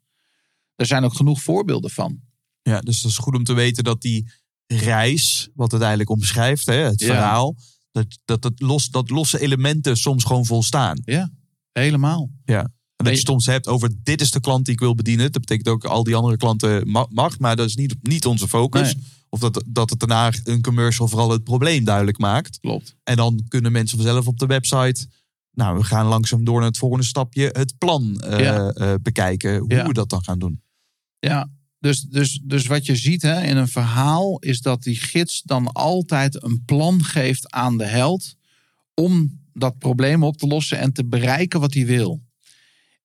[0.75, 2.21] Er zijn ook genoeg voorbeelden van.
[2.63, 4.31] ja, dus dat is goed om te weten dat die
[4.67, 7.07] reis, wat het eigenlijk omschrijft, hè, het Ja.
[7.07, 7.57] verhaal,
[7.91, 11.01] dat, dat, dat, los, dat losse elementen soms gewoon volstaan.
[11.05, 11.31] Ja,
[11.73, 12.31] helemaal.
[13.05, 15.33] En dat je soms hebt over dit is de klant die ik wil bedienen.
[15.33, 18.49] Dat betekent ook al die andere klanten ma- mag, maar dat is niet, niet onze
[18.49, 18.95] focus.
[18.95, 19.05] Nee.
[19.29, 22.59] Of dat, dat het daarna een commercial vooral het probleem duidelijk maakt.
[22.61, 22.97] Klopt.
[23.05, 25.07] En dan kunnen mensen vanzelf op de website.
[25.53, 27.49] Nou, we gaan langzaam door naar het volgende stapje.
[27.53, 28.69] Het plan eh, Ja.
[28.71, 29.59] eh, bekijken.
[29.59, 29.87] Hoe Ja.
[29.87, 30.63] we dat dan gaan doen.
[31.19, 31.49] Ja,
[31.79, 35.73] dus, dus, dus wat je ziet hè, in een verhaal is dat die gids dan
[35.73, 38.35] altijd een plan geeft aan de held
[38.95, 42.23] om dat probleem op te lossen en te bereiken wat hij wil.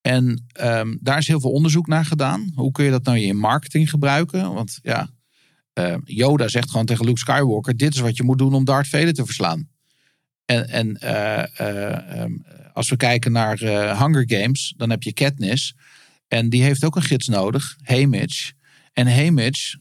[0.02, 2.52] En ehm, daar is heel veel onderzoek naar gedaan.
[2.56, 4.54] Hoe kun je dat nou in marketing gebruiken?
[4.54, 5.10] Want ja,
[5.74, 8.88] eh, Yoda zegt gewoon tegen Luke Skywalker: dit is wat je moet doen om Darth
[8.88, 9.70] Vader te verslaan.
[10.50, 12.32] En, en eh, eh, ehm,
[12.74, 15.76] als we kijken naar eh, Hunger Games, dan heb je Katniss.
[16.28, 18.52] En die heeft ook een gids nodig, Haymitch.
[18.94, 19.76] En Haymitch,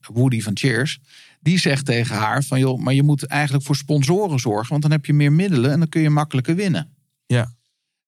[0.00, 0.98] Woody van Cheers,
[1.40, 2.58] die zegt tegen haar van...
[2.58, 4.68] joh, maar je moet eigenlijk voor sponsoren zorgen...
[4.68, 6.94] want dan heb je meer middelen en dan kun je makkelijker winnen.
[7.26, 7.54] Ja.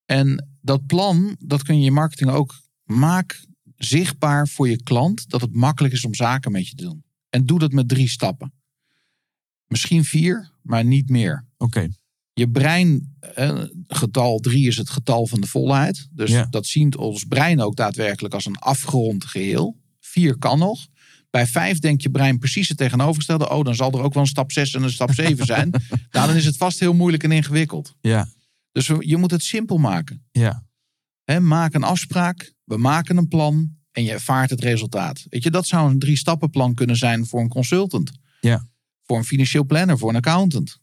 [0.06, 2.60] En dat plan, dat kun je in je marketing ook...
[2.84, 3.44] maak
[3.76, 5.28] zichtbaar voor je klant...
[5.30, 7.04] dat het makkelijk is om zaken met je te doen.
[7.30, 8.52] En doe dat met drie stappen.
[9.66, 11.46] Misschien vier, maar niet meer.
[11.56, 11.88] Oké.
[12.32, 13.16] Je brein,
[13.86, 16.08] getal 3 is het getal van de volheid.
[16.10, 16.46] Dus Ja.
[16.50, 19.76] dat ziet ons brein ook daadwerkelijk als een afgerond geheel.
[20.00, 20.86] 4 kan nog.
[21.30, 23.50] Bij 5 denkt je brein precies het tegenovergestelde.
[23.50, 25.70] Oh, dan zal er ook wel een stap 6 en een stap 7 zijn.
[26.10, 27.94] nou, dan is het vast heel moeilijk en ingewikkeld.
[28.00, 28.28] Ja.
[28.74, 30.26] Dus je moet het simpel maken.
[30.30, 30.66] Ja.
[31.24, 35.26] Hè, maak een afspraak, we maken een plan en je ervaart het resultaat.
[35.28, 38.12] Weet je, dat zou een drie stappenplan kunnen zijn voor een consultant.
[38.40, 38.68] Ja.
[39.02, 40.78] Voor een financieel planner, voor een accountant.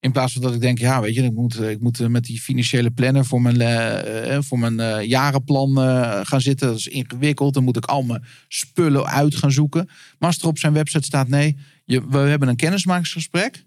[0.00, 2.40] In plaats van dat ik denk, ja, weet je, ik moet, ik moet met die
[2.40, 5.76] financiële planner voor mijn, eh, eh, voor mijn eh, jarenplan
[6.26, 6.68] gaan zitten.
[6.68, 7.54] Dat is ingewikkeld.
[7.54, 9.86] Dan moet ik al mijn spullen uit gaan zoeken.
[10.18, 13.66] Maar als er op zijn website staat, nee, je, we hebben een kennismakingsgesprek.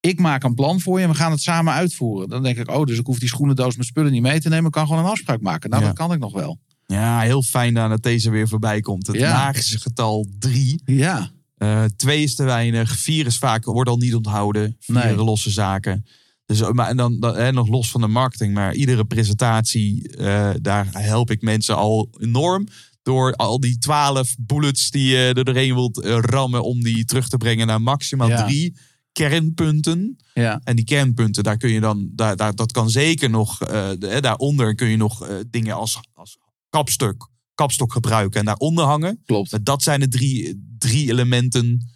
[0.00, 2.28] Ik maak een plan voor je en we gaan het samen uitvoeren.
[2.28, 4.66] Dan denk ik, oh, dus ik hoef die schoenendoos met spullen niet mee te nemen.
[4.66, 5.70] Ik kan gewoon een afspraak maken.
[5.70, 5.88] Nou, Ja.
[5.88, 6.58] dat kan ik nog wel.
[6.86, 9.06] Ja, heel fijn dan dat deze weer voorbij komt.
[9.06, 9.32] Het Ja.
[9.32, 10.82] magische getal 3.
[10.84, 12.98] Ja, Eh twee is te weinig.
[12.98, 14.76] Vier is vaak, wordt al niet onthouden.
[14.80, 15.14] Vier Nee.
[15.16, 16.06] losse zaken.
[16.46, 18.54] Dus, maar, en dan, dan hè, nog los van de marketing.
[18.54, 22.66] Maar iedere presentatie, eh, daar help ik mensen al enorm.
[23.02, 26.62] Door al die twaalf bullets die je er doorheen wilt eh, rammen.
[26.64, 28.44] Om die terug te brengen naar maximaal Ja.
[28.46, 28.76] drie
[29.12, 30.16] kernpunten.
[30.34, 33.90] ja, En die kernpunten, daar kun je dan, daar, daar, dat kan zeker nog, eh,
[33.98, 36.38] de- daaronder kun je nog eh, dingen als, als
[36.70, 39.20] kapstuk, kapstok gebruiken en daaronder hangen.
[39.24, 39.64] klopt.
[39.64, 41.86] Dat zijn de drie, drie elementen.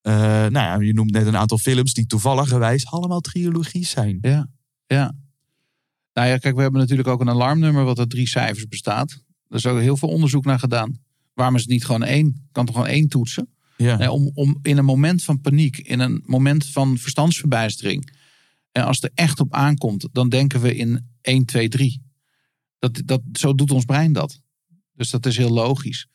[0.00, 4.18] Eh, nou ja, je noemt net een aantal films die toevalligerwijs allemaal trilogies zijn.
[4.20, 4.48] Ja,
[4.86, 5.14] ja.
[6.12, 9.10] Nou ja, kijk, we hebben natuurlijk ook een alarmnummer wat uit drie cijfers bestaat.
[9.48, 10.98] Er is ook heel veel onderzoek naar gedaan.
[11.34, 12.48] Waarom is het niet gewoon één?
[12.52, 13.48] Kan toch gewoon één toetsen?
[13.80, 18.12] Ja, Nee, om, om in een moment van paniek, in een moment van verstandsverbijstering.
[18.72, 22.02] En als het er echt op aankomt, dan denken we in 1, 2, 3.
[22.78, 24.40] Dat, dat, zo doet ons brein dat.
[24.92, 26.06] Dus dat is heel logisch.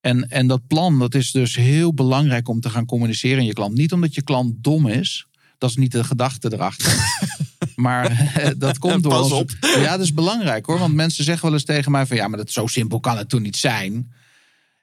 [0.00, 3.52] En, en dat plan, dat is dus heel belangrijk om te gaan communiceren in je
[3.52, 3.76] klant.
[3.76, 5.26] Niet omdat je klant dom is.
[5.58, 6.92] Dat is niet de gedachte erachter.
[7.76, 9.12] maar dat komt door.
[9.12, 9.50] Pas ons- op.
[9.60, 10.78] Ja, dat is belangrijk hoor.
[10.78, 13.28] Want mensen zeggen wel eens tegen mij van ja, maar dat zo simpel kan het
[13.28, 14.12] toen niet zijn.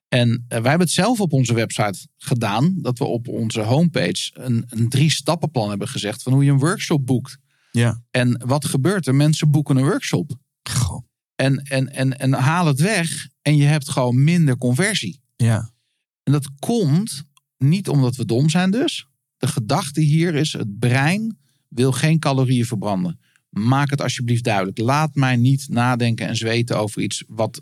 [0.07, 2.75] En eh, wij hebben het zelf op onze website gedaan.
[2.81, 6.59] Dat we op onze homepage een, een drie stappenplan hebben gezegd van hoe je een
[6.59, 7.37] workshop boekt.
[7.71, 8.01] ja.
[8.11, 9.15] En wat gebeurt er?
[9.15, 10.31] Mensen boeken een workshop.
[10.69, 11.05] Goh.
[11.35, 13.27] En, en, en, en haal het weg.
[13.41, 15.21] En je hebt gewoon minder conversie.
[15.35, 15.75] ja.
[16.23, 17.23] En dat komt
[17.57, 19.07] niet omdat we dom zijn dus.
[19.37, 21.37] De gedachte hier is het brein
[21.67, 23.19] wil geen calorieën verbranden.
[23.49, 24.77] Maak het alsjeblieft duidelijk.
[24.77, 27.61] Laat mij niet nadenken en zweten over iets wat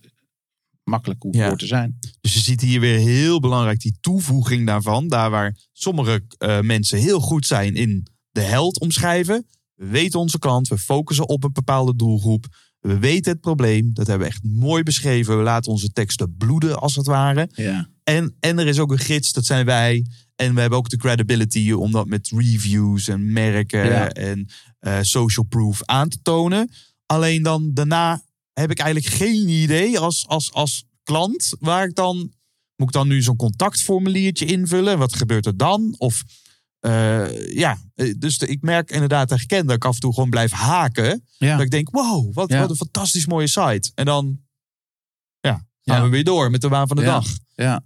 [0.90, 1.48] makkelijk hoeft Ja.
[1.48, 2.00] voor te zijn.
[2.22, 5.08] Dus je ziet hier weer heel belangrijk die toevoeging daarvan.
[5.08, 9.46] Daar waar sommige eh, mensen heel goed zijn in de held omschrijven.
[9.76, 12.46] We weten onze klant, we focussen op een bepaalde doelgroep.
[12.80, 15.38] We weten het probleem, dat hebben we echt mooi beschreven.
[15.38, 17.50] We laten onze teksten bloeden als het ware.
[17.54, 20.06] Ja, En, en er is ook een gids, dat zijn wij.
[20.36, 24.10] En we hebben ook de credibility om dat met reviews en merken Ja.
[24.10, 24.48] en
[24.80, 26.70] eh, social proof aan te tonen.
[27.06, 28.22] Alleen dan daarna
[28.62, 32.34] heb ik eigenlijk geen idee als, als, als klant waar ik dan.
[32.76, 34.98] Moet ik dan nu zo'n contactformuliertje invullen?
[34.98, 35.96] Wat gebeurt er dan?
[35.98, 36.24] Of
[36.80, 40.30] eh, ja, eh, dus de- ik merk inderdaad, herken dat ik af en toe gewoon
[40.30, 41.26] blijf haken.
[41.38, 41.56] ja.
[41.56, 42.60] Dat ik denk, wow, wat, Ja.
[42.60, 43.92] wat een fantastisch mooie site.
[43.96, 44.40] En dan
[45.40, 45.52] ja,
[45.82, 46.04] gaan Ja.
[46.04, 47.28] we weer door met de waan van de dag.
[47.56, 47.84] ja.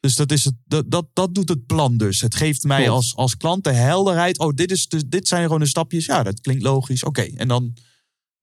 [0.00, 2.20] Dus dat, is het, dat, dat, dat doet het plan dus.
[2.20, 2.92] Het geeft mij Klopt.
[2.96, 4.38] als, als klant de helderheid.
[4.38, 6.06] Oh, dit, is de, dit zijn gewoon de stapjes.
[6.06, 7.02] Ja, dat klinkt logisch.
[7.04, 7.76] Oké, en dan...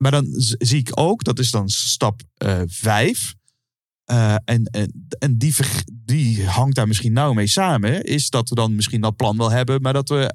[0.01, 0.25] Maar dan
[0.57, 3.33] zie ik ook, dat is dan stap eh, vijf.
[4.03, 5.55] Eh, en en, en die,
[5.93, 8.03] die hangt daar misschien nauw mee samen.
[8.03, 10.33] Is dat we dan misschien dat plan wel hebben, maar dat we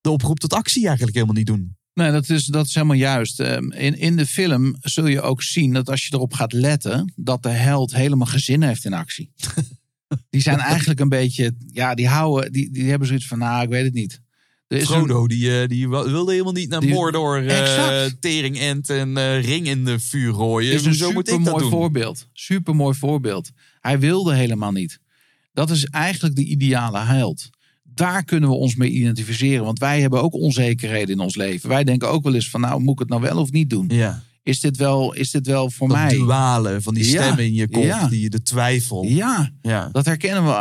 [0.00, 1.76] de oproep tot actie eigenlijk helemaal niet doen.
[1.94, 3.40] Nee, dat is, dat is helemaal juist.
[3.40, 7.12] Ehm, In, in de film zul je ook zien dat als je erop gaat letten,
[7.16, 9.32] dat de held helemaal gezin heeft in actie.
[10.30, 13.68] Die zijn eigenlijk een beetje, ja, die houden, die, die hebben zoiets van, nou, ik
[13.68, 14.20] weet het niet.
[14.80, 18.82] Frodo, die, eh, die wilde helemaal niet naar Die- Mordor, eh tering en
[19.16, 20.72] eh, ring in de vuur gooien.
[20.72, 21.70] is een Zo moet ik dat supermooi doen.
[21.70, 22.26] voorbeeld.
[22.98, 23.50] Voorbeeld.
[23.80, 24.98] Hij wilde helemaal niet.
[25.52, 27.50] Dat is eigenlijk de ideale held.
[27.94, 29.64] Daar kunnen we ons mee identificeren.
[29.64, 31.68] Want wij hebben ook onzekerheden in ons leven.
[31.68, 33.84] Wij denken ook wel eens van, nou, moet ik het nou wel of niet doen?
[33.88, 36.08] Ja, Is dit wel, is dit wel voor dat mij?
[36.08, 38.08] dualen van die Ja, stem in je kop, ja.
[38.08, 39.04] die de twijfel.
[39.04, 39.88] Ja, Ja.
[39.92, 40.52] dat herkennen we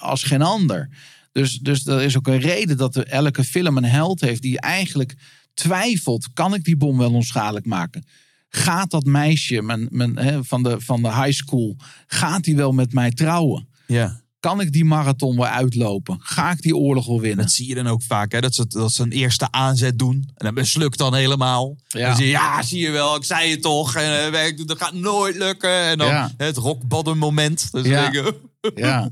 [0.00, 0.88] als geen ander.
[1.36, 4.60] Dus, dus er is ook een reden dat er elke film een held heeft die
[4.60, 5.14] eigenlijk
[5.54, 8.06] twijfelt: kan ik die bom wel onschadelijk maken?
[8.48, 11.76] Gaat dat meisje mijn, mijn, hè, van, de, van de high school,
[12.06, 13.68] gaat die wel met mij trouwen?
[13.86, 14.24] ja.
[14.40, 16.16] Kan ik die marathon wel uitlopen?
[16.20, 17.44] Ga ik die oorlog wel winnen?
[17.44, 18.40] Dat zie je dan ook vaak, hè?
[18.40, 20.14] Dat, ze, dat ze een eerste aanzet doen.
[20.34, 21.76] En dan mislukt dan helemaal.
[21.86, 22.06] Ja.
[22.06, 23.94] Dan zie je, ja, zie je wel, ik zei het toch.
[23.94, 25.70] En, eh, werk, dat gaat nooit lukken.
[25.84, 26.32] En dan Ja.
[26.36, 27.72] het rock bottom moment.
[27.72, 28.10] Dus Ja.
[28.74, 29.10] ja.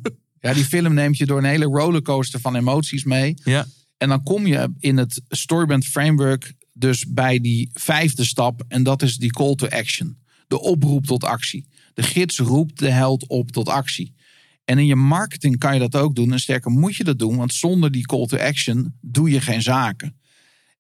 [0.49, 0.55] Ja.
[0.55, 3.35] die film neemt je door een hele rollercoaster van emoties mee.
[3.45, 3.67] ja.
[3.97, 8.65] En dan kom je in het Storybrand Framework dus bij die vijfde stap.
[8.69, 10.19] En dat is die call to action.
[10.47, 11.69] De oproep tot actie.
[11.95, 14.15] De gids roept de held op tot actie.
[14.65, 16.33] En in je marketing kan je dat ook doen.
[16.33, 17.37] En sterker moet je dat doen.
[17.37, 20.17] Want zonder die call to action doe je geen zaken.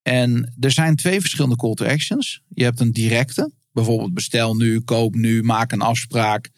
[0.02, 2.42] En er zijn twee verschillende call to actions.
[2.48, 3.52] Je hebt een directe.
[3.72, 6.50] Bijvoorbeeld bestel nu, koop nu, maak een afspraak.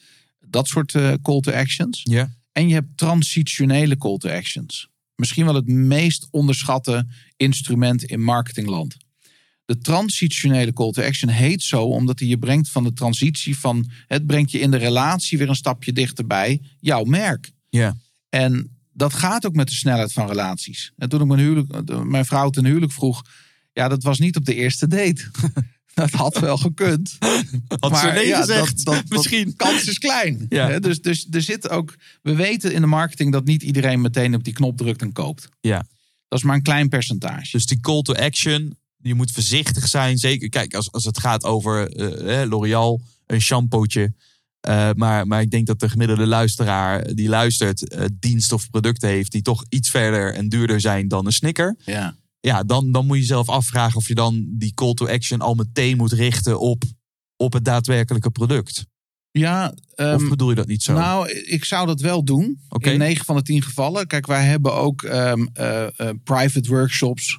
[0.49, 2.01] Dat soort eh, call to actions.
[2.03, 2.35] ja.
[2.57, 4.89] En je hebt transitionele call to actions.
[5.15, 7.07] Misschien wel het meest onderschatte
[7.37, 8.97] instrument in marketingland.
[9.65, 13.91] De transitionele call to action heet zo omdat hij je brengt van de transitie van
[14.07, 17.53] het brengt je in de relatie weer een stapje dichterbij jouw merk.
[17.69, 17.97] Ja.
[18.29, 20.93] En dat gaat ook met de snelheid van relaties.
[20.97, 23.23] En toen ik mijn, huwelijk, mijn vrouw ten huwelijk vroeg,
[23.73, 25.31] ja, dat was niet op de eerste date.
[26.01, 27.17] dat had wel gekund.
[27.81, 28.85] Had ze nee ja, gezegd?
[28.85, 29.57] dat- dat- dat- Misschien.
[29.57, 30.47] kans is klein.
[30.49, 30.79] Ja.
[30.79, 31.95] Dus, dus er zit ook.
[32.23, 35.49] We weten in de marketing dat niet iedereen meteen op die knop drukt en koopt.
[35.61, 35.87] Ja.
[36.29, 37.51] Dat is maar een klein percentage.
[37.51, 40.19] Dus die call to action, je moet voorzichtig zijn.
[40.19, 44.13] Zeker, kijk, als, als het gaat over eh, eh, L'Oreal, een shampootje.
[44.61, 49.33] Eh, maar, maar ik denk dat de gemiddelde luisteraar die luistert, dienst of producten heeft
[49.33, 51.77] die toch iets verder en duurder zijn dan een snicker.
[51.85, 52.17] Ja.
[52.41, 55.55] Ja, dan, dan moet je jezelf afvragen of je dan die call to action al
[55.55, 56.83] meteen moet richten op,
[57.37, 58.87] op het daadwerkelijke product.
[59.31, 60.93] Ja, ehm, Of bedoel je dat niet zo?
[60.95, 62.61] nou, ik zou dat wel doen.
[62.93, 64.07] In 9 van de 10 gevallen.
[64.07, 67.39] Kijk, wij hebben ook ehm, eh, eh, private workshops.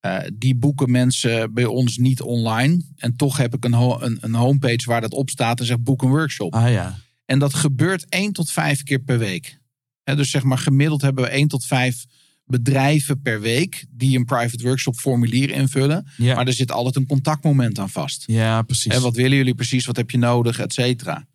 [0.00, 2.82] Eh, die boeken mensen bij ons niet online.
[2.96, 5.82] En toch heb ik een, ho- een, een homepage waar dat op staat en zegt
[5.82, 6.54] boek een workshop.
[6.54, 6.98] ah ja.
[7.24, 9.58] En dat gebeurt één tot vijf keer per week.
[10.02, 12.04] Hè, dus zeg maar gemiddeld hebben we één tot vijf
[12.46, 16.06] bedrijven per week die een private workshop formulier invullen.
[16.16, 16.34] Ja.
[16.34, 18.24] Maar er zit altijd een contactmoment aan vast.
[18.26, 18.92] ja, precies.
[18.92, 19.86] Hè, wat willen jullie precies?
[19.86, 20.58] Wat heb je nodig?
[20.58, 21.26] Et cetera.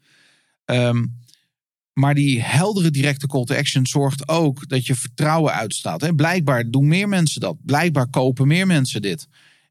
[0.66, 1.06] Ehm,
[1.94, 6.02] maar die heldere directe call to action zorgt ook dat je vertrouwen uitstraalt.
[6.02, 6.16] Hè?
[6.16, 7.58] Blijkbaar doen meer mensen dat.
[7.66, 9.28] Blijkbaar kopen meer mensen dit.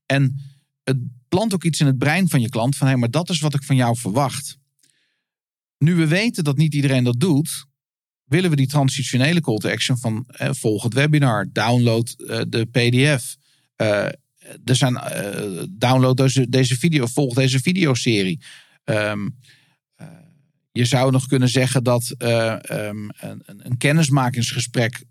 [0.07, 0.41] En
[0.85, 0.97] het
[1.29, 3.55] plant ook iets in het brein van je klant van hé, maar dat is wat
[3.55, 4.59] ik van jou verwacht.
[5.79, 7.67] Nu we weten dat niet iedereen dat doet,
[8.31, 12.65] willen we die transitionele call to action van eh, volg het webinar, download eh, de
[12.67, 13.37] PDF.
[13.77, 14.05] Eh,
[14.65, 15.01] er zijn
[15.71, 18.41] download deze, deze video, volg deze videoserie.
[18.85, 19.13] Eh,
[20.73, 25.05] je zou nog kunnen zeggen dat eh, ehm, een- een kennismakingsgesprek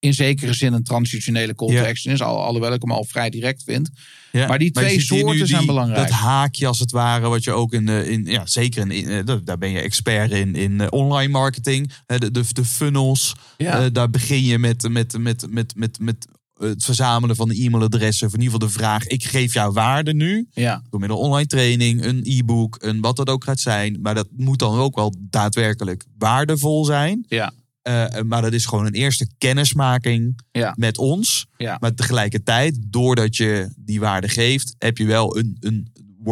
[0.00, 1.82] in zekere zin een transitionele call Ja.
[1.82, 3.90] to action is, al, alhoewel ik hem al vrij direct vind.
[4.32, 6.08] Ja, Maar die twee soorten zijn belangrijk.
[6.08, 9.36] Dat haakje als het ware, wat je ook in, de, in ja, zeker in, eh,
[9.44, 11.92] daar ben je expert in, in eh, online marketing.
[12.06, 13.78] Eh, De, de, de funnels, Ja.
[13.84, 16.26] eh, daar begin je met, met, met, met, met, met
[16.58, 18.26] het verzamelen van de e-mailadressen.
[18.26, 20.48] Of in ieder geval de vraag, ik geef jou waarde nu.
[20.52, 23.98] Ja, Door middel online training, een e-book, een wat dat ook gaat zijn.
[24.02, 27.24] Maar dat moet dan ook wel daadwerkelijk waardevol zijn.
[27.28, 27.52] ja,
[27.88, 30.74] Eh, maar dat is gewoon een eerste kennismaking Ja.
[30.76, 31.46] met ons.
[31.56, 31.76] ja.
[31.80, 35.88] Maar tegelijkertijd, doordat je die waarde geeft, heb je wel een, een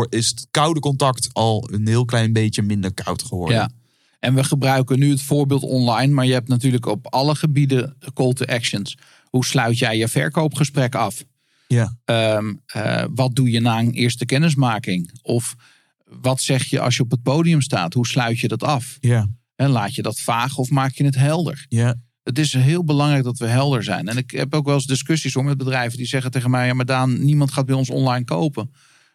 [0.08, 3.56] is het koude contact al een heel klein beetje minder koud geworden.
[3.56, 3.70] Ja.
[4.20, 8.32] En we gebruiken nu het voorbeeld online, maar je hebt natuurlijk op alle gebieden call
[8.32, 8.96] to actions.
[9.24, 11.24] Hoe sluit jij je verkoopgesprek af?
[11.66, 11.96] Ja.
[12.04, 15.10] Ehm, eh, wat doe je na een eerste kennismaking?
[15.22, 15.54] Of
[16.04, 17.94] wat zeg je als je op het podium staat?
[17.94, 18.96] Hoe sluit je dat af?
[19.00, 19.28] Ja.
[19.56, 21.66] En laat je dat vaag of maak je het helder?
[21.68, 21.94] Ja.
[22.22, 24.08] Het is heel belangrijk dat we helder zijn.
[24.08, 26.74] En ik heb ook wel eens discussies hoor, met bedrijven die zeggen tegen mij: Ja,
[26.74, 28.70] maar Daan, niemand gaat bij ons online kopen.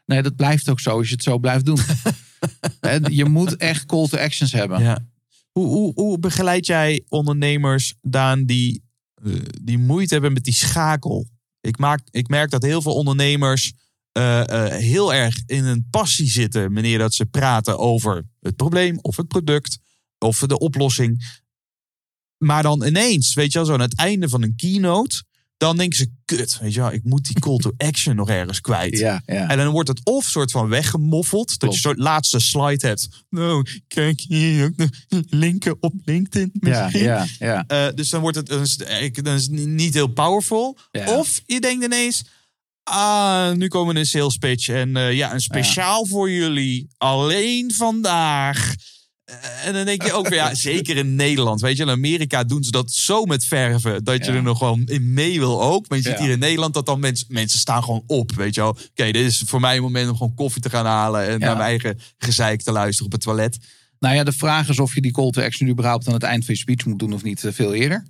[0.06, 1.80] Nee, dat blijft ook zo als je het zo blijft doen.
[3.10, 4.84] Je moet echt call to actions hebben.
[4.84, 5.10] ja.
[5.52, 8.84] Hoe, hoe, hoe begeleid jij ondernemers, Daan, die,
[9.24, 11.28] eh, die moeite hebben met die schakel?
[11.62, 13.74] Ik, maak, ik merk dat heel veel ondernemers
[14.12, 19.00] eh, eh, heel erg in een passie zitten wanneer dat ze praten over het probleem
[19.02, 19.80] of het product
[20.22, 21.40] of de oplossing.
[22.38, 25.24] Maar dan ineens, weet je wel, zo aan het einde van een keynote,
[25.58, 28.62] dan denken ze, kut, weet je wel, ik moet die call to action nog ergens
[28.62, 28.98] kwijt.
[28.98, 29.48] Ja, ja.
[29.48, 31.48] En dan wordt het of soort van weggemoffeld.
[31.50, 31.76] Dat Klopt.
[31.76, 33.08] je soort laatste slide hebt.
[33.30, 34.90] Nou, kijk hier ook
[35.30, 37.04] linken op LinkedIn ja, misschien.
[37.04, 37.64] ja, ja.
[37.68, 40.78] Eh, dus dan wordt het dan is, het- dan is het niet heel powerful.
[40.92, 41.18] Ja.
[41.18, 42.24] Of je denkt ineens...
[42.84, 44.68] Ah, nu komen we in een sales pitch.
[44.68, 46.88] En eh, ja, een speciaal voor jullie.
[46.98, 48.76] Alleen vandaag.
[49.42, 51.62] Eh, en dan denk je ook weer, ja, zeker in Nederland.
[51.62, 54.04] Weet je, in Amerika doen ze dat zo met verven.
[54.04, 54.38] Dat je Ja.
[54.38, 55.90] er nog gewoon in mee wil ook.
[55.90, 56.24] Maar je ziet Ja.
[56.24, 58.32] hier in Nederland dat dan mensen, mensen staan gewoon op.
[58.36, 58.70] Weet je wel.
[58.70, 61.22] Oké, dit is voor mij een moment om gewoon koffie te gaan halen.
[61.26, 61.38] En Ja.
[61.38, 63.58] naar mijn eigen gezeik te luisteren op het toilet.
[64.00, 66.46] Nou ja, de vraag is of je die call to action überhaupt aan het eind
[66.46, 68.06] van je speech moet doen of niet eh, veel eerder.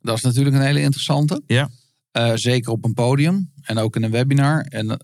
[0.00, 1.42] Dat is natuurlijk een hele interessante.
[1.46, 1.68] Ja.
[2.10, 4.98] Eh, zeker op een podium en ook in een webinar en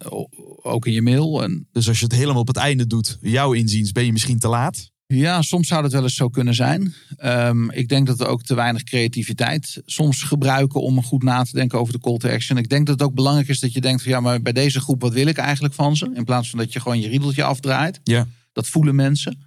[0.62, 1.42] ook in je mail.
[1.42, 4.38] En Dus als je het helemaal op het einde doet, jouw inziens, ben je misschien
[4.38, 4.90] te laat.
[5.06, 6.94] Ja, soms zou dat wel eens zo kunnen zijn.
[7.16, 11.52] Ehm, ik denk dat we ook te weinig creativiteit soms gebruiken om goed na te
[11.52, 12.58] denken over de call to action.
[12.58, 14.80] Ik denk dat het ook belangrijk is dat je denkt van ja, maar bij deze
[14.80, 16.10] groep wat wil ik eigenlijk van ze?
[16.14, 18.00] In plaats van dat je gewoon je riedeltje afdraait.
[18.04, 18.26] Ja.
[18.52, 19.42] Dat voelen mensen.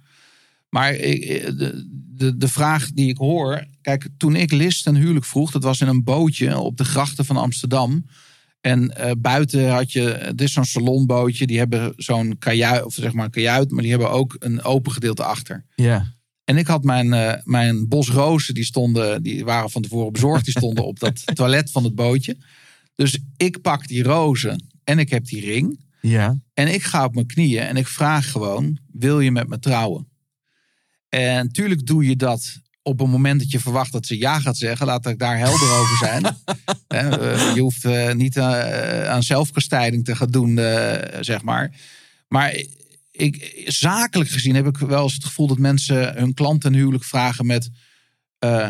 [0.68, 1.84] Maar ik- de,
[2.14, 3.66] de, de vraag die ik hoor.
[3.82, 7.24] Kijk, toen ik Lis ten huwelijk vroeg, dat was in een bootje op de grachten
[7.24, 8.06] van Amsterdam.
[8.66, 13.12] En eh, buiten had je, het is zo'n salonbootje, die hebben zo'n kajuit, of zeg
[13.12, 15.64] maar een kajuit, maar die hebben ook een open gedeelte achter.
[15.74, 16.14] Ja.
[16.44, 20.44] En ik had mijn, eh, mijn bos rozen, die stonden, die waren van tevoren bezorgd,
[20.44, 22.36] die stonden op dat toilet van het bootje.
[22.94, 25.84] Dus ik pak die rozen en ik heb die ring.
[26.00, 26.40] Ja.
[26.54, 30.08] En ik ga op mijn knieën en ik vraag gewoon: wil je met me trouwen?
[31.08, 34.56] En natuurlijk doe je dat op een moment dat je verwacht dat ze ja gaat
[34.56, 34.86] zeggen.
[34.86, 36.24] Laat ik daar helder over zijn.
[36.88, 41.74] Hè, eh, je hoeft eh, niet eh, aan zelfkastijding te gaan doen, eh, zeg maar.
[42.28, 42.64] Maar
[43.10, 47.04] ik, zakelijk gezien heb ik wel eens het gevoel dat mensen hun klant ten huwelijk
[47.04, 47.70] vragen met:
[48.38, 48.68] eh,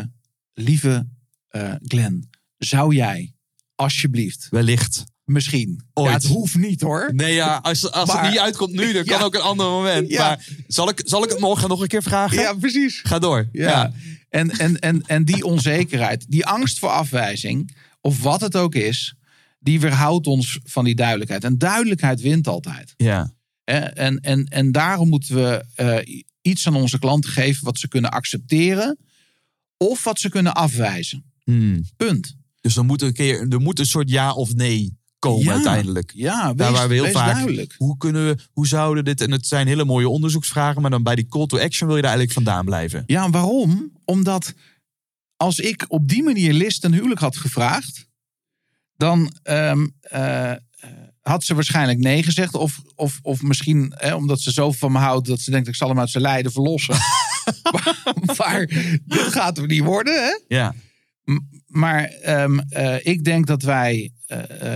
[0.53, 1.07] Lieve
[1.47, 3.33] eh, Glenn, zou jij
[3.75, 5.03] alsjeblieft, Wellicht.
[5.27, 6.07] Misschien, Ooit.
[6.09, 7.09] ja, het hoeft niet hoor.
[7.13, 9.23] Nee, ja, als, als Maar- het niet uitkomt nu, dan kan Ja.
[9.25, 10.09] ook een ander moment.
[10.09, 10.27] Ja.
[10.27, 12.37] Maar zal ik, zal ik het morgen nog een keer vragen?
[12.41, 12.99] Ja, precies.
[13.03, 13.49] Ga door.
[13.51, 13.91] Ja.
[14.29, 19.15] En, en, en, en die onzekerheid, die angst voor afwijzing, of wat het ook is,
[19.59, 21.43] die weerhoudt ons van die duidelijkheid.
[21.43, 22.93] En duidelijkheid wint altijd.
[22.97, 23.33] Ja.
[23.63, 28.11] En, en, en daarom moeten we eh, iets aan onze klanten geven wat ze kunnen
[28.11, 28.97] accepteren
[29.77, 31.31] of wat ze kunnen afwijzen.
[31.43, 31.83] Hmm.
[31.97, 32.35] Punt.
[32.61, 34.97] Dus dan moet een keer, er moet een soort ja of nee
[35.27, 35.53] komen Ja.
[35.53, 36.11] uiteindelijk.
[36.15, 37.75] Ja, wees, Daar waar we heel vaak, duidelijk.
[37.77, 41.15] hoe kunnen we, hoe zouden dit, en het zijn hele mooie onderzoeksvragen, maar dan bij
[41.15, 43.03] die call to action wil je daar eigenlijk vandaan blijven.
[43.05, 43.91] Ja, waarom?
[44.05, 44.53] Omdat
[45.35, 48.05] als ik op die manier List een huwelijk had gevraagd,
[48.95, 50.51] dan ehm, eh,
[51.21, 52.53] had ze waarschijnlijk nee gezegd.
[52.55, 55.75] Of, of, of misschien hè, omdat ze zo van me houdt dat ze denkt ik
[55.75, 56.95] zal hem uit zijn lijden verlossen.
[57.71, 57.97] maar,
[58.37, 58.65] maar
[59.05, 60.13] dit gaat er niet worden.
[60.13, 60.39] Hè?
[60.57, 60.73] Ja.
[61.67, 64.11] Maar ehm, eh, ik denk dat wij,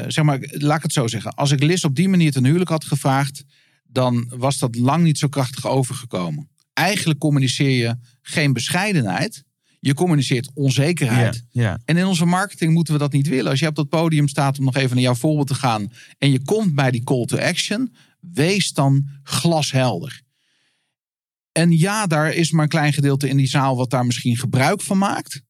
[0.07, 1.33] zeg maar, laat ik het zo zeggen.
[1.33, 3.43] Als ik Liz op die manier ten huwelijk had gevraagd,
[3.83, 6.49] dan was dat lang niet zo krachtig overgekomen.
[6.73, 9.43] Eigenlijk communiceer je geen bescheidenheid.
[9.79, 11.43] Je communiceert onzekerheid.
[11.85, 13.51] En in onze marketing moeten we dat niet willen.
[13.51, 15.91] Als je op dat podium staat om nog even naar jouw voorbeeld te gaan.
[16.17, 17.95] en je komt bij die call to action.
[18.19, 20.21] wees dan glashelder.
[21.51, 24.81] En ja, daar is maar een klein gedeelte in die zaal wat daar misschien gebruik
[24.81, 25.41] van maakt.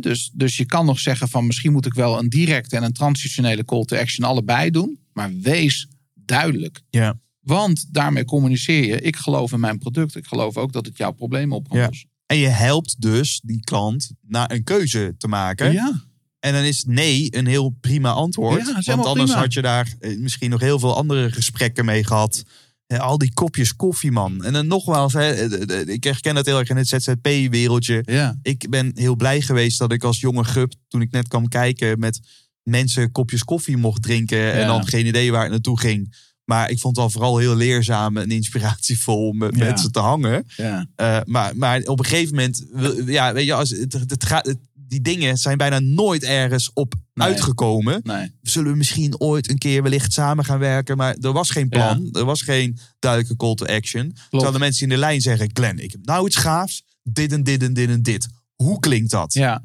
[0.00, 2.92] Dus, dus je kan nog zeggen van misschien moet ik wel een directe en een
[2.92, 4.98] transitionele call to action allebei doen.
[5.12, 6.82] Maar wees duidelijk.
[6.90, 7.18] Ja.
[7.40, 10.16] Want daarmee communiceer je, ik geloof in mijn product.
[10.16, 11.86] Ik geloof ook dat het jouw probleem op kan Ja.
[11.86, 12.08] lossen.
[12.26, 15.72] En je helpt dus die klant naar een keuze te maken.
[15.72, 16.06] Ja,
[16.40, 18.66] En dan is nee een heel prima antwoord.
[18.66, 19.40] Ja, want anders prima.
[19.42, 22.44] had je daar eh, misschien nog heel veel andere gesprekken mee gehad.
[22.88, 24.44] Eh, al die kopjes koffie, man.
[24.44, 28.02] En dan nogmaals, hè, eh, eh, ik herken dat heel erg in het ZZP-wereldje.
[28.06, 28.36] ja.
[28.42, 31.98] Ik ben heel blij geweest dat ik als jonge gup, toen ik net kwam kijken,
[31.98, 32.20] met
[32.62, 34.52] mensen kopjes koffie mocht drinken.
[34.52, 36.14] En dan geen idee waar het naartoe ging.
[36.44, 39.64] Maar ik vond het al vooral heel leerzaam en inspiratievol om met Ja.
[39.64, 40.44] mensen te hangen.
[40.56, 40.86] ja.
[40.96, 42.64] Eh, maar, maar op een gegeven moment,
[43.06, 44.58] ja, weet je, als het, het gaat, het-
[44.88, 47.26] die dingen zijn bijna nooit ergens op Nee.
[47.28, 48.00] uitgekomen.
[48.02, 48.32] Nee.
[48.42, 50.96] Zullen we misschien ooit een keer wellicht samen gaan werken?
[50.96, 52.08] Maar er was geen plan.
[52.12, 54.16] Er was geen duidelijke call to action.
[54.30, 56.84] Terwijl de mensen in de lijn zeggen: Glenn, ik heb nou iets gaafs.
[57.02, 58.26] Dit en dit en dit en dit.
[58.54, 59.32] Hoe klinkt dat?
[59.32, 59.62] Ja,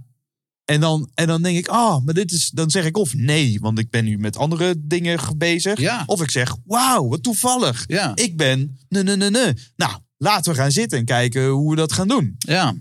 [0.66, 2.50] En, dan, en dan denk ik: ah, maar dit is.
[2.50, 5.80] Dan zeg ik of nee, want ik ben nu met andere dingen ge- bezig.
[5.80, 6.04] Ja.
[6.06, 7.84] Of ik zeg: wauw, wat toevallig.
[7.88, 8.80] ja, Ik ben.
[8.90, 9.54] Nee, nee, nee, nee.
[9.76, 12.36] Nou, laten we gaan zitten en kijken hoe we dat gaan doen.
[12.38, 12.76] ja.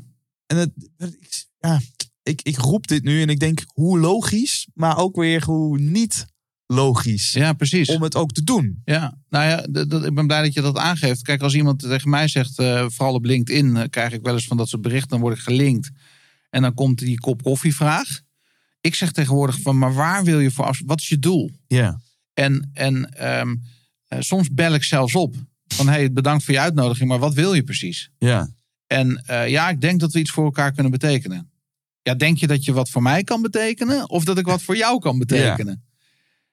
[0.47, 0.71] En het,
[1.61, 1.81] ja,
[2.23, 6.27] ik, ik roep dit nu en ik denk hoe logisch, maar ook weer hoe niet
[6.67, 7.33] logisch.
[7.33, 7.89] Ja, precies.
[7.89, 8.81] Om het ook te doen.
[8.85, 11.23] Ja, nou ja, d- d- ik ben blij dat je dat aangeeft.
[11.23, 14.47] Kijk, als iemand tegen mij zegt, eh, vooral op LinkedIn, eh, krijg ik wel eens
[14.47, 15.91] van dat soort berichten, dan word ik gelinkt.
[16.51, 18.21] En dan komt die kop koffievraag.
[18.81, 20.81] Ik zeg tegenwoordig van, maar waar wil je voor af?
[20.87, 21.51] Wat is je doel?
[21.67, 22.01] Ja.
[22.35, 23.55] En, en ehm,
[24.07, 25.35] eh, soms bel ik zelfs op.
[25.67, 28.11] Van, hey, bedankt voor je uitnodiging, maar wat wil je precies?
[28.19, 28.51] Ja.
[28.87, 31.52] En ja, ik denk dat we iets voor elkaar kunnen betekenen.
[32.03, 34.11] Ja, denk je dat je wat voor mij kan betekenen?
[34.11, 35.85] Of dat ik wat voor jou kan betekenen?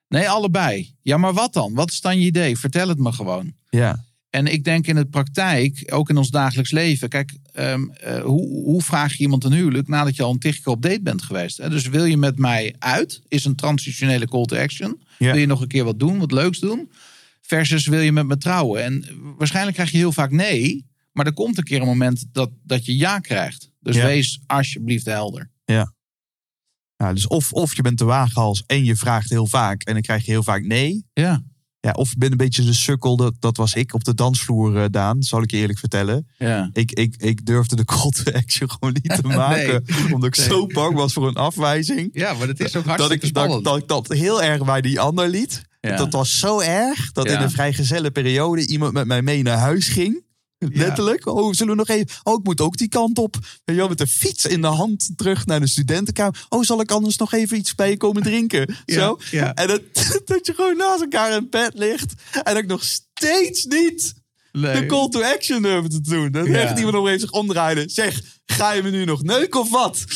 [0.07, 0.95] Nee, allebei.
[1.01, 1.73] Ja, maar wat dan?
[1.73, 2.57] Wat is dan je idee?
[2.57, 3.53] Vertel het me gewoon.
[3.69, 4.07] Ja.
[4.29, 7.09] En ik denk in de praktijk, ook in ons dagelijks leven.
[7.09, 10.55] Kijk, ehm, eh, hoe, hoe vraag je iemand een huwelijk nadat je al een tig
[10.55, 11.57] keer op date bent geweest?
[11.57, 11.69] Hè?
[11.69, 13.21] Dus wil je met mij uit?
[13.27, 15.01] Is een transitionele call to action.
[15.17, 15.31] Ja.
[15.31, 16.91] Wil je nog een keer wat doen, wat leuks doen?
[17.41, 18.83] Versus wil je met me trouwen?
[18.83, 19.05] En
[19.37, 20.85] waarschijnlijk krijg je heel vaak nee.
[21.11, 23.68] Maar er komt een keer een moment dat, dat je ja krijgt.
[23.79, 24.05] Dus Ja.
[24.05, 25.51] wees alsjeblieft helder.
[25.65, 30.01] ja dus of, of je bent te waaghals en je vraagt heel vaak en dan
[30.01, 31.05] krijg je heel vaak nee.
[31.13, 31.43] Ja,
[31.81, 34.77] Ja, of je bent een beetje de sukkel, dat, dat was ik op de dansvloer,
[34.77, 36.27] eh, Daan, zal ik je eerlijk vertellen.
[36.37, 36.69] ja.
[36.73, 39.83] Ik, ik, ik durfde de call to action gewoon niet te maken.
[40.13, 40.47] Omdat ik Nee.
[40.47, 42.09] zo bang was voor een afwijzing.
[42.13, 43.65] ja maar dat is ook Dat hartstikke ik, dat, spannend.
[43.65, 45.61] dat ik dat heel erg bij die ander liet.
[45.81, 45.95] Ja.
[45.95, 47.37] Dat was zo erg dat Ja.
[47.37, 50.23] in een vrijgezelle periode iemand met mij mee naar huis ging.
[50.59, 51.25] Letterlijk.
[51.27, 52.07] Oh, zullen we nog even.
[52.23, 53.33] Oh, ik moet ook die kant op.
[53.41, 56.45] Weet je wel, met de fiets in de hand terug naar de studentenkamer.
[56.49, 58.75] Oh, zal ik anders nog even iets bij je komen drinken?
[58.85, 59.19] Ja, Zo.
[59.31, 59.53] ja.
[59.53, 59.81] En dat,
[60.25, 62.13] dat je gewoon naast elkaar in bed ligt.
[62.31, 64.13] En dat ik nog steeds niet
[64.51, 64.79] Nee.
[64.79, 66.31] de call to action durfde te doen.
[66.31, 66.53] Dat Ja.
[66.53, 67.83] echt iemand even zich omdraaide.
[67.89, 70.03] Zeg, ga je me nu nog neuken of wat?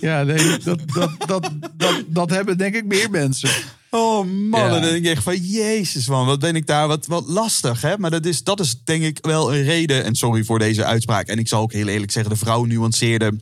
[0.00, 3.50] Ja, nee, dat, dat, dat, dat, dat hebben denk ik meer mensen.
[3.90, 7.26] Oh man, dan denk ik echt van jezus man, wat ben ik daar wat, wat
[7.26, 7.80] lastig.
[7.80, 7.98] Hè?
[7.98, 10.04] Maar dat is, dat is denk ik wel een reden.
[10.04, 11.26] En sorry voor deze uitspraak.
[11.26, 13.40] En ik zal ook heel eerlijk zeggen, de vrouw nuanceerde.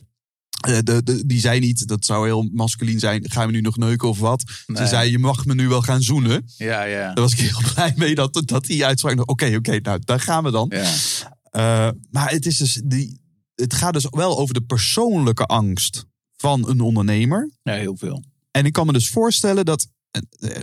[0.67, 3.29] eh, de, de, die zei niet, dat zou heel masculien zijn.
[3.29, 4.43] Gaan we nu nog neuken of wat?
[4.65, 4.77] Nee.
[4.77, 6.45] Ze zei, je mag me nu wel gaan zoenen.
[6.57, 7.05] Ja, ja.
[7.13, 9.29] Daar was ik heel blij mee dat, dat die uitspraak.
[9.29, 10.71] Oké, oké, nou daar gaan we dan.
[10.75, 10.91] ja.
[11.51, 13.19] Eh, maar het, is dus die,
[13.55, 16.05] het gaat dus wel over de persoonlijke angst
[16.37, 17.51] van een ondernemer.
[17.63, 18.23] Ja, heel veel.
[18.51, 19.87] En ik kan me dus voorstellen dat,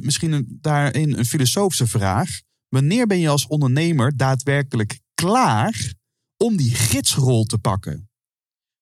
[0.00, 2.40] misschien een, daarin een filosofische vraag.
[2.68, 5.94] Wanneer ben je als ondernemer daadwerkelijk klaar
[6.36, 8.08] om die gidsrol te pakken?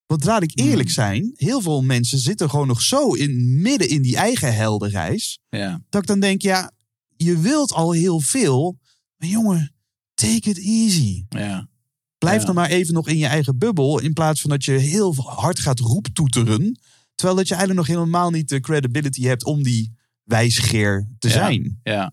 [0.07, 0.95] Want laat ik eerlijk Hmm.
[1.05, 5.39] zijn, heel veel mensen zitten gewoon nog zo in, midden in die eigen heldenreis.
[5.49, 6.73] Ja, Dat ik dan denk, ja,
[7.17, 8.79] je wilt al heel veel.
[9.17, 9.75] Maar jongen,
[10.15, 11.25] take it easy.
[11.29, 11.71] ja.
[12.19, 12.47] Blijf Ja.
[12.47, 14.01] dan maar even nog in je eigen bubbel.
[14.01, 16.81] In plaats van dat je heel hard gaat roeptoeteren.
[17.15, 19.93] Terwijl dat je eigenlijk nog helemaal niet de credibility hebt om die
[20.25, 21.35] wijsgeer te Ja.
[21.35, 21.81] zijn.
[21.83, 22.13] Ja.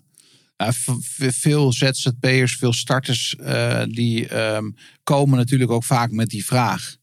[1.18, 4.70] Veel ZZP'ers, veel starters, eh, die ehm,
[5.04, 6.98] komen natuurlijk ook vaak met die vraag.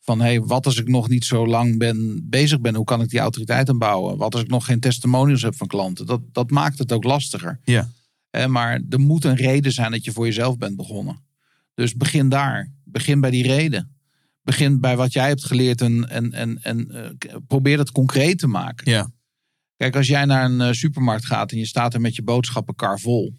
[0.00, 3.08] Van hey, wat als ik nog niet zo lang ben, bezig ben, hoe kan ik
[3.08, 4.16] die autoriteit aanbouwen?
[4.16, 6.06] Wat als ik nog geen testimonials heb van klanten?
[6.06, 7.60] Dat, dat maakt het ook lastiger.
[7.64, 7.88] Ja.
[8.30, 11.22] Eh, maar er moet een reden zijn dat je voor jezelf bent begonnen.
[11.74, 12.72] Dus begin daar.
[12.84, 13.94] Begin bij die reden.
[14.42, 18.46] Begin bij wat jij hebt geleerd en, en, en, en eh, probeer dat concreet te
[18.46, 18.90] maken.
[18.90, 19.10] Ja.
[19.80, 22.98] Kijk, als jij naar een eh, supermarkt gaat en je staat er met je boodschappenkar
[23.00, 23.34] vol.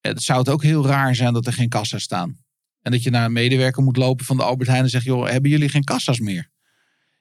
[0.00, 2.36] eh, Het zou het ook heel raar zijn dat er geen kassa's staan.
[2.82, 5.28] En dat je naar een medewerker moet lopen van de Albert Heijn en zegt: joh,
[5.28, 6.50] hebben jullie geen kassa's meer?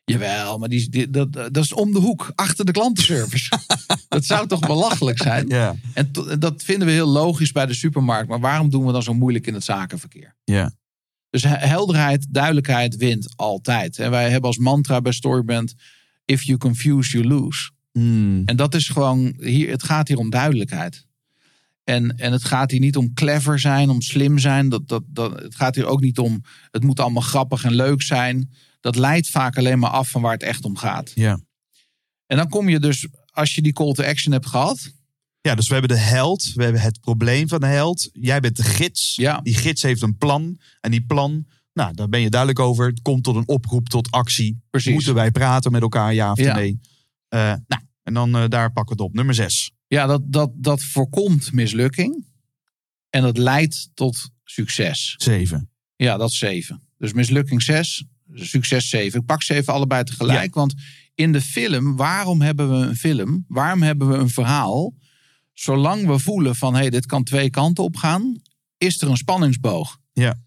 [0.06, 3.60] Jawel, maar die, die- dat, dat is om de hoek, achter de klantenservice.
[4.10, 5.48] dat zou toch belachelijk zijn?
[5.48, 5.76] Ja.
[5.94, 8.30] En to- dat vinden we heel logisch bij de supermarkt.
[8.30, 10.36] Maar waarom doen we dan zo moeilijk in het zakenverkeer?
[10.44, 10.74] Ja.
[11.30, 14.00] Dus he- helderheid, duidelijkheid wint altijd.
[14.00, 15.74] En wij hebben als mantra bij Storybrand...
[16.26, 17.70] If you confuse, you lose.
[18.00, 18.42] Hmm.
[18.46, 21.06] En dat is gewoon, hier, het gaat hier om duidelijkheid.
[21.84, 24.70] En, en het gaat hier niet om clever zijn, om slim zijn.
[24.70, 26.42] Dat, dat, dat, het gaat hier ook niet om,
[26.72, 28.54] het moet allemaal grappig en leuk zijn.
[28.80, 31.12] Dat leidt vaak alleen maar af van waar het echt om gaat.
[31.16, 31.40] Ja.
[32.26, 34.92] En dan kom je dus, als je die call to action hebt gehad.
[35.42, 36.52] ja, dus we hebben de held.
[36.54, 38.10] We hebben het probleem van de held.
[38.14, 39.16] Jij bent de gids.
[39.16, 39.40] Ja.
[39.42, 40.60] Die gids heeft een plan.
[40.82, 42.88] En die plan, nou, daar ben je duidelijk over.
[42.88, 44.62] Het komt tot een oproep tot actie.
[44.70, 44.94] Precies.
[44.94, 46.56] Moeten wij praten met elkaar, ja of Ja.
[46.56, 46.80] nee?
[47.36, 49.16] Eh, nou, en dan eh, daar pakken we het op.
[49.16, 49.72] Nummer zes.
[49.88, 52.26] Ja, dat, dat, dat voorkomt mislukking.
[53.10, 55.16] En dat leidt tot succes.
[55.18, 55.70] Zeven.
[55.96, 56.82] Ja, dat is zeven.
[56.98, 59.20] Dus mislukking zes, succes zeven.
[59.20, 60.54] Ik pak ze even allebei tegelijk.
[60.54, 60.74] Want
[61.16, 63.46] in de film, waarom hebben we een film?
[63.48, 64.94] Waarom hebben we een verhaal?
[65.54, 68.42] Zolang we voelen van, hé, hey, dit kan twee kanten op gaan,
[68.78, 69.98] is er een spanningsboog.
[70.14, 70.40] Ja.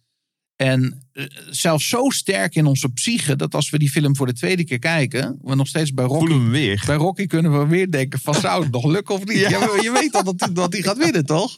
[0.58, 4.32] En eh, zelfs zo sterk in onze psyche, dat als we die film voor de
[4.32, 6.82] tweede keer kijken, we nog steeds bij Rocky Voelen we weer.
[6.86, 9.38] bij Rocky kunnen we weer denken van zou het nog lukken of niet?
[9.38, 9.48] Ja.
[9.48, 9.58] Ja.
[9.58, 11.56] maar je weet al dat, dat hij gaat winnen, toch?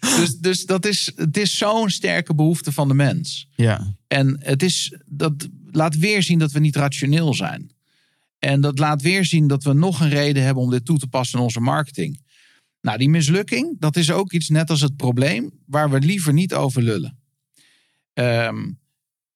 [0.00, 3.48] Dus, dus dat is, het is zo'n sterke behoefte van de mens.
[3.54, 3.94] Ja.
[4.06, 7.70] En het is, dat laat weer zien dat we niet rationeel zijn.
[8.38, 11.06] En dat laat weer zien dat we nog een reden hebben om dit toe te
[11.06, 12.20] passen in onze marketing.
[12.80, 16.54] Nou, die mislukking, dat is ook iets net als het probleem, waar we liever niet
[16.54, 17.18] over lullen.
[18.14, 18.70] Ehm,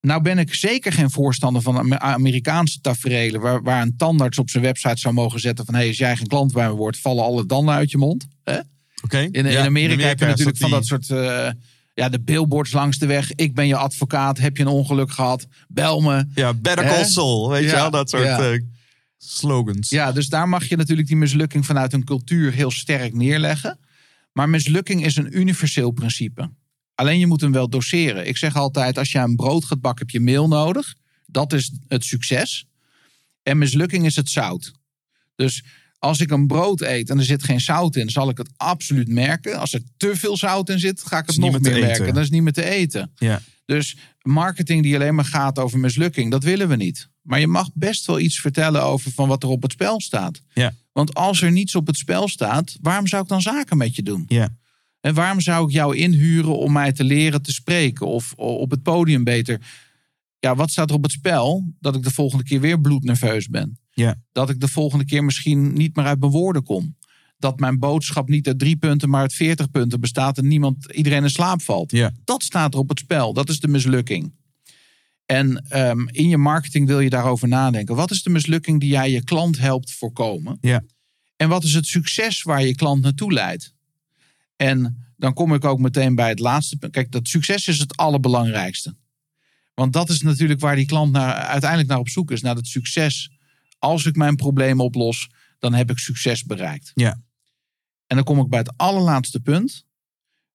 [0.00, 3.40] nou ben ik zeker geen voorstander van Amer- Amerikaanse tafereelen...
[3.40, 5.74] Waar, waar een tandarts op zijn website zou mogen zetten van...
[5.74, 8.26] hé, hey, als jij geen klant bij me wordt, vallen alle tanden uit je mond.
[8.44, 8.58] Hè?
[9.02, 9.18] Oké.
[9.18, 11.10] In, Amerika heb je natuurlijk van die- dat soort...
[11.10, 11.50] eh,
[11.94, 13.32] ja, de billboards langs de weg.
[13.34, 14.38] Ik ben je advocaat.
[14.38, 15.46] Heb je een ongeluk gehad?
[15.68, 16.24] Bel me.
[16.34, 16.84] Ja, Better?
[16.86, 17.90] Call Saul, weet je wel?
[17.90, 18.50] Dat soort ja.
[18.52, 18.60] eh,
[19.18, 19.88] slogans.
[19.90, 23.78] Ja, dus daar mag je natuurlijk die mislukking vanuit een cultuur heel sterk neerleggen.
[24.32, 26.50] Maar mislukking is een universeel principe.
[26.98, 28.28] Alleen je moet hem wel doseren.
[28.28, 30.94] Ik zeg altijd, als je een brood gaat bakken, heb je meel nodig.
[31.26, 32.66] Dat is het succes.
[33.42, 34.72] En mislukking is het zout.
[35.36, 35.64] Dus
[35.98, 39.08] als ik een brood eet en er zit geen zout in, zal ik het absoluut
[39.08, 39.58] merken.
[39.58, 42.14] Als er te veel zout in zit, ga ik het nog meer merken.
[42.14, 43.12] Dat is niet meer te eten.
[43.14, 43.42] Ja.
[43.64, 47.08] Dus marketing die alleen maar gaat over mislukking, dat willen we niet.
[47.22, 50.42] Maar je mag best wel iets vertellen over van wat er op het spel staat.
[50.54, 50.74] Ja.
[50.92, 54.02] Want als er niets op het spel staat, waarom zou ik dan zaken met je
[54.02, 54.24] doen?
[54.26, 54.56] Ja.
[55.08, 58.82] En waarom zou ik jou inhuren om mij te leren te spreken of op het
[58.82, 59.60] podium beter?
[60.38, 61.72] Ja, wat staat er op het spel?
[61.80, 63.78] Dat ik de volgende keer weer bloednerveus ben.
[63.90, 64.16] Ja.
[64.32, 66.96] Dat ik de volgende keer misschien niet meer uit mijn woorden kom.
[67.38, 71.22] Dat mijn boodschap niet uit drie punten, maar uit veertig punten bestaat en niemand, iedereen
[71.22, 71.90] in slaap valt.
[71.90, 72.12] Ja.
[72.24, 73.32] Dat staat er op het spel.
[73.32, 74.32] Dat is de mislukking.
[75.26, 77.94] En ehm, in je marketing wil je daarover nadenken.
[77.94, 80.58] Wat is de mislukking die jij je klant helpt voorkomen?
[80.60, 80.84] Ja.
[81.36, 83.76] En wat is het succes waar je klant naartoe leidt?
[84.58, 86.92] En dan kom ik ook meteen bij het laatste punt.
[86.92, 88.96] Kijk, dat succes is het allerbelangrijkste.
[89.74, 92.42] Want dat is natuurlijk waar die klant naar, uiteindelijk naar op zoek is.
[92.42, 93.30] Naar het succes.
[93.78, 96.90] Als ik mijn probleem oplos, dan heb ik succes bereikt.
[96.94, 97.20] Ja.
[98.06, 99.86] En dan kom ik bij het allerlaatste punt.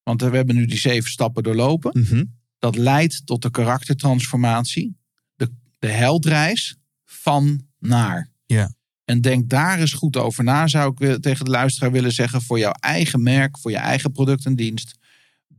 [0.04, 2.02] Want we hebben nu die zeven stappen doorlopen.
[2.02, 2.24] Mhm.
[2.60, 4.98] Dat leidt tot de karaktertransformatie.
[5.36, 8.32] De, de heldreis van naar.
[8.46, 8.74] Ja.
[9.14, 12.42] En denk daar eens goed over na, zou ik tegen de luisteraar willen zeggen.
[12.42, 14.98] Voor jouw eigen merk, voor je eigen product en dienst.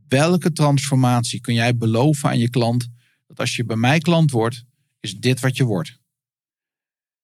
[0.07, 2.87] Welke transformatie kun jij beloven aan je klant?
[3.27, 4.63] Dat als je bij mij klant wordt,
[4.99, 5.99] is dit wat je wordt.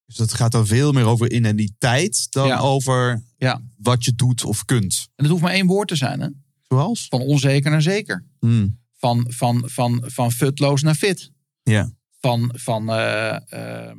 [0.06, 2.58] Dus dat gaat dan veel meer over identiteit dan Ja.
[2.58, 3.60] over Ja.
[3.76, 5.08] wat je doet of kunt.
[5.14, 6.20] En het hoeft maar één woord te zijn.
[6.20, 6.28] Hè?
[6.62, 7.06] Zoals?
[7.08, 8.24] Van onzeker naar zeker.
[8.38, 8.78] Hmm.
[8.96, 11.30] Van, van, van, van futloos naar fit.
[11.62, 11.90] Ja.
[12.20, 13.96] Van, van eh, eh,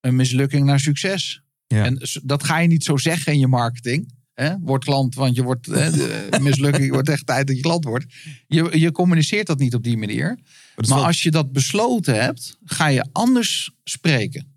[0.00, 1.42] een mislukking naar succes.
[1.66, 1.84] Ja.
[1.84, 4.18] En dat ga je niet zo zeggen in je marketing.
[4.34, 4.58] Hè?
[4.58, 5.90] Word klant, want je wordt hè,
[6.40, 8.14] mislukking, je wordt echt tijd dat je klant wordt.
[8.46, 10.38] Je, je communiceert dat niet op die manier.
[10.76, 14.54] Maar, wel- als je dat besloten hebt, ga je anders spreken.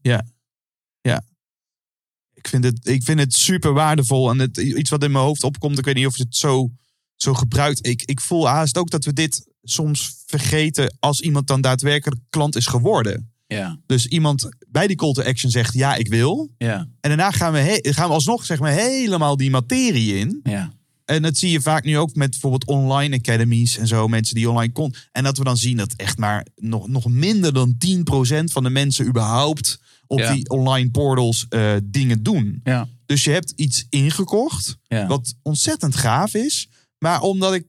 [2.44, 4.30] ik, vind het, ik vind het super waardevol.
[4.30, 6.72] En het, iets wat in mijn hoofd opkomt, ik weet niet of je het zo,
[7.16, 7.86] zo gebruikt.
[7.88, 12.56] Ik, ik voel haast ook dat we dit soms vergeten als iemand dan daadwerkelijk klant
[12.56, 13.33] is geworden.
[13.48, 16.50] Ja, Dus iemand bij die call to action zegt ja, ik wil.
[16.58, 20.40] ja, En daarna gaan we, gaan we alsnog zeg maar, helemaal die materie in.
[20.44, 20.72] ja.
[21.06, 24.08] En dat zie je vaak nu ook met bijvoorbeeld online academies en zo.
[24.08, 24.94] Mensen die online kon.
[25.12, 28.70] En dat we dan zien dat echt maar nog, nog minder dan 10% van de
[28.70, 30.34] mensen überhaupt op Ja.
[30.34, 32.60] die online portals eh, dingen doen.
[32.64, 32.88] ja.
[33.06, 35.08] Dus je hebt iets ingekocht, ja.
[35.08, 36.70] wat ontzettend gaaf is.
[36.98, 37.66] Maar omdat ik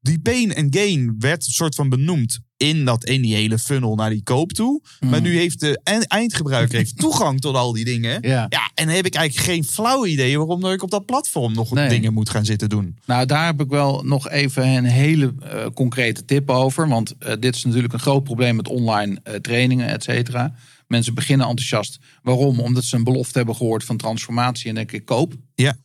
[0.00, 4.10] die pain en gain werd soort van benoemd in, dat, in die hele funnel naar
[4.10, 4.80] die koop toe.
[5.00, 5.22] Maar Mm.
[5.26, 8.18] nu heeft de eindgebruiker heeft toegang tot al die dingen.
[8.28, 8.46] Ja.
[8.48, 11.70] Ja, en heb ik eigenlijk geen flauw idee waarom dat ik op dat platform nog
[11.70, 11.88] Nee.
[11.88, 12.98] dingen moet gaan zitten doen.
[13.06, 16.88] Nou, daar heb ik wel nog even een hele eh, concrete tip over.
[16.88, 20.54] Want eh, dit is natuurlijk een groot probleem met online eh, trainingen, et cetera.
[20.86, 21.98] Mensen beginnen enthousiast.
[22.22, 22.60] Waarom?
[22.60, 25.34] Omdat ze een belofte hebben gehoord van transformatie en denken, ik koop.
[25.54, 25.76] Ja.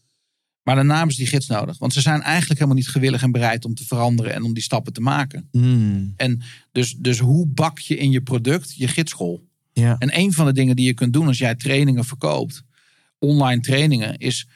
[0.64, 1.78] Maar daarna ze die gids nodig.
[1.78, 4.64] Want ze zijn eigenlijk helemaal niet gewillig en bereid om te veranderen en om die
[4.64, 5.48] stappen te maken.
[6.18, 9.48] En dus, dus hoe bak je in je product je gidschool?
[9.74, 9.96] Ja.
[10.00, 12.64] En een van de dingen die je kunt doen als jij trainingen verkoopt,
[13.20, 14.48] online trainingen, is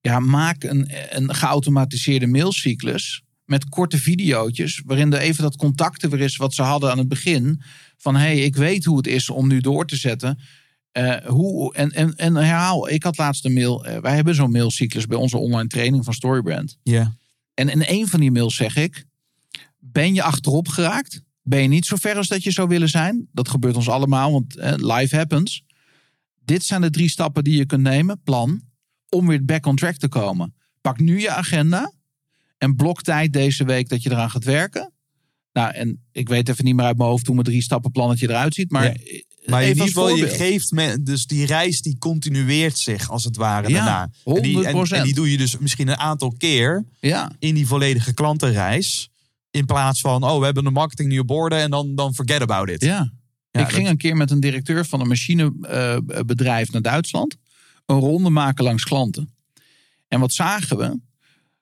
[0.00, 6.20] ja, maak een, een geautomatiseerde mailcyclus met korte videootjes, waarin er even dat contacten weer
[6.20, 7.62] is wat ze hadden aan het begin.
[7.96, 10.38] Van hé, hey, ik weet hoe het is om nu door te zetten.
[10.92, 13.84] Eh, hoe, en, en, en herhaal, ik had laatst een mail.
[13.84, 16.78] eh, wij hebben zo'n mailcyclus bij onze online training van Storybrand.
[16.82, 17.16] Ja.
[17.54, 19.04] En in een van die mails zeg ik:
[19.78, 21.22] Ben je achterop geraakt?
[21.42, 23.28] Ben je niet zo ver als dat je zou willen zijn?
[23.32, 25.62] Dat gebeurt ons allemaal, want eh, life happens.
[26.44, 28.62] Dit zijn de drie stappen die je kunt nemen, plan,
[29.08, 30.54] om weer back on track te komen.
[30.80, 31.92] Pak nu je agenda
[32.58, 34.92] en blok tijd deze week dat je eraan gaat werken.
[35.52, 38.28] Nou, en ik weet even niet meer uit mijn hoofd hoe mijn drie stappen plannetje
[38.28, 39.22] eruit ziet, maar, Ja.
[39.50, 43.36] Maar in ieder geval, je geeft me, dus die reis die continueert zich als het
[43.36, 44.10] ware Ja, daarna.
[44.24, 44.90] En die, en, 100%.
[44.90, 49.10] en die doe je dus misschien een aantal keer Ja, in die volledige klantenreis.
[49.50, 52.40] In plaats van, oh, we hebben de marketing nu op orde en dan, dan forget
[52.42, 52.82] about it.
[52.82, 53.12] ja.
[53.50, 57.36] Ja, ik dat- ging een keer met een directeur van een machinebedrijf naar Duitsland.
[57.86, 59.34] Een ronde maken langs klanten.
[60.08, 60.98] En wat zagen we?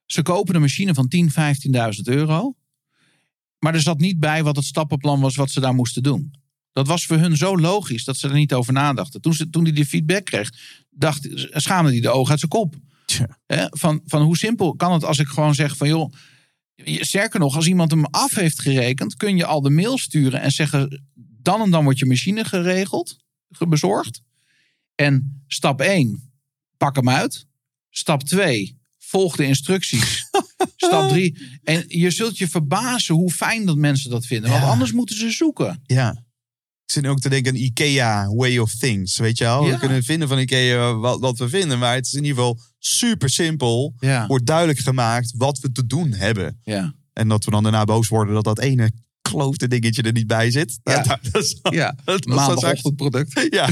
[0.06, 2.54] Ze kopen een machine van 10, 15.000 euro.
[3.58, 6.32] Maar er zat niet bij wat het stappenplan was wat ze daar moesten doen.
[6.77, 9.20] Dat was voor hun zo logisch dat ze er niet over nadachten.
[9.20, 10.51] Toen, ze, toen hij die feedback kreeg,
[10.90, 12.74] dacht, schaamde hij de ogen uit zijn kop.
[13.07, 13.39] Tja.
[13.70, 16.12] Van, van hoe simpel kan het als ik gewoon zeg van joh.
[16.85, 20.51] Sterker nog, als iemand hem af heeft gerekend, kun je al de mail sturen en
[20.51, 21.05] zeggen:
[21.43, 23.16] dan en dan wordt je machine geregeld,
[23.51, 24.20] ge- bezorgd.
[24.94, 26.32] En stap 1,
[26.77, 27.47] pak hem uit.
[27.90, 30.24] Stap 2, volg de instructies.
[30.77, 34.51] stap 3, en je zult je verbazen hoe fijn dat mensen dat vinden.
[34.51, 35.81] Want anders moeten ze zoeken.
[35.86, 36.24] Ja.
[36.86, 39.16] Ik zit ook te denken aan IKEA way of things.
[39.16, 39.64] Weet je wel?
[39.66, 39.72] Ja.
[39.72, 41.78] We kunnen vinden van IKEA wat, wat we vinden.
[41.78, 43.94] Maar het is in ieder geval super simpel.
[44.00, 46.60] Ja, Wordt duidelijk gemaakt wat we te doen hebben.
[46.62, 48.90] ja, En dat we dan daarna boos worden dat dat ene
[49.22, 50.78] kloofde dingetje er niet bij zit.
[50.82, 51.02] Ja.
[51.02, 51.94] Dat, dat is, ja.
[52.04, 53.46] dat Maandagochtendproduct.
[53.58, 53.68] Ja.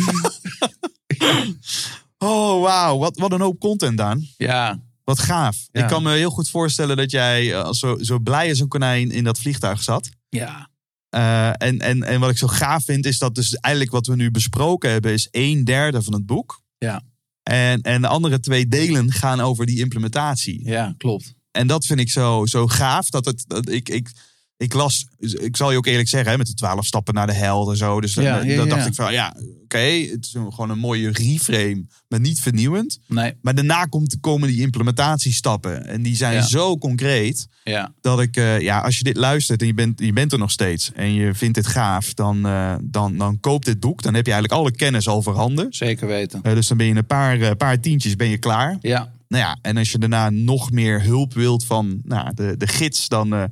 [2.18, 2.98] Oh, wauw.
[2.98, 4.26] Wat, wat een hoop content, Daan.
[4.36, 5.56] Ja, Wat gaaf.
[5.72, 9.10] Ik kan me heel goed voorstellen dat jij eh, zo, zo blij als een konijn
[9.10, 10.08] in dat vliegtuig zat.
[10.28, 10.68] ja,
[11.14, 14.16] Eh, en, en, en wat ik zo gaaf vind, is dat dus eigenlijk wat we
[14.16, 16.62] nu besproken hebben, is een derde van het boek.
[16.78, 17.02] Ja.
[17.42, 20.66] En, en de andere twee delen gaan over die implementatie.
[20.68, 21.34] ja, klopt.
[21.50, 23.10] En dat vind ik zo, zo gaaf.
[23.10, 24.10] Dat het, dat ik, ik,
[24.56, 27.32] ik las, ik zal je ook eerlijk zeggen, hè, met de twaalf stappen naar de
[27.32, 28.00] held en zo.
[28.00, 28.74] Dus dan, Ja, ja, dan ja.
[28.74, 32.98] dacht ik van, ja, oké, het is gewoon een mooie reframe, maar niet vernieuwend.
[33.06, 35.86] Nee, Maar daarna komt, komen die implementatiestappen.
[35.86, 39.66] En die zijn zo concreet ja, dat ik, eh, ja, als je dit luistert en
[39.66, 43.18] je bent, je bent er nog steeds en je vindt dit gaaf, dan, eh, dan,
[43.18, 44.02] dan koop dit boek.
[44.02, 45.66] Dan heb je eigenlijk alle kennis al voorhanden.
[45.70, 46.42] zeker weten.
[46.42, 48.76] Eh, dus dan ben je in een paar, eh, paar tientjes ben je klaar.
[48.80, 52.66] Ja, Nou ja, en als je daarna nog meer hulp wilt van nou, de, de
[52.66, 53.44] gids, dan, eh,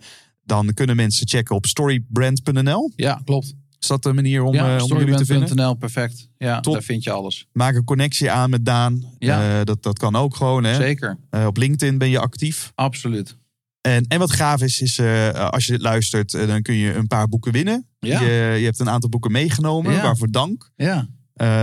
[0.45, 2.93] dan kunnen mensen checken op storybrand.nl.
[2.97, 3.55] ja, klopt.
[3.81, 5.49] Is dat de manier om, ja, eh, om jullie te vinden?
[5.49, 6.29] storybrand.nl, perfect.
[6.39, 6.73] Ja, Top.
[6.73, 7.47] daar vind je alles.
[7.53, 9.05] Maak een connectie aan met Daan.
[9.19, 9.59] Ja.
[9.59, 10.65] Eh, dat, dat kan ook gewoon.
[10.65, 10.75] Hè?
[10.75, 12.73] Zeker, Eh, op LinkedIn ben je actief.
[12.75, 13.37] absoluut.
[13.81, 15.01] En, en wat gaaf is, is
[15.35, 17.87] als je dit luistert, dan kun je een paar boeken winnen.
[17.99, 18.21] Ja.
[18.21, 20.03] Je, je hebt een aantal boeken meegenomen, Ja.
[20.03, 20.71] waarvoor dank.
[20.77, 21.09] Ja,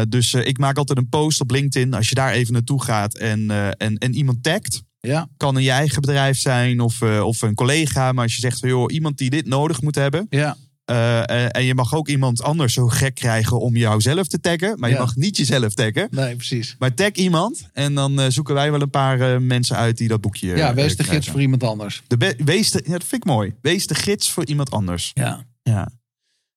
[0.10, 1.94] dus ik maak altijd een post op LinkedIn.
[1.94, 4.84] Als je daar even naartoe gaat en, en, en iemand tagt.
[5.00, 8.12] Ja, Kan in je eigen bedrijf zijn of, eh, of een collega.
[8.12, 10.28] Maar als je zegt van joh, iemand die dit nodig moet hebben.
[10.30, 14.40] ja, eh, en je mag ook iemand anders zo gek krijgen om jou zelf te
[14.40, 14.80] taggen.
[14.80, 16.08] Maar je mag niet jezelf taggen.
[16.12, 16.76] nee, precies.
[16.80, 17.70] Maar tag iemand.
[17.74, 20.90] En dan eh, zoeken wij wel een paar mensen uit die dat boekje Ja, wees
[20.90, 21.14] de krijgen.
[21.16, 22.04] gids voor iemand anders.
[22.08, 23.56] De wees de, ja, dat vind ik mooi.
[23.62, 25.12] Wees de gids voor iemand anders.
[25.14, 25.46] Ja.
[25.64, 25.92] Ja.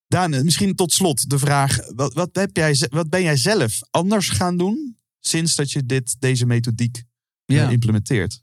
[0.06, 1.78] Daan, misschien tot slot de vraag.
[1.94, 6.16] Wat, wat, heb jij, wat ben jij zelf anders gaan doen sinds dat je dit,
[6.18, 7.02] deze methodiek
[7.44, 7.68] Ja.
[7.68, 8.42] implementeert?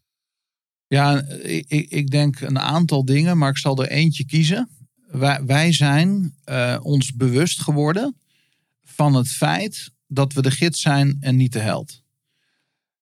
[0.88, 4.70] Ja, ik, ik- denk een aantal dingen, maar ik zal er eentje kiezen.
[5.08, 8.16] Wij, wij zijn eh, ons bewust geworden
[8.84, 12.04] van het feit dat we de gids zijn en niet de held.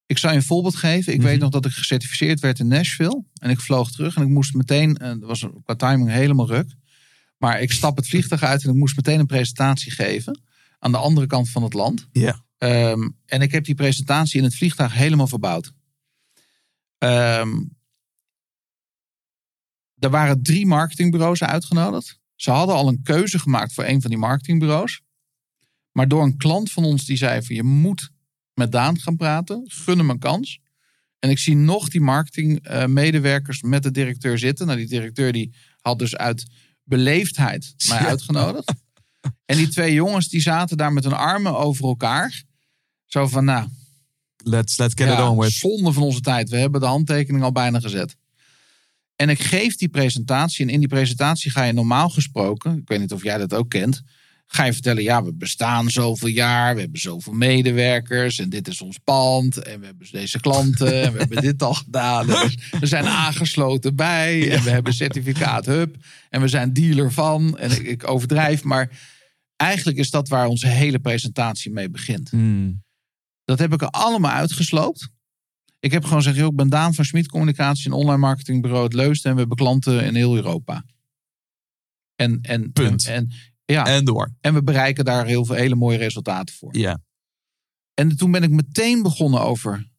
[0.06, 1.14] Ik zal je een voorbeeld geven.
[1.14, 1.28] Ik Mhm.
[1.28, 3.24] weet nog dat ik gecertificeerd werd in Nashville.
[3.34, 6.76] En ik vloog terug en ik moest meteen, eh, dat was qua timing helemaal ruk.
[7.38, 10.42] Maar ik stap het vliegtuig uit en ik moest meteen een presentatie geven.
[10.80, 12.08] Aan de andere kant van het land.
[12.12, 12.46] Ja.
[12.58, 15.74] Ehm, en ik heb die presentatie in het vliegtuig helemaal verbouwd.
[16.98, 17.64] Ehm,
[20.00, 22.20] er waren drie marketingbureaus uitgenodigd.
[22.36, 25.02] Ze hadden al een keuze gemaakt voor een van die marketingbureaus.
[25.92, 28.10] Maar door een klant van ons die zei van je moet
[28.54, 29.64] met Daan gaan praten.
[29.66, 30.60] Gun hem een kans.
[31.20, 34.66] En ik zie nog die marketingmedewerkers met de directeur zitten.
[34.66, 36.46] Nou, die directeur die had dus uit
[36.84, 38.08] beleefdheid mij Ja.
[38.08, 38.74] uitgenodigd.
[39.46, 42.44] En die twee jongens die zaten daar met hun armen over elkaar.
[43.06, 43.68] Zo van, nou,
[44.48, 45.52] Let's, let's get ja, it on with.
[45.52, 46.50] zonde van onze tijd.
[46.50, 48.16] We hebben de handtekening al bijna gezet.
[49.16, 50.66] En ik geef die presentatie.
[50.66, 53.70] En in die presentatie ga je normaal gesproken, ik weet niet of jij dat ook
[53.70, 54.02] kent,
[54.48, 58.82] ga je vertellen, ja, we bestaan zoveel jaar, we hebben zoveel medewerkers en dit is
[58.82, 62.26] ons pand en we hebben deze klanten en we hebben dit al gedaan.
[62.80, 65.96] We zijn aangesloten bij en we hebben certificaat hub
[66.30, 67.58] en we zijn dealer van.
[67.58, 68.90] En ik, ik overdrijf, maar
[69.56, 72.30] eigenlijk is dat waar onze hele presentatie mee begint.
[72.30, 72.86] Hmm.
[73.48, 75.10] Dat heb ik er allemaal uitgesloopt.
[75.80, 79.26] Ik heb gewoon gezegd, ik ben Daan van Schmid Communicatie, een online marketingbureau uit Leusden.
[79.26, 80.84] En we hebben klanten in heel Europa.
[82.16, 83.06] En, en, Punt.
[83.06, 83.32] En, en,
[83.66, 84.32] ja, en, En door.
[84.42, 86.78] we bereiken daar heel veel hele mooie resultaten voor.
[86.78, 87.00] Ja.
[87.94, 89.90] En toen ben ik meteen begonnen over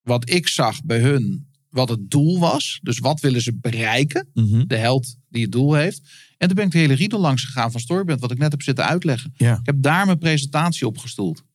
[0.00, 2.78] wat ik zag bij hun, wat het doel was.
[2.82, 4.30] Dus wat willen ze bereiken?
[4.34, 4.66] Mhm.
[4.66, 6.00] De held die het doel heeft.
[6.36, 8.62] En toen ben ik de hele riedel langs gegaan van Storybrand, wat ik net heb
[8.62, 9.34] zitten uitleggen.
[9.36, 9.54] Ja.
[9.54, 11.48] Ik heb daar mijn presentatie op gestoeld.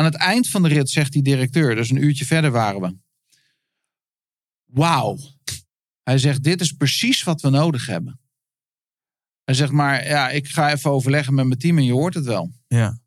[0.00, 2.96] Aan het eind van de rit zegt die directeur, dus een uurtje verder waren we.
[4.64, 5.18] Wauw.
[6.02, 8.20] Hij zegt, dit is precies wat we nodig hebben.
[9.44, 12.24] Hij zegt maar, ja, ik ga even overleggen met mijn team en je hoort het
[12.24, 12.50] wel.
[12.66, 13.00] Ja.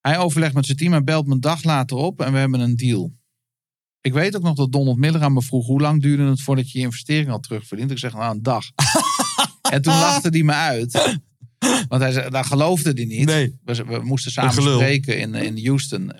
[0.00, 2.60] Hij overlegt met zijn team en belt me een dag later op en we hebben
[2.60, 3.12] een deal.
[4.00, 6.70] Ik weet ook nog dat Donald Miller aan me vroeg hoe lang duurde het voordat
[6.70, 7.90] je je investering had terugverdiend.
[7.90, 8.64] Ik zeg nou een dag.
[9.74, 11.20] en toen lachte hij me uit.
[11.88, 13.26] Want hij daar geloofde hij niet.
[13.26, 13.58] Nee.
[13.64, 16.12] We, we moesten samen spreken in, in Houston.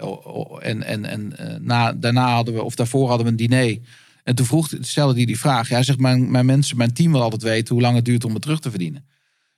[0.61, 3.79] En, en, en eh, na, daarna hadden we, of daarvoor hadden we een diner.
[4.25, 5.69] En toen vroeg, stelde hij die vraag.
[5.69, 8.25] Ja, hij zegt, mijn, mijn mensen, mijn team wil altijd weten hoe lang het duurt
[8.25, 9.05] om het terug te verdienen.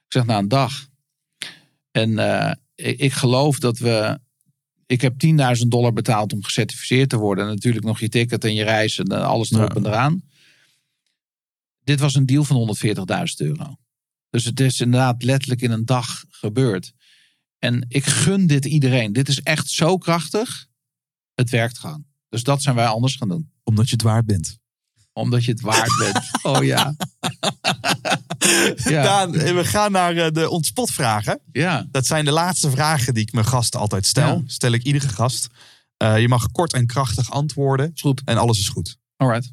[0.06, 0.86] Ik zeg, nou een dag.
[1.90, 4.18] En eh, ik, ik geloof dat we.
[4.86, 7.44] Ik heb 10.000 dollar betaald om gecertificeerd te worden.
[7.44, 9.74] En natuurlijk nog je ticket en je reis en eh, alles erop Ja.
[9.74, 10.22] en eraan.
[11.84, 12.94] Dit was een deal van 140.000
[13.36, 13.76] euro.
[14.32, 16.92] Dus het is inderdaad letterlijk in een dag gebeurd.
[17.58, 19.12] En ik gun dit iedereen.
[19.12, 20.66] Dit is echt zo krachtig.
[21.34, 22.04] Het werkt gewoon.
[22.28, 23.50] Dus dat zijn wij anders gaan doen.
[23.64, 24.58] Omdat je het waard bent.
[25.12, 26.30] Omdat je het waard bent.
[26.42, 26.94] Oh ja.
[28.74, 29.02] Ja.
[29.02, 31.40] Daan, we gaan naar eh, de ontspotvragen.
[31.52, 31.86] Ja.
[31.90, 34.36] Dat zijn de laatste vragen die ik mijn gasten altijd stel.
[34.36, 34.42] Ja.
[34.46, 35.48] Stel ik iedere gast.
[35.96, 37.90] Eh, je mag kort en krachtig antwoorden.
[37.94, 38.22] Is goed.
[38.24, 38.98] En alles is goed.
[39.22, 39.52] Alright.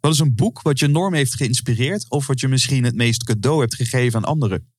[0.00, 2.10] Wat is een boek wat je enorm heeft geïnspireerd?
[2.10, 4.72] Of wat je misschien het meest cadeau hebt gegeven aan anderen?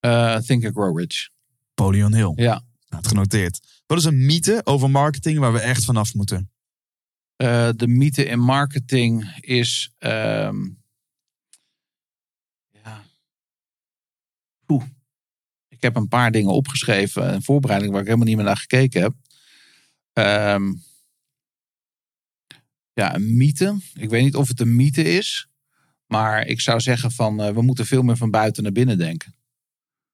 [0.00, 1.28] Eh, think and Grow Rich.
[1.74, 2.32] Napoleon Hill.
[2.34, 2.62] Ja.
[2.88, 3.82] Nou, genoteerd.
[3.86, 6.50] Wat is een mythe over marketing waar we echt vanaf moeten?
[7.36, 9.92] Eh, de mythe in marketing is.
[9.98, 10.56] ehm,
[12.84, 13.04] ja.
[14.68, 14.84] Oeh.
[15.68, 17.34] Ik heb een paar dingen opgeschreven.
[17.34, 19.14] Een voorbereiding waar ik helemaal niet meer naar gekeken heb.
[20.12, 20.72] Ehm,
[23.00, 23.76] ja, een mythe.
[23.94, 25.48] Ik weet niet of het een mythe is.
[26.06, 29.34] Maar ik zou zeggen van eh, we moeten veel meer van buiten naar binnen denken.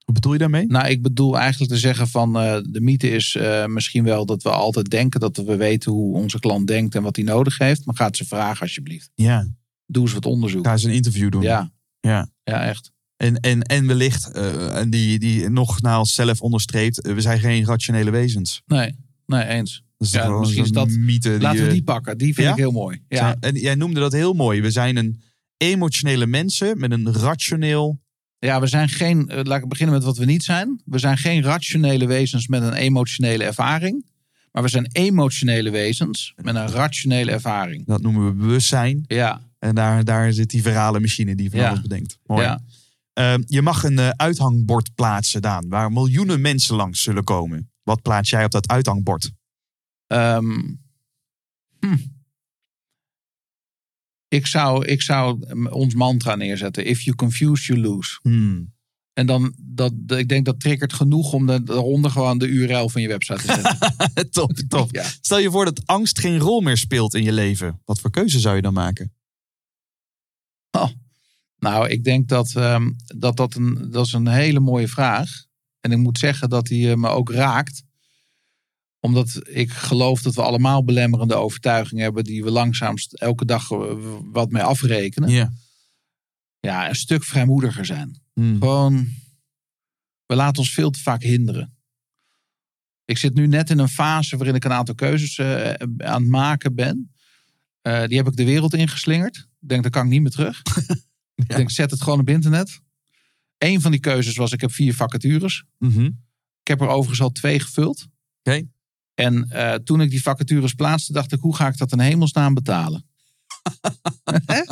[0.04, 0.66] Wat bedoel je daarmee?
[0.66, 4.42] Nou, ik bedoel eigenlijk te zeggen van eh, de mythe is eh, misschien wel dat
[4.42, 7.86] we altijd denken dat we weten hoe onze klant denkt en wat hij nodig heeft.
[7.86, 9.10] Maar ga het ze vragen alsjeblieft.
[9.14, 9.48] Ja.
[9.86, 10.64] Doe eens wat onderzoek.
[10.66, 11.42] Ga eens een interview doen.
[11.42, 12.30] Ja, ja.
[12.44, 12.90] ja, echt.
[13.16, 18.62] En, en, en wellicht, en die, die nogmaals zelf onderstreept, we zijn geen rationele wezens.
[18.66, 18.96] Nee,
[19.26, 19.82] nee, eens.
[20.02, 21.30] Dat is Ja, wel misschien is dat- mythe.
[21.30, 22.18] Die, Laten we die pakken.
[22.18, 22.52] Die vind Ja?
[22.52, 23.02] ik heel mooi.
[23.08, 24.60] Ja, zijn- En jij noemde dat heel mooi.
[24.60, 25.20] We zijn een
[25.56, 28.00] emotionele mensen met een rationeel.
[28.38, 30.80] ja we zijn geen, eh, laat ik beginnen met wat we niet zijn.
[30.84, 34.10] We zijn geen rationele wezens met een emotionele ervaring.
[34.52, 37.86] Maar we zijn emotionele wezens met een rationele ervaring.
[37.86, 39.04] Dat noemen we bewustzijn.
[39.06, 41.68] Ja, En daar, daar zit die virale machine die van Ja.
[41.68, 42.18] alles bedenkt.
[42.26, 42.42] Mooi.
[42.42, 42.60] ja.
[43.12, 47.70] Ehm, je mag een eh, uithangbord plaatsen, Daan, waar miljoenen mensen langs zullen komen.
[47.82, 49.30] Wat plaats jij op dat uithangbord?
[50.12, 50.60] Ehm,
[51.80, 51.96] hm.
[54.28, 56.86] Ik zou, ik zou ons mantra neerzetten.
[56.86, 58.18] If you confuse, you lose.
[58.22, 58.74] Hmm.
[59.12, 63.02] En dan, dat, ik denk dat triggert genoeg om de- daaronder gewoon de URL van
[63.02, 64.30] je website te zetten.
[64.30, 64.94] top, top.
[64.94, 65.04] Ja.
[65.20, 67.80] Stel je voor dat angst geen rol meer speelt in je leven.
[67.84, 69.12] Wat voor keuze zou je dan maken?
[71.62, 75.44] Nou, ik denk dat, ehm, dat, dat, een, dat is een hele mooie vraag.
[75.80, 77.82] En ik moet zeggen dat die eh, me ook raakt.
[79.04, 82.24] Omdat ik geloof dat we allemaal belemmerende overtuigingen hebben...
[82.24, 85.28] die we langzaamst elke dag eh, wat mee afrekenen.
[85.28, 85.52] Ja.
[86.60, 88.20] Ja, een stuk vrijmoediger zijn.
[88.32, 88.58] Hmm.
[88.58, 89.08] Gewoon,
[90.26, 91.76] we laten ons veel te vaak hinderen.
[93.04, 96.30] Ik zit nu net in een fase waarin ik een aantal keuzes eh, aan het
[96.30, 97.12] maken ben.
[97.80, 99.36] Eh, die heb ik de wereld ingeslingerd.
[99.36, 100.62] Ik denk, daar kan ik niet meer terug.
[101.34, 102.80] Ik denk, zet het gewoon op internet.
[103.58, 105.64] Eén van die keuzes was, ik heb vier vacatures.
[105.78, 106.04] Mhm.
[106.60, 108.06] Ik heb er overigens al twee gevuld.
[108.42, 108.62] Oké.
[109.14, 112.54] En eh, toen ik die vacatures plaatste, dacht ik, hoe ga ik dat in hemelsnaam
[112.54, 113.04] betalen?
[114.46, 114.62] Hè?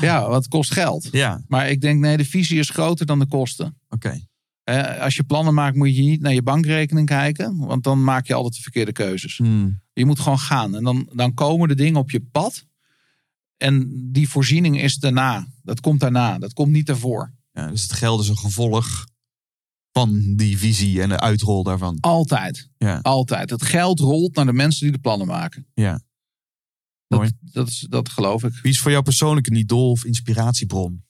[0.00, 1.08] ja, want het kost geld.
[1.10, 3.78] Ja, Maar ik denk, nee, de visie is groter dan de kosten.
[3.88, 4.20] oké.
[4.64, 7.56] Eh, als je plannen maakt, moet je niet naar je bankrekening kijken.
[7.56, 9.36] Want dan maak je altijd de verkeerde keuzes.
[9.36, 9.80] Hmm.
[9.92, 10.76] Je moet gewoon gaan.
[10.76, 12.66] En dan, dan komen de dingen op je pad.
[13.56, 15.46] En die voorziening is daarna.
[15.62, 16.38] Dat komt daarna.
[16.38, 17.32] Dat komt niet daarvoor.
[17.52, 19.06] Ja, dus het geld is een gevolg
[19.94, 21.98] van die visie en de uitrol daarvan.
[22.00, 22.68] Altijd.
[22.78, 22.98] Ja.
[23.02, 23.50] Altijd.
[23.50, 25.66] Het geld rolt naar de mensen die de plannen maken.
[25.74, 26.00] Ja.
[27.06, 27.30] Mooi.
[27.40, 28.52] Dat, dat, is, dat geloof ik.
[28.62, 31.04] Wie is voor jou persoonlijk een idool of inspiratiebron?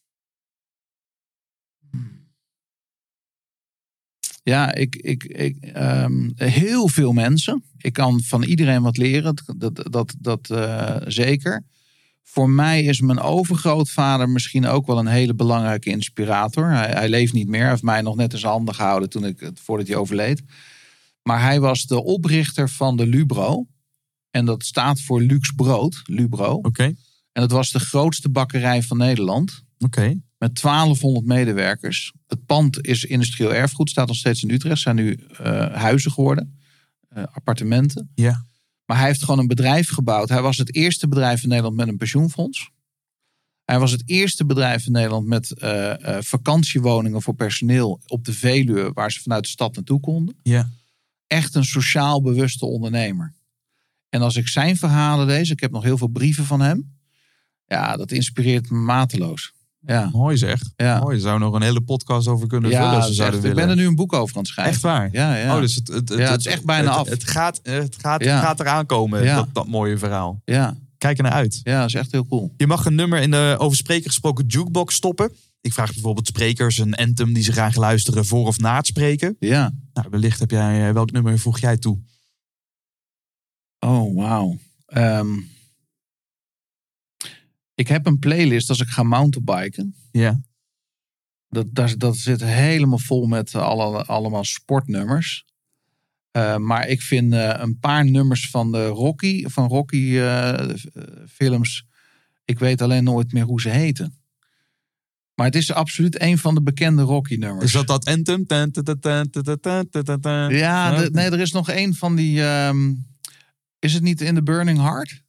[4.43, 7.65] Ja, ik, ik, ik, ehm, heel veel mensen.
[7.77, 9.35] Ik kan van iedereen wat leren.
[9.35, 11.65] Dat, dat, dat, dat eh, zeker.
[12.25, 16.71] Voor mij is mijn overgrootvader misschien ook wel een hele belangrijke inspirator.
[16.71, 17.61] Hij, hij leeft niet meer.
[17.61, 20.43] Hij heeft mij nog net in zijn handen gehouden toen ik, voordat hij overleed.
[21.23, 23.67] Maar hij was de oprichter van de Lubro.
[24.31, 26.53] En dat staat voor Luxe Brood, Lubro.
[26.53, 26.97] Oké, En
[27.33, 29.63] dat was de grootste bakkerij van Nederland.
[29.79, 30.21] oké.
[30.39, 32.13] Met 1200 medewerkers.
[32.27, 34.81] Het pand is industrieel erfgoed, staat nog steeds in Utrecht.
[34.81, 36.59] zijn nu eh, huizen geworden,
[37.09, 38.11] eh, appartementen.
[38.15, 38.45] Ja.
[38.85, 40.29] Maar hij heeft gewoon een bedrijf gebouwd.
[40.29, 42.71] Hij was het eerste bedrijf in Nederland met een pensioenfonds.
[43.65, 48.33] Hij was het eerste bedrijf in Nederland met eh, eh, vakantiewoningen voor personeel op de
[48.33, 50.37] Veluwe, waar ze vanuit de stad naartoe konden.
[50.43, 50.71] Ja.
[51.27, 53.35] Echt een sociaal bewuste ondernemer.
[54.09, 56.99] En als ik zijn verhalen lees, ik heb nog heel veel brieven van hem.
[57.67, 59.54] Ja, dat inspireert me mateloos.
[59.87, 60.61] Ja, Mooi zeg.
[60.77, 60.99] ja.
[61.01, 63.49] Mooi, er zou nog een hele podcast over kunnen ja vullen dat ze zouden echt-
[63.49, 64.73] ik ben er nu een boek over aan het schrijven.
[64.75, 65.09] Echt waar?
[65.13, 65.55] Ja, ja.
[65.55, 67.09] Oh, dus het, het, Ja, het is echt bijna af.
[67.09, 68.35] Het gaat, het gaat, Ja.
[68.35, 69.35] het gaat eraan komen, Ja.
[69.37, 70.41] dat, dat mooie verhaal.
[70.45, 71.61] ja, Kijk er naar uit.
[71.63, 72.53] ja, dat is echt heel cool.
[72.57, 75.31] Je mag een nummer in de over spreken gesproken jukebox stoppen.
[75.61, 79.37] Ik vraag bijvoorbeeld sprekers een anthem die ze graag luisteren voor of na het spreken.
[79.39, 79.73] Ja.
[79.93, 81.99] Nou, wellicht heb jij, eh, welk nummer voeg jij toe?
[83.79, 84.59] Oh, wauw.
[84.87, 85.29] Ehm,
[87.75, 89.95] ik heb een playlist als ik ga mountainbiken.
[90.11, 90.41] Ja.
[91.49, 95.45] Dat, dat, zit helemaal vol met alle, allemaal sportnummers.
[96.31, 100.69] Eh, maar ik vind eh, een paar nummers van de Rocky, van Rocky eh,
[101.29, 101.87] films.
[102.45, 104.19] Ik weet alleen nooit meer hoe ze heten.
[105.35, 107.65] Maar het is absoluut een van de bekende Rocky-nummers.
[107.65, 108.45] Is dat dat Anthem?
[110.53, 112.45] Ja, nee, er is nog één van die.
[112.45, 112.93] Ehm,
[113.79, 115.24] is het niet In The Burning Heart?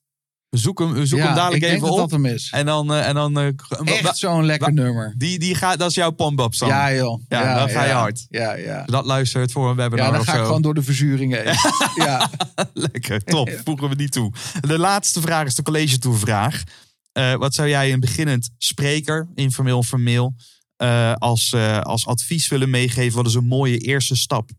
[0.56, 1.98] We zoeken, hem- ja, hem dadelijk ik even op.
[1.98, 2.50] dat hem is.
[2.52, 3.48] En dan, eh, en dan eh,
[3.84, 5.14] Echt zo'n lekker nummer.
[5.18, 6.68] die, die gaat, dat is jouw pombab dan.
[6.70, 7.22] Ja, joh.
[7.30, 8.26] Ja, dan ga je hard.
[8.30, 8.84] Ja, ja.
[8.86, 10.46] Dat luistert voor een webinar Ja, dan of ga ik zo.
[10.46, 11.54] gewoon door de verzuring heen.
[12.06, 12.30] ja.
[12.74, 13.62] Lekker, top.
[13.64, 14.34] Voegen we die toe.
[14.62, 16.64] De laatste vraag is de college toevraag.
[17.12, 20.36] Eh wat zou jij een beginnend spreker, informeel of formeel,
[21.18, 23.16] als, als advies willen meegeven?
[23.18, 24.50] Wat is een mooie eerste stap?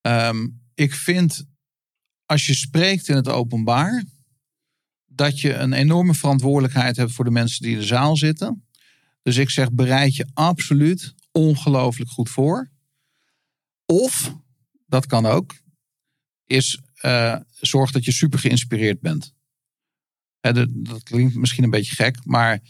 [0.00, 1.44] Ehm, ik vind,
[2.26, 4.04] als je spreekt in het openbaar,
[5.20, 8.64] dat je een enorme verantwoordelijkheid hebt voor de mensen die in de zaal zitten.
[9.22, 12.70] Dus ik zeg, bereid je absoluut ongelooflijk goed voor.
[13.86, 14.36] Of,
[14.86, 15.54] dat kan ook,
[16.44, 19.34] is eh, zorg dat je super geïnspireerd bent.
[20.40, 22.60] Dat klinkt misschien een beetje gek, maar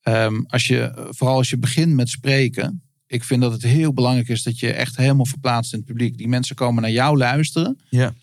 [0.00, 4.28] ehm, als je, vooral als je begint met spreken, ik vind dat het heel belangrijk
[4.28, 6.18] is dat je echt helemaal verplaatst in het publiek.
[6.18, 7.78] Die mensen komen naar jou luisteren.
[7.90, 8.14] Ja.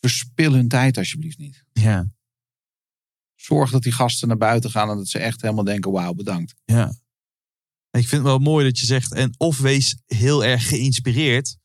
[0.00, 1.64] Verspil hun tijd alsjeblieft niet.
[1.72, 2.06] Ja,
[3.40, 6.54] Zorg dat die gasten naar buiten gaan en dat ze echt helemaal denken: wauw, bedankt.
[6.64, 6.92] ja.
[7.90, 11.56] Ik vind het wel mooi dat je zegt, en of wees heel erg geïnspireerd.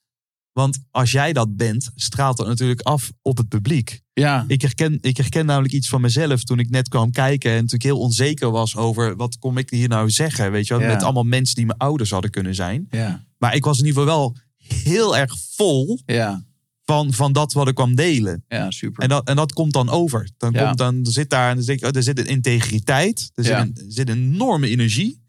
[0.51, 4.01] Want als jij dat bent, straalt dat natuurlijk af op het publiek.
[4.13, 7.51] Ja, Ik herken, ik herken namelijk iets van mezelf toen ik net kwam kijken.
[7.51, 10.51] En ik heel onzeker was over wat kom ik hier nou zeggen.
[10.51, 10.87] Weet je wel?
[10.87, 10.93] Ja.
[10.93, 12.87] Met allemaal mensen die mijn ouders hadden kunnen zijn.
[12.89, 16.45] ja, Maar ik was in ieder geval wel heel erg vol ja,
[16.85, 18.43] van, van dat wat ik kwam delen.
[18.47, 19.03] ja, super.
[19.03, 20.29] En dat, en dat komt dan over.
[20.37, 20.65] Dan, Ja.
[20.65, 23.31] komt dan er zit daar dan denk ik, oh, er zit een integriteit.
[23.33, 23.61] Er zit, Ja.
[23.61, 25.21] een, er zit een enorme energie.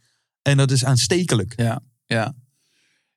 [0.42, 1.52] En dat is aanstekelijk.
[1.56, 2.34] Ja, ja.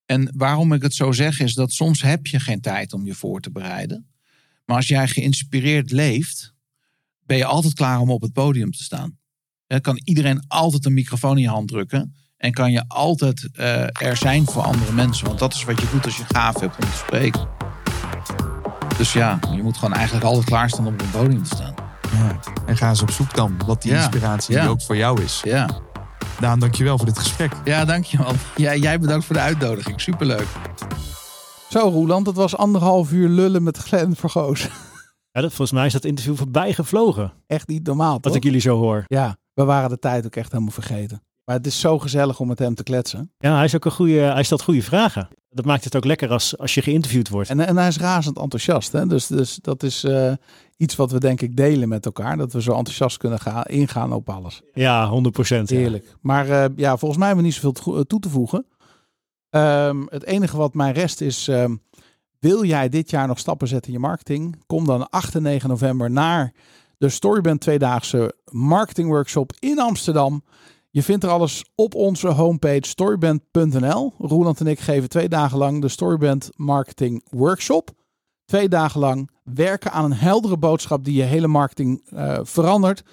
[0.06, 3.14] En waarom ik het zo zeg is dat soms heb je geen tijd om je
[3.14, 4.08] voor te bereiden.
[4.66, 6.54] Maar als jij geïnspireerd leeft,
[7.26, 9.18] ben je altijd klaar om op het podium te staan.
[9.68, 12.16] Dan kan iedereen altijd een microfoon in je hand drukken.
[12.38, 15.28] En kan je altijd eh, er zijn voor andere mensen.
[15.28, 17.57] Want dat is wat je doet als je gaaf hebt om te spreken.
[18.98, 21.74] Dus ja, je moet gewoon eigenlijk altijd klaarstaan om op een podium te staan.
[22.12, 22.40] Ja.
[22.66, 23.98] En ga eens op zoek dan wat die Ja.
[23.98, 24.62] inspiratie Ja.
[24.62, 25.42] die ook voor jou is.
[25.44, 25.70] Ja,
[26.40, 27.52] Daan, dankjewel voor dit gesprek.
[27.64, 28.32] ja dankjewel.
[28.56, 30.02] Jij, jij bedankt voor de uitnodiging.
[30.02, 30.48] Superleuk.
[31.70, 34.68] Zo Roeland, het was anderhalf uur lullen met Glenn Vergoos.
[35.32, 37.34] Ja, dat, volgens mij is dat interview voorbij gevlogen.
[37.48, 38.36] Echt niet normaal, Wat toch?
[38.36, 39.04] ik jullie zo hoor.
[39.08, 41.24] Ja, we waren de tijd ook echt helemaal vergeten.
[41.46, 43.32] Maar het is zo gezellig om met hem te kletsen.
[43.38, 44.20] Ja, hij is ook een goede.
[44.20, 45.28] Hij stelt goede vragen.
[45.50, 47.50] Dat maakt het ook lekker als, als je geïnterviewd wordt.
[47.50, 48.92] En, en hij is razend enthousiast.
[48.92, 49.08] Hè?
[49.08, 50.34] Dus, dus dat is eh,
[50.78, 52.38] iets wat we denk ik delen met elkaar.
[52.38, 54.62] Dat we zo enthousiast kunnen gaan, ingaan op alles.
[54.74, 55.70] Ja, 100 procent.
[55.70, 56.16] Heerlijk.
[56.22, 58.66] Maar eh, ja, volgens mij hebben we niet zoveel toe- toe te voegen.
[59.50, 61.48] Ehm, het enige wat mij rest is...
[61.48, 61.76] ehm,
[62.40, 64.64] wil jij dit jaar nog stappen zetten in je marketing?
[64.66, 66.54] Kom dan 8 en 9 november naar
[66.98, 70.44] de Storyband tweedaagse marketing workshop in Amsterdam.
[70.98, 74.14] Je vindt er alles op onze homepage storyband.nl.
[74.18, 77.90] Roeland en ik geven twee dagen lang de Storyband marketing workshop.
[78.46, 83.04] Twee dagen lang werken aan een heldere boodschap die je hele marketing eh, verandert.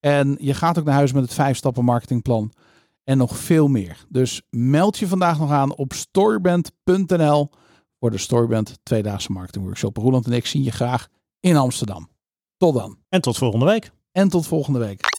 [0.00, 2.52] En je gaat ook naar huis met het vijf stappen marketingplan.
[3.04, 4.04] En nog veel meer.
[4.08, 7.50] Dus meld je vandaag nog aan op storyband.nl
[7.98, 9.96] voor de Storyband tweedaagse marketing workshop.
[9.96, 11.08] Roeland en ik zien je graag
[11.40, 12.08] in Amsterdam.
[12.56, 12.98] Tot dan.
[13.08, 13.92] En tot volgende week.
[14.10, 15.11] En tot volgende week.